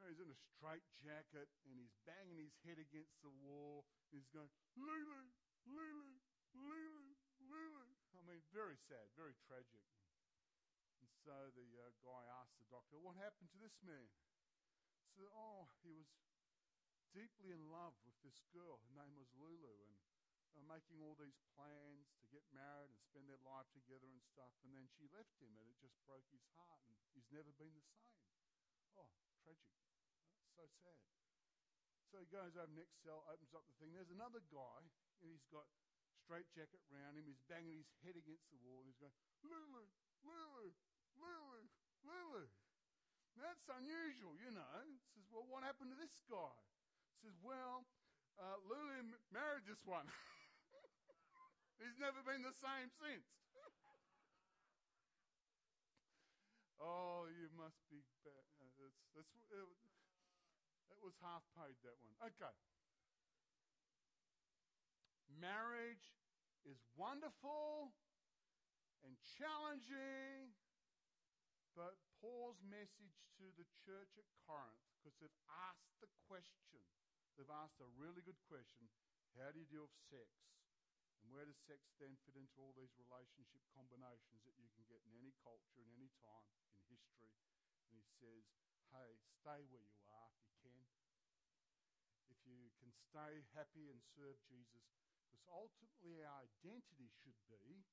you 0.00 0.08
know, 0.08 0.16
he's 0.16 0.24
in 0.24 0.32
a 0.32 0.40
straight 0.56 0.86
jacket 0.96 1.52
and 1.68 1.76
he's 1.76 1.92
banging 2.08 2.40
his 2.40 2.56
head 2.64 2.80
against 2.80 3.20
the 3.20 3.28
wall. 3.44 3.84
He's 4.08 4.24
going, 4.32 4.48
Lulu, 4.72 5.28
Lulu, 5.68 6.16
Lulu, 6.56 7.06
Lulu. 7.44 7.86
I 8.16 8.24
mean, 8.24 8.40
very 8.48 8.80
sad, 8.88 9.12
very 9.12 9.36
tragic. 9.44 9.84
And 11.04 11.08
so 11.20 11.52
the 11.52 11.68
uh, 11.84 11.92
guy 12.00 12.22
asked 12.40 12.56
the 12.56 12.68
doctor, 12.72 12.96
What 12.96 13.20
happened 13.20 13.52
to 13.52 13.60
this 13.60 13.76
man? 13.84 14.08
So, 15.20 15.28
oh, 15.36 15.68
he 15.84 15.92
was 15.92 16.08
deeply 17.12 17.50
in 17.54 17.70
love 17.70 17.94
with 18.06 18.16
this 18.22 18.42
girl. 18.54 18.80
Her 18.90 18.94
name 18.94 19.14
was 19.14 19.30
Lulu. 19.36 19.76
And 20.58 20.66
uh, 20.66 20.66
making 20.66 20.98
all 20.98 21.14
these 21.14 21.38
plans 21.54 22.10
to 22.18 22.26
get 22.34 22.42
married 22.50 22.90
and 22.90 22.98
spend 23.06 23.30
their 23.30 23.40
life 23.46 23.70
together 23.70 24.10
and 24.10 24.22
stuff. 24.34 24.50
And 24.66 24.74
then 24.74 24.90
she 24.98 25.06
left 25.14 25.38
him 25.38 25.54
and 25.54 25.66
it 25.70 25.78
just 25.78 25.94
broke 26.06 26.26
his 26.34 26.42
heart. 26.58 26.82
And 26.90 26.94
he's 27.14 27.30
never 27.30 27.54
been 27.54 27.70
the 27.70 27.86
same. 27.86 28.18
Oh, 28.98 29.06
tragic. 29.46 29.70
So 30.58 30.66
sad. 30.82 30.98
So 32.10 32.18
he 32.18 32.26
goes 32.26 32.58
over 32.58 32.74
next 32.74 33.06
cell, 33.06 33.22
opens 33.30 33.54
up 33.54 33.62
the 33.70 33.76
thing. 33.78 33.94
There's 33.94 34.10
another 34.10 34.42
guy, 34.50 34.82
and 35.22 35.30
he's 35.30 35.46
got 35.46 35.62
straight 36.26 36.50
jacket 36.50 36.82
round 36.90 37.14
him. 37.14 37.22
He's 37.22 37.38
banging 37.46 37.78
his 37.78 37.86
head 38.02 38.18
against 38.18 38.50
the 38.50 38.58
wall, 38.66 38.82
and 38.82 38.90
he's 38.90 38.98
going, 38.98 39.14
Lulu, 39.46 39.86
Lulu, 40.26 40.74
Lulu, 41.22 41.62
Lulu. 42.02 42.44
That's 43.38 43.62
unusual, 43.70 44.34
you 44.42 44.50
know. 44.50 44.82
Says, 45.14 45.30
well, 45.30 45.46
what 45.46 45.62
happened 45.62 45.94
to 45.94 45.98
this 46.02 46.18
guy? 46.26 46.58
Says, 47.20 47.36
well, 47.44 47.84
uh, 48.40 48.56
Lulu 48.64 49.12
married 49.28 49.68
this 49.68 49.84
one. 49.84 50.08
he's 51.84 52.00
never 52.00 52.24
been 52.24 52.40
the 52.40 52.56
same 52.56 52.88
since. 52.96 53.28
oh, 56.80 57.28
you 57.28 57.52
must 57.52 57.76
be 57.92 58.00
bad. 58.24 58.48
Uh, 58.56 58.72
that's, 58.80 59.00
that's, 59.12 59.36
uh, 59.52 59.68
that 60.88 61.00
was 61.04 61.12
half 61.20 61.44
paid, 61.52 61.76
that 61.84 62.00
one. 62.00 62.16
Okay. 62.24 62.56
Marriage 65.36 66.16
is 66.64 66.80
wonderful 66.96 67.92
and 69.04 69.16
challenging, 69.36 70.56
but 71.76 72.00
Paul's 72.20 72.60
message 72.64 73.16
to 73.40 73.48
the 73.56 73.64
church 73.84 74.12
at 74.20 74.28
Corinth, 74.44 74.84
because 75.00 75.16
they've 75.20 75.42
asked 75.68 75.96
the 76.04 76.10
question, 76.28 76.84
they've 77.36 77.58
asked 77.62 77.82
a 77.82 77.90
really 77.98 78.22
good 78.22 78.38
question 78.48 78.88
how 79.38 79.54
do 79.54 79.62
you 79.62 79.68
deal 79.70 79.86
with 79.86 79.94
sex? 80.10 80.30
And 81.22 81.28
where 81.30 81.44
does 81.44 81.58
sex 81.68 81.84
then 82.00 82.16
fit 82.24 82.34
into 82.34 82.56
all 82.58 82.72
these 82.74 82.96
relationship 82.96 83.60
combinations 83.76 84.40
that 84.48 84.56
you 84.56 84.72
can 84.72 84.82
get 84.88 85.04
in 85.04 85.12
any 85.14 85.36
culture, 85.44 85.84
in 85.84 85.92
any 85.92 86.10
time, 86.24 86.48
in 86.88 86.96
history? 86.96 87.36
And 87.86 88.00
he 88.00 88.04
says, 88.18 88.48
hey, 88.90 89.20
stay 89.38 89.68
where 89.68 89.84
you 89.84 90.00
are 90.08 90.32
if 90.32 90.42
you 90.48 90.56
can. 90.64 90.88
If 92.32 92.40
you 92.48 92.72
can 92.80 92.90
stay 92.90 93.44
happy 93.52 93.92
and 93.92 94.00
serve 94.16 94.40
Jesus, 94.48 94.86
because 95.28 95.44
ultimately 95.46 96.24
our 96.24 96.42
identity 96.48 97.12
should 97.20 97.36
be 97.46 97.84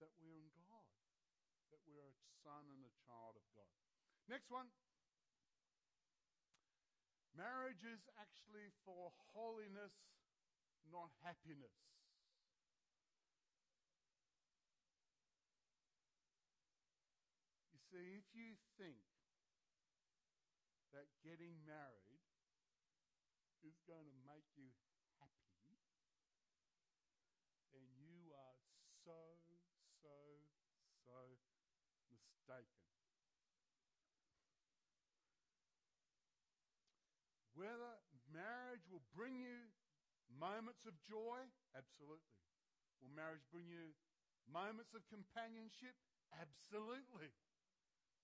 that 0.00 0.10
we're 0.18 0.40
in 0.40 0.50
God, 0.56 0.90
that 1.70 1.82
we're 1.86 2.02
a 2.02 2.16
son 2.42 2.66
and 2.66 2.82
a 2.82 2.92
child 3.06 3.38
of 3.38 3.44
God. 3.54 3.78
Next 4.26 4.50
one. 4.50 4.72
Marriage 7.32 7.80
is 7.88 8.04
actually 8.20 8.68
for 8.84 9.08
holiness, 9.32 9.96
not 10.92 11.08
happiness. 11.24 11.72
You 17.72 17.80
see, 17.88 18.20
if 18.20 18.28
you 18.36 18.52
think 18.76 19.00
that 20.92 21.08
getting 21.24 21.56
married 21.64 22.20
is 23.64 23.80
going 23.88 24.04
to 24.04 24.16
make 24.28 24.44
you 24.60 24.68
happy, 25.16 25.80
then 27.72 27.80
you 27.96 28.28
are 28.36 28.56
so, 29.08 29.40
so, 30.04 30.12
so 31.08 31.40
mistaken. 32.12 32.82
Whether 37.62 37.94
marriage 38.34 38.82
will 38.90 39.06
bring 39.14 39.38
you 39.38 39.70
moments 40.34 40.82
of 40.82 40.98
joy, 40.98 41.46
absolutely. 41.78 42.34
Will 42.98 43.14
marriage 43.14 43.46
bring 43.54 43.70
you 43.70 43.94
moments 44.50 44.98
of 44.98 45.06
companionship? 45.06 45.94
Absolutely. 46.34 47.30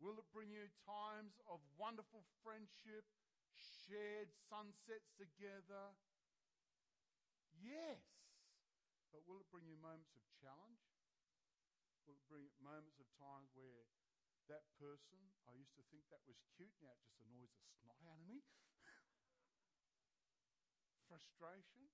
Will 0.02 0.18
it 0.18 0.26
bring 0.34 0.50
you 0.50 0.66
times 0.82 1.38
of 1.46 1.62
wonderful 1.78 2.26
friendship, 2.42 3.06
shared 3.54 4.34
sunsets 4.50 5.14
together? 5.14 5.94
Yes. 7.62 8.02
But 9.14 9.22
will 9.22 9.38
it 9.38 9.46
bring 9.54 9.70
you 9.70 9.78
moments 9.78 10.18
of 10.18 10.26
challenge? 10.34 10.82
Will 12.10 12.18
it 12.18 12.26
bring 12.26 12.50
moments 12.58 12.98
of 12.98 13.06
times 13.14 13.54
where 13.54 13.86
that 14.50 14.66
person, 14.82 15.22
I 15.46 15.54
used 15.54 15.78
to 15.78 15.86
think 15.94 16.10
that 16.10 16.26
was 16.26 16.42
cute, 16.58 16.74
now 16.82 16.90
it 16.90 17.06
just 17.06 17.22
annoys 17.22 17.54
the 17.54 17.70
snot 17.78 18.02
out 18.02 18.18
of 18.18 18.26
me? 18.26 18.42
Frustration? 21.08 21.88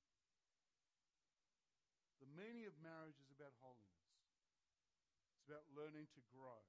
The 2.19 2.27
meaning 2.35 2.67
of 2.67 2.75
marriage 2.83 3.15
is 3.23 3.31
about 3.31 3.55
holiness. 3.63 4.11
It's 5.39 5.47
about 5.47 5.63
learning 5.71 6.11
to 6.19 6.23
grow. 6.35 6.67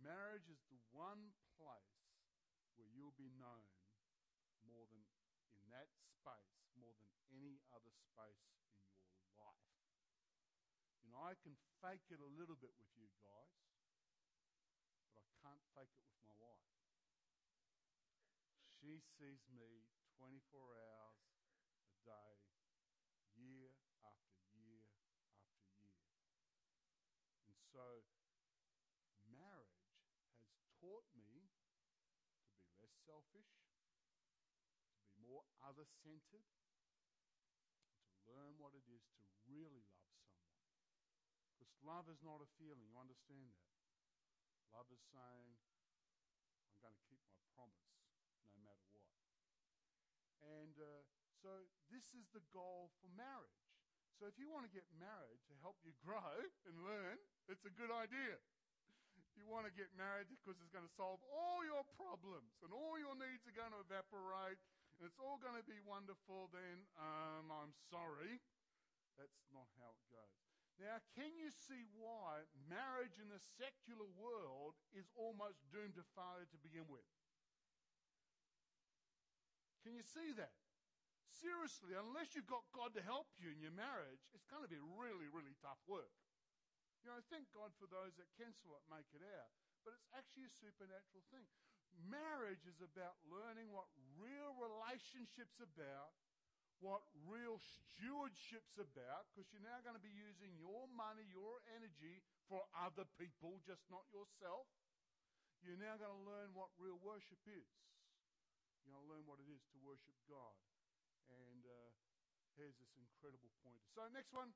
Marriage 0.00 0.48
is 0.48 0.64
the 0.72 0.80
one 0.96 1.36
place 1.60 2.00
where 2.80 2.88
you'll 2.88 3.16
be 3.20 3.28
known 3.36 3.68
more 4.64 4.88
than 4.88 5.04
in 5.60 5.68
that 5.76 5.92
space, 6.08 6.56
more 6.72 6.96
than 7.04 7.12
any 7.36 7.60
other 7.68 7.92
space 7.92 8.44
in 8.96 9.12
your 9.12 9.28
life. 9.36 9.68
You 11.04 11.12
know, 11.12 11.20
I 11.20 11.36
can 11.36 11.52
fake 11.84 12.08
it 12.08 12.20
a 12.24 12.32
little 12.32 12.56
bit 12.56 12.72
with 12.80 12.92
you 12.96 13.12
guys, 13.20 13.60
but 15.12 15.20
I 15.20 15.32
can't 15.44 15.64
fake 15.76 15.92
it 15.92 16.04
with 16.06 16.16
my 16.24 16.32
wife. 16.40 16.70
She 18.80 19.02
sees 19.20 19.42
me 19.52 19.90
24 20.16 20.80
hours 20.80 21.28
a 21.92 21.96
day, 22.08 22.40
year 23.36 23.68
after 24.00 24.40
year 24.56 24.88
after 25.44 25.68
year. 25.84 26.08
And 27.44 27.56
so, 27.68 28.08
marriage 29.28 29.84
has 30.48 30.64
taught 30.80 31.04
me 31.12 31.52
to 31.52 32.64
be 32.64 32.72
less 32.80 32.96
selfish, 33.04 33.52
to 34.88 35.04
be 35.04 35.12
more 35.20 35.44
other 35.60 35.84
centered, 35.84 36.48
to 38.24 38.32
learn 38.32 38.56
what 38.56 38.72
it 38.72 38.88
is 38.88 39.04
to 39.20 39.24
really 39.44 39.84
love 39.92 40.08
someone. 40.16 40.64
Because 41.52 41.76
love 41.84 42.08
is 42.08 42.24
not 42.24 42.40
a 42.40 42.48
feeling, 42.56 42.88
you 42.88 42.96
understand 42.96 43.52
that? 43.52 43.76
Love 44.72 44.88
is 44.88 45.04
saying, 45.12 45.60
I'm 46.72 46.80
going 46.80 46.96
to 46.96 47.04
keep 47.04 47.20
my 47.28 47.36
promise. 47.52 48.05
And 50.46 50.74
uh, 50.78 51.02
so 51.42 51.50
this 51.90 52.14
is 52.14 52.30
the 52.30 52.42
goal 52.54 52.94
for 53.02 53.10
marriage. 53.14 53.66
So 54.16 54.24
if 54.30 54.40
you 54.40 54.48
want 54.48 54.64
to 54.64 54.72
get 54.72 54.86
married 54.96 55.42
to 55.50 55.54
help 55.60 55.76
you 55.84 55.92
grow 56.06 56.40
and 56.64 56.74
learn, 56.86 57.20
it's 57.50 57.68
a 57.68 57.74
good 57.74 57.92
idea 57.92 58.40
you 59.36 59.44
want 59.44 59.68
to 59.68 59.74
get 59.76 59.92
married 59.92 60.24
because 60.32 60.56
it's 60.64 60.72
going 60.72 60.88
to 60.88 60.96
solve 60.96 61.20
all 61.28 61.60
your 61.60 61.84
problems 61.92 62.56
and 62.64 62.72
all 62.72 62.96
your 62.96 63.12
needs 63.20 63.44
are 63.44 63.52
going 63.52 63.70
to 63.70 63.84
evaporate 63.84 64.56
and 64.96 65.04
it's 65.04 65.20
all 65.20 65.36
going 65.36 65.56
to 65.60 65.66
be 65.68 65.76
wonderful, 65.84 66.48
then 66.56 66.88
um, 66.96 67.52
I'm 67.52 67.76
sorry. 67.92 68.40
That's 69.20 69.44
not 69.52 69.68
how 69.76 69.92
it 69.92 70.04
goes. 70.08 70.40
Now, 70.80 71.04
can 71.12 71.36
you 71.36 71.52
see 71.52 71.84
why 71.92 72.48
marriage 72.64 73.20
in 73.20 73.28
the 73.28 73.40
secular 73.60 74.08
world 74.16 74.76
is 74.96 75.08
almost 75.12 75.60
doomed 75.68 76.00
to 76.00 76.04
failure 76.16 76.48
to 76.48 76.58
begin 76.64 76.88
with? 76.88 77.04
Can 79.86 79.94
you 79.94 80.02
see 80.02 80.34
that? 80.34 80.50
Seriously, 81.30 81.94
unless 81.94 82.34
you've 82.34 82.50
got 82.50 82.66
God 82.74 82.90
to 82.98 83.02
help 83.06 83.30
you 83.38 83.54
in 83.54 83.62
your 83.62 83.70
marriage, 83.70 84.26
it's 84.34 84.50
going 84.50 84.66
to 84.66 84.72
be 84.72 84.82
really, 84.98 85.30
really 85.30 85.54
tough 85.62 85.78
work. 85.86 86.10
You 87.06 87.14
know, 87.14 87.22
thank 87.30 87.46
God 87.54 87.70
for 87.78 87.86
those 87.86 88.18
that 88.18 88.26
cancel 88.34 88.74
it, 88.74 88.82
make 88.90 89.06
it 89.14 89.22
out. 89.22 89.54
But 89.86 89.94
it's 89.94 90.10
actually 90.10 90.50
a 90.50 90.58
supernatural 90.58 91.22
thing. 91.30 91.46
Marriage 92.02 92.66
is 92.66 92.82
about 92.82 93.14
learning 93.30 93.70
what 93.70 93.86
real 94.18 94.58
relationships 94.58 95.62
are 95.62 95.70
about 95.70 96.18
what 96.80 97.00
real 97.24 97.56
stewardship's 97.56 98.76
about 98.76 99.24
because 99.32 99.48
you're 99.48 99.64
now 99.64 99.80
going 99.80 99.96
to 99.96 100.02
be 100.02 100.12
using 100.12 100.52
your 100.60 100.84
money, 100.92 101.24
your 101.32 101.56
energy 101.72 102.20
for 102.52 102.60
other 102.76 103.08
people, 103.16 103.64
just 103.64 103.80
not 103.88 104.04
yourself. 104.12 104.68
You're 105.64 105.80
now 105.80 105.96
going 105.96 106.12
to 106.12 106.28
learn 106.28 106.52
what 106.52 106.68
real 106.76 107.00
worship 107.00 107.40
is. 107.48 107.64
To 108.86 108.94
learn 109.10 109.26
what 109.26 109.42
it 109.42 109.50
is 109.50 109.66
to 109.74 109.82
worship 109.82 110.14
God. 110.30 110.54
And 111.26 111.66
uh, 111.66 111.90
here's 112.54 112.78
this 112.78 112.94
incredible 112.94 113.50
point. 113.66 113.82
So, 113.90 114.06
next 114.14 114.30
one. 114.30 114.54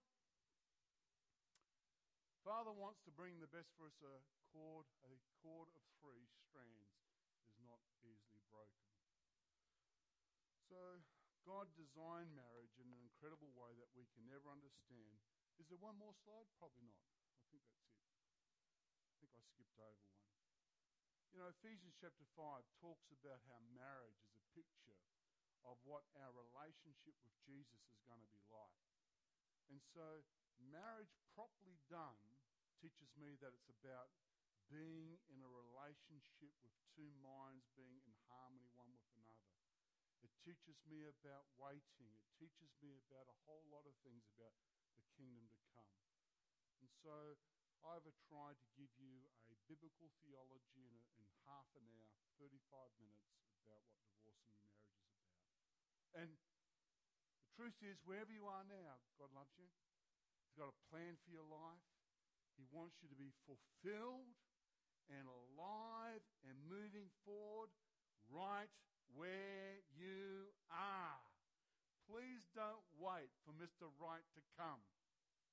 Father 2.46 2.70
wants 2.70 3.02
to 3.04 3.12
bring 3.12 3.42
the 3.42 3.50
best 3.50 3.74
for 3.74 3.90
us. 3.90 3.98
A 4.06 4.22
cord, 4.54 4.86
a 5.02 5.18
cord 5.42 5.66
of 5.74 5.82
three 5.98 6.30
strands 6.46 6.94
is 7.42 7.58
not 7.66 7.82
easily 8.06 8.46
broken. 8.54 8.86
So, 10.70 11.02
God 11.42 11.66
designed 11.74 12.30
marriage 12.30 12.78
in 12.78 12.86
an 12.86 13.02
incredible 13.02 13.50
way 13.58 13.74
that 13.82 13.90
we 13.98 14.06
can 14.14 14.22
never 14.30 14.46
understand. 14.46 15.18
Is 15.58 15.66
there 15.66 15.82
one 15.82 15.98
more 15.98 16.14
slide? 16.22 16.46
Probably 16.54 16.86
not. 16.86 17.02
I 17.34 17.42
think 17.50 17.66
that's 17.66 17.90
it. 17.98 18.06
I 19.02 19.10
think 19.18 19.34
I 19.34 19.42
skipped 19.42 19.74
over 19.82 20.06
one. 20.14 20.29
You 21.30 21.38
know, 21.38 21.54
Ephesians 21.62 21.94
chapter 22.02 22.26
5 22.34 22.66
talks 22.82 23.06
about 23.14 23.38
how 23.46 23.62
marriage 23.70 24.18
is 24.18 24.34
a 24.34 24.50
picture 24.50 24.98
of 25.62 25.78
what 25.86 26.02
our 26.18 26.34
relationship 26.34 27.14
with 27.22 27.30
Jesus 27.46 27.86
is 27.86 28.02
going 28.02 28.18
to 28.18 28.32
be 28.34 28.42
like. 28.50 28.82
And 29.70 29.78
so, 29.94 30.26
marriage 30.58 31.14
properly 31.38 31.78
done 31.86 32.18
teaches 32.82 33.14
me 33.14 33.38
that 33.38 33.54
it's 33.54 33.70
about 33.70 34.10
being 34.74 35.22
in 35.30 35.38
a 35.38 35.46
relationship 35.46 36.50
with 36.66 36.74
two 36.98 37.14
minds 37.22 37.70
being 37.78 38.02
in 38.02 38.14
harmony 38.26 38.66
one 38.74 38.90
with 38.90 39.06
another. 39.14 39.54
It 40.26 40.34
teaches 40.42 40.82
me 40.90 41.06
about 41.06 41.46
waiting. 41.54 42.10
It 42.10 42.26
teaches 42.42 42.74
me 42.82 42.98
about 43.06 43.30
a 43.30 43.40
whole 43.46 43.70
lot 43.70 43.86
of 43.86 43.94
things 44.02 44.26
about 44.34 44.58
the 44.98 45.06
kingdom 45.14 45.46
to 45.46 45.62
come. 45.78 45.94
And 46.82 46.90
so 46.90 47.38
I've 47.86 48.04
tried 48.28 48.58
to 48.60 48.68
give 48.76 48.90
you 48.98 49.30
a 49.48 49.49
biblical 49.68 50.08
theology 50.24 50.84
in, 50.84 50.94
a, 50.94 51.02
in 51.18 51.26
half 51.48 51.68
an 51.76 51.84
hour, 51.84 52.20
35 52.38 52.56
minutes, 53.00 53.28
about 53.64 53.84
what 53.84 54.04
divorce 54.08 54.40
and 54.44 54.56
remarriage 54.56 55.04
is 55.04 55.28
about. 55.28 55.56
And 56.16 56.28
the 56.32 57.50
truth 57.56 57.76
is, 57.84 58.00
wherever 58.04 58.32
you 58.32 58.48
are 58.48 58.64
now, 58.64 59.00
God 59.20 59.32
loves 59.36 59.52
you. 59.56 59.68
He's 60.46 60.56
got 60.56 60.72
a 60.72 60.78
plan 60.88 61.20
for 61.22 61.30
your 61.30 61.46
life. 61.46 61.84
He 62.56 62.64
wants 62.68 63.00
you 63.00 63.08
to 63.08 63.16
be 63.16 63.32
fulfilled 63.48 64.36
and 65.08 65.24
alive 65.26 66.22
and 66.44 66.54
moving 66.68 67.08
forward 67.24 67.72
right 68.28 68.70
where 69.14 69.82
you 69.96 70.50
are. 70.70 71.24
Please 72.06 72.42
don't 72.54 72.82
wait 72.98 73.30
for 73.46 73.54
Mr. 73.54 73.90
Right 73.98 74.26
to 74.34 74.42
come. 74.58 74.82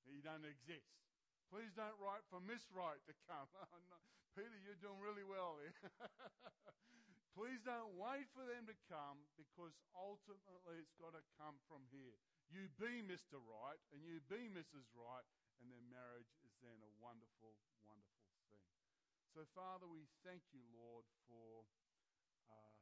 He 0.09 0.21
doesn't 0.21 0.47
exist. 0.47 1.06
Please 1.47 1.71
don't 1.79 1.95
wait 2.03 2.23
for 2.27 2.43
Miss 2.43 2.67
Wright 2.75 2.99
to 3.07 3.15
come. 3.27 3.47
Oh. 3.57 4.43
Peter, 4.43 4.53
you're 4.61 4.77
doing 4.77 5.01
really 5.01 5.25
well 5.25 5.57
here. 5.57 5.73
Please 7.37 7.57
don't 7.65 7.97
wait 7.97 8.29
for 8.37 8.45
them 8.45 8.69
to 8.69 8.77
come 8.85 9.25
because 9.33 9.73
ultimately 9.97 10.77
it's 10.77 10.93
got 11.01 11.17
to 11.17 11.25
come 11.41 11.57
from 11.65 11.81
here. 11.89 12.21
You 12.53 12.69
be 12.77 13.01
Mr. 13.01 13.41
Wright 13.41 13.81
and 13.89 14.05
you 14.05 14.21
be 14.29 14.45
Mrs. 14.53 14.85
Wright, 14.93 15.25
and 15.57 15.73
then 15.73 15.81
marriage 15.89 16.29
is 16.45 16.53
then 16.61 16.77
a 16.85 16.91
wonderful, 17.01 17.57
wonderful 17.81 18.29
thing. 18.53 18.69
So, 19.33 19.41
Father, 19.57 19.89
we 19.89 20.05
thank 20.21 20.45
you, 20.53 20.61
Lord, 20.69 21.09
for 21.25 21.65
uh, 22.45 22.77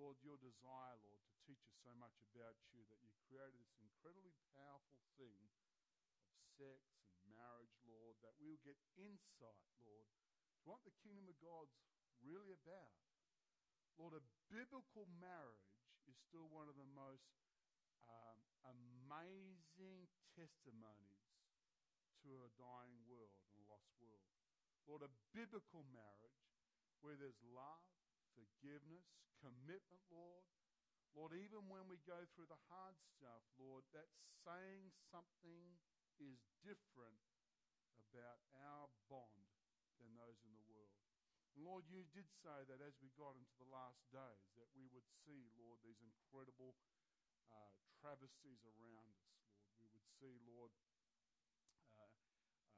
Lord, 0.00 0.16
your 0.24 0.40
desire, 0.40 0.96
Lord, 1.04 1.20
to 1.28 1.34
teach 1.44 1.60
us 1.68 1.76
so 1.84 1.92
much 1.96 2.16
about 2.32 2.56
you 2.72 2.84
that 2.88 3.00
you 3.04 3.12
created 3.28 3.60
this 3.60 3.76
incredibly 3.84 4.32
powerful 4.56 5.00
thing 5.20 5.44
of 6.24 6.40
sex 6.56 6.97
marriage, 7.36 7.74
Lord, 7.84 8.16
that 8.24 8.36
we'll 8.38 8.60
get 8.64 8.78
insight, 8.96 9.64
Lord, 9.82 10.08
to 10.52 10.58
what 10.64 10.80
the 10.84 10.94
kingdom 11.04 11.28
of 11.28 11.36
God's 11.40 11.74
really 12.24 12.52
about. 12.52 12.96
Lord, 13.98 14.14
a 14.14 14.24
biblical 14.48 15.10
marriage 15.18 15.74
is 16.06 16.16
still 16.30 16.46
one 16.48 16.70
of 16.70 16.78
the 16.78 16.88
most 16.94 17.28
um, 18.06 18.38
amazing 18.64 20.08
testimonies 20.32 21.26
to 22.24 22.30
a 22.46 22.50
dying 22.56 22.98
world 23.06 23.34
and 23.34 23.58
a 23.58 23.66
lost 23.68 23.90
world. 23.98 24.28
Lord, 24.86 25.04
a 25.04 25.12
biblical 25.36 25.84
marriage 25.92 26.46
where 27.04 27.14
there's 27.14 27.38
love, 27.44 27.84
forgiveness, 28.32 29.04
commitment, 29.38 30.02
Lord. 30.10 30.46
Lord, 31.14 31.34
even 31.34 31.66
when 31.66 31.90
we 31.90 31.98
go 32.06 32.24
through 32.32 32.48
the 32.50 32.62
hard 32.70 32.94
stuff, 33.18 33.42
Lord, 33.58 33.82
that's 33.90 34.18
saying 34.46 34.94
something 35.10 35.76
is 36.18 36.42
different 36.62 37.22
about 37.96 38.42
our 38.58 38.90
bond 39.10 39.48
than 39.98 40.14
those 40.14 40.38
in 40.42 40.52
the 40.54 40.66
world. 40.66 40.94
Lord, 41.58 41.86
you 41.90 42.06
did 42.14 42.30
say 42.38 42.62
that 42.70 42.78
as 42.78 42.94
we 43.02 43.10
got 43.18 43.34
into 43.34 43.54
the 43.58 43.66
last 43.66 43.98
days, 44.14 44.46
that 44.54 44.70
we 44.78 44.86
would 44.94 45.06
see, 45.26 45.50
Lord, 45.58 45.82
these 45.82 45.98
incredible 45.98 46.78
uh, 47.50 47.74
travesties 47.98 48.62
around 48.62 49.10
us, 49.18 49.26
Lord. 49.42 49.74
We 49.82 49.90
would 49.90 50.06
see, 50.22 50.38
Lord, 50.46 50.70
uh, 51.98 52.06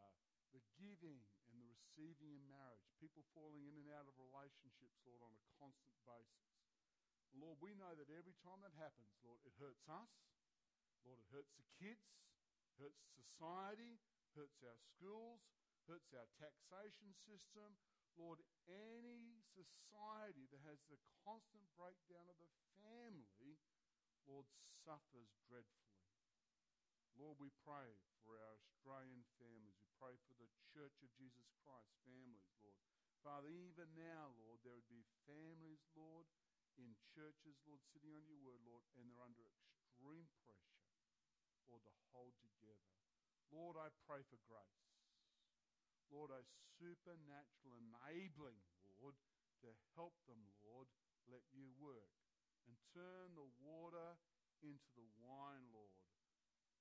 uh, 0.01 0.17
the 0.57 0.65
giving 0.81 1.21
and 1.53 1.61
the 1.61 1.69
receiving 1.69 2.33
in 2.33 2.45
marriage, 2.49 2.89
people 2.97 3.21
falling 3.37 3.69
in 3.69 3.77
and 3.77 3.89
out 3.93 4.09
of 4.09 4.17
relationships, 4.17 4.97
Lord, 5.05 5.21
on 5.21 5.37
a 5.37 5.43
constant 5.61 6.01
basis. 6.09 6.49
Lord, 7.37 7.61
we 7.61 7.77
know 7.77 7.93
that 7.95 8.09
every 8.11 8.35
time 8.43 8.65
that 8.65 8.75
happens, 8.81 9.13
Lord, 9.23 9.39
it 9.45 9.55
hurts 9.61 9.87
us. 9.87 10.11
Lord, 11.05 11.21
it 11.21 11.29
hurts 11.33 11.53
the 11.57 11.69
kids, 11.79 12.05
hurts 12.79 13.03
society, 13.17 13.99
hurts 14.37 14.63
our 14.63 14.79
schools, 14.79 15.43
hurts 15.89 16.15
our 16.15 16.29
taxation 16.39 17.11
system. 17.17 17.75
Lord, 18.19 18.43
any 18.69 19.41
society 19.57 20.45
that 20.53 20.63
has 20.67 20.83
the 20.87 21.01
constant 21.25 21.65
breakdown 21.75 22.27
of 22.29 22.37
the 22.37 22.51
family, 22.79 23.57
Lord, 24.29 24.47
suffers 24.85 25.31
dreadfully. 25.49 26.05
Lord, 27.19 27.41
we 27.43 27.51
pray 27.67 27.99
for 28.25 28.39
our 28.39 28.55
Australian 28.57 29.27
families. 29.41 29.77
We 29.81 29.91
pray 29.99 30.17
for 30.29 30.35
the 30.39 30.51
Church 30.71 30.95
of 31.03 31.11
Jesus 31.17 31.49
Christ 31.65 31.91
families, 32.07 32.49
Lord. 32.63 32.77
Father, 33.21 33.53
even 33.53 33.93
now, 33.93 34.33
Lord, 34.41 34.65
there 34.65 34.73
would 34.73 34.89
be 34.89 35.05
families, 35.29 35.85
Lord, 35.93 36.25
in 36.81 36.97
churches, 37.13 37.61
Lord, 37.69 37.85
sitting 37.93 38.17
on 38.17 38.25
your 38.25 38.41
word, 38.41 38.65
Lord, 38.65 38.81
and 38.97 39.05
they're 39.13 39.21
under 39.21 39.45
extreme 39.45 40.33
pressure, 40.41 40.80
Lord, 41.71 41.87
to 41.87 41.95
hold 42.11 42.35
together. 42.43 42.91
Lord, 43.55 43.79
I 43.79 43.95
pray 44.11 44.27
for 44.27 44.39
grace. 44.51 44.91
Lord, 46.11 46.35
a 46.35 46.43
supernatural 46.83 47.79
enabling, 47.79 48.59
Lord, 48.99 49.15
to 49.63 49.71
help 49.95 50.19
them, 50.27 50.43
Lord, 50.67 50.91
let 51.31 51.47
you 51.55 51.71
work 51.79 52.11
and 52.67 52.75
turn 52.91 53.39
the 53.39 53.47
water 53.63 54.19
into 54.61 54.91
the 54.99 55.07
wine, 55.23 55.71
Lord 55.71 55.95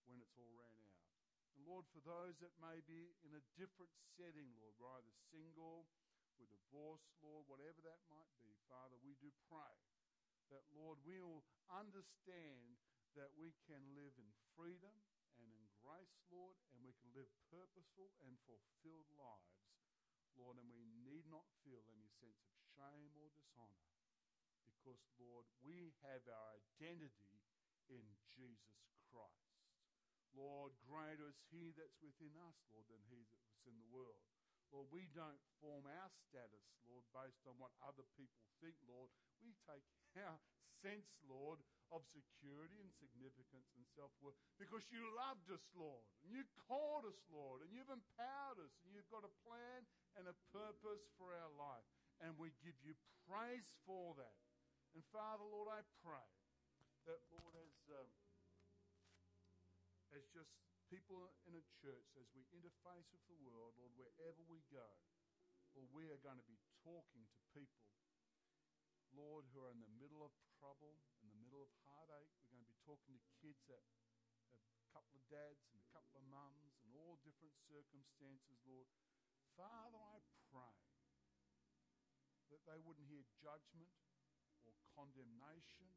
when 0.10 0.18
it's 0.18 0.34
all 0.34 0.50
ran 0.58 0.74
out. 0.82 1.06
And 1.54 1.62
Lord, 1.70 1.86
for 1.94 2.02
those 2.02 2.34
that 2.42 2.58
may 2.58 2.82
be 2.90 3.14
in 3.22 3.38
a 3.38 3.46
different 3.54 3.94
setting, 4.18 4.50
Lord, 4.58 4.74
either 4.82 5.14
single, 5.30 5.86
or 6.42 6.50
divorced, 6.50 7.14
Lord, 7.22 7.46
whatever 7.46 7.86
that 7.86 8.02
might 8.10 8.34
be, 8.42 8.50
Father, 8.66 8.98
we 9.06 9.14
do 9.22 9.30
pray 9.46 9.78
that, 10.50 10.66
Lord, 10.74 10.98
we 11.06 11.22
will 11.22 11.46
understand 11.70 12.82
that 13.18 13.34
we 13.38 13.56
can 13.66 13.82
live 13.96 14.14
in 14.20 14.30
freedom 14.54 14.94
and 15.40 15.50
in 15.50 15.66
grace, 15.82 16.20
Lord, 16.30 16.58
and 16.76 16.84
we 16.84 16.94
can 17.00 17.10
live 17.16 17.30
purposeful 17.50 18.12
and 18.26 18.36
fulfilled 18.44 19.10
lives, 19.16 19.64
Lord, 20.36 20.60
and 20.60 20.70
we 20.70 20.86
need 21.06 21.26
not 21.32 21.48
feel 21.64 21.82
any 21.90 22.10
sense 22.20 22.44
of 22.44 22.54
shame 22.76 23.12
or 23.18 23.32
dishonor 23.34 23.90
because, 24.68 25.02
Lord, 25.20 25.44
we 25.66 25.92
have 26.08 26.24
our 26.30 26.56
identity 26.56 27.44
in 27.92 28.06
Jesus 28.32 28.80
Christ. 29.12 29.50
Lord, 30.38 30.72
greater 30.86 31.28
is 31.28 31.42
he 31.50 31.74
that's 31.74 31.98
within 32.00 32.32
us, 32.46 32.56
Lord, 32.70 32.86
than 32.88 33.02
he 33.10 33.26
that's 33.28 33.66
in 33.66 33.76
the 33.82 33.92
world. 33.92 34.24
Lord, 34.70 34.86
we 34.94 35.10
don't 35.18 35.42
form 35.58 35.90
our 35.90 36.12
status, 36.30 36.62
Lord, 36.86 37.02
based 37.10 37.42
on 37.50 37.58
what 37.58 37.74
other 37.82 38.06
people 38.14 38.46
think, 38.62 38.78
Lord. 38.86 39.10
We 39.42 39.58
take 39.66 39.84
our 40.22 40.38
sense, 40.86 41.10
Lord, 41.26 41.58
of 41.90 42.06
security 42.14 42.78
and 42.78 42.92
significance 43.02 43.70
and 43.74 43.86
self 43.98 44.14
worth 44.22 44.38
because 44.62 44.86
you 44.94 45.02
loved 45.18 45.50
us, 45.50 45.64
Lord, 45.74 46.06
and 46.22 46.30
you 46.34 46.46
called 46.70 47.10
us, 47.10 47.18
Lord, 47.34 47.66
and 47.66 47.74
you've 47.74 47.90
empowered 47.90 48.62
us, 48.62 48.74
and 48.86 48.94
you've 48.94 49.10
got 49.10 49.26
a 49.26 49.34
plan 49.46 49.86
and 50.18 50.30
a 50.30 50.36
purpose 50.54 51.02
for 51.18 51.34
our 51.34 51.52
life. 51.58 51.86
And 52.22 52.36
we 52.36 52.52
give 52.62 52.76
you 52.84 52.94
praise 53.26 53.66
for 53.88 54.14
that. 54.20 54.38
And 54.94 55.02
Father, 55.14 55.46
Lord, 55.46 55.70
I 55.72 55.82
pray 56.04 56.30
that, 57.08 57.22
Lord, 57.32 57.54
as, 57.56 57.76
um, 57.94 58.10
as 60.14 60.26
just 60.34 60.52
people 60.90 61.30
in 61.46 61.54
a 61.54 61.66
church, 61.80 62.10
as 62.18 62.26
we 62.34 62.42
interface 62.50 63.06
with 63.14 63.22
the 63.30 63.38
world, 63.46 63.78
Lord, 63.78 63.94
wherever 63.96 64.42
we 64.50 64.62
go, 64.74 64.86
Lord, 65.78 65.90
we 65.94 66.10
are 66.10 66.22
going 66.26 66.42
to 66.42 66.50
be 66.50 66.58
talking 66.82 67.24
to 67.30 67.40
people, 67.54 67.86
Lord, 69.14 69.46
who 69.54 69.62
are 69.62 69.72
in 69.74 69.82
the 69.82 69.94
middle 70.02 70.26
of 70.26 70.34
trouble, 70.58 70.98
middle 71.60 71.76
of 71.76 71.92
heartache. 71.92 72.32
We're 72.40 72.56
going 72.56 72.64
to 72.64 72.72
be 72.72 72.80
talking 72.88 73.20
to 73.20 73.30
kids 73.44 73.60
that 73.68 73.84
a 73.84 74.88
couple 74.96 75.20
of 75.20 75.28
dads 75.28 75.60
and 75.76 75.84
a 75.84 75.90
couple 75.92 76.16
of 76.16 76.24
mums 76.32 76.80
and 76.88 76.96
all 76.96 77.20
different 77.20 77.52
circumstances, 77.68 78.64
Lord. 78.64 78.88
Father, 79.60 80.00
I 80.00 80.24
pray 80.56 80.80
that 82.48 82.64
they 82.64 82.80
wouldn't 82.80 83.12
hear 83.12 83.28
judgment 83.44 83.92
or 84.64 84.72
condemnation. 84.96 85.92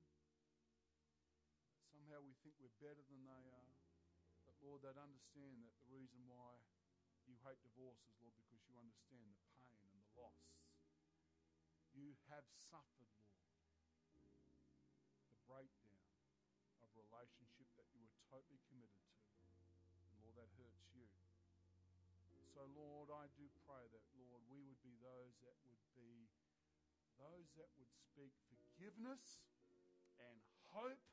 Somehow 1.95 2.27
we 2.27 2.35
think 2.43 2.59
we're 2.59 2.83
better 2.83 3.07
than 3.07 3.23
they 3.23 3.47
are. 3.47 3.79
But 4.51 4.59
Lord, 4.67 4.83
they'd 4.83 4.99
understand 4.99 5.63
that 5.63 5.79
the 5.79 5.87
reason 5.95 6.27
why 6.27 6.59
you 7.23 7.39
hate 7.47 7.63
divorces, 7.63 8.11
Lord, 8.19 8.35
because 8.35 8.67
you 8.67 8.75
understand 8.83 9.31
the 9.31 9.39
pain 9.55 9.79
and 9.79 9.95
the 9.95 10.11
loss. 10.19 10.43
You 11.95 12.19
have 12.35 12.51
suffered, 12.51 13.15
Lord, 13.15 13.32
breakdown 15.53 16.01
of 16.81 16.89
a 16.89 16.97
relationship 16.97 17.69
that 17.77 17.85
you 17.93 18.01
were 18.01 18.17
totally 18.33 18.57
committed 18.73 19.05
to. 19.05 19.21
And 20.09 20.17
Lord, 20.25 20.33
that 20.41 20.49
hurts 20.57 20.89
you. 20.97 21.05
So, 22.57 22.65
Lord, 22.73 23.13
I 23.13 23.29
do 23.37 23.45
pray 23.69 23.85
that, 23.93 24.05
Lord, 24.17 24.41
we 24.49 24.65
would 24.65 24.81
be 24.81 24.97
those 25.05 25.37
that 25.45 25.57
would 25.69 25.85
be 25.93 26.33
those 27.21 27.53
that 27.61 27.69
would 27.77 27.93
speak 27.93 28.33
forgiveness 28.49 29.45
and 30.17 30.41
hope 30.73 31.12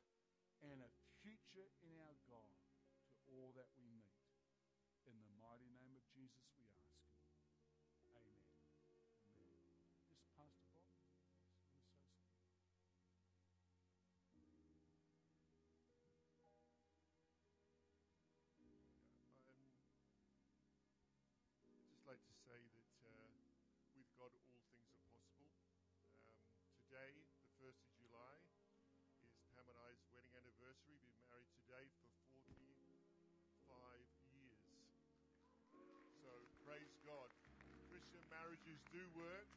Do 38.70 39.02
work. 39.18 39.50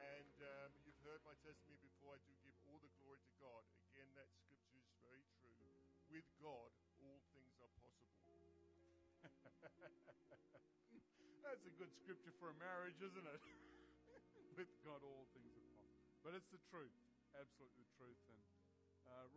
And 0.00 0.32
um, 0.40 0.72
you've 0.88 0.96
heard 1.04 1.20
my 1.28 1.36
testimony 1.44 1.76
before. 1.84 2.16
I 2.16 2.20
do 2.24 2.32
give 2.40 2.56
all 2.64 2.80
the 2.80 2.88
glory 2.96 3.20
to 3.20 3.32
God. 3.36 3.68
Again, 3.92 4.08
that 4.16 4.32
scripture 4.32 4.80
is 4.80 4.88
very 5.04 5.20
true. 5.44 5.60
With 6.08 6.24
God, 6.40 6.72
all 7.04 7.20
things 7.36 7.52
are 7.60 7.68
possible. 7.84 8.16
That's 11.44 11.68
a 11.68 11.74
good 11.76 11.92
scripture 12.00 12.32
for 12.40 12.48
a 12.48 12.56
marriage, 12.56 12.96
isn't 13.04 13.28
it? 13.28 13.44
With 14.56 14.72
God, 14.88 15.04
all 15.04 15.28
things 15.36 15.52
are 15.52 15.68
possible. 15.76 16.00
But 16.24 16.32
it's 16.32 16.48
the 16.48 16.64
truth, 16.72 16.96
absolutely 17.36 17.84
the 17.84 17.92
truth. 18.00 18.24
And 18.32 18.40
uh, 19.04 19.28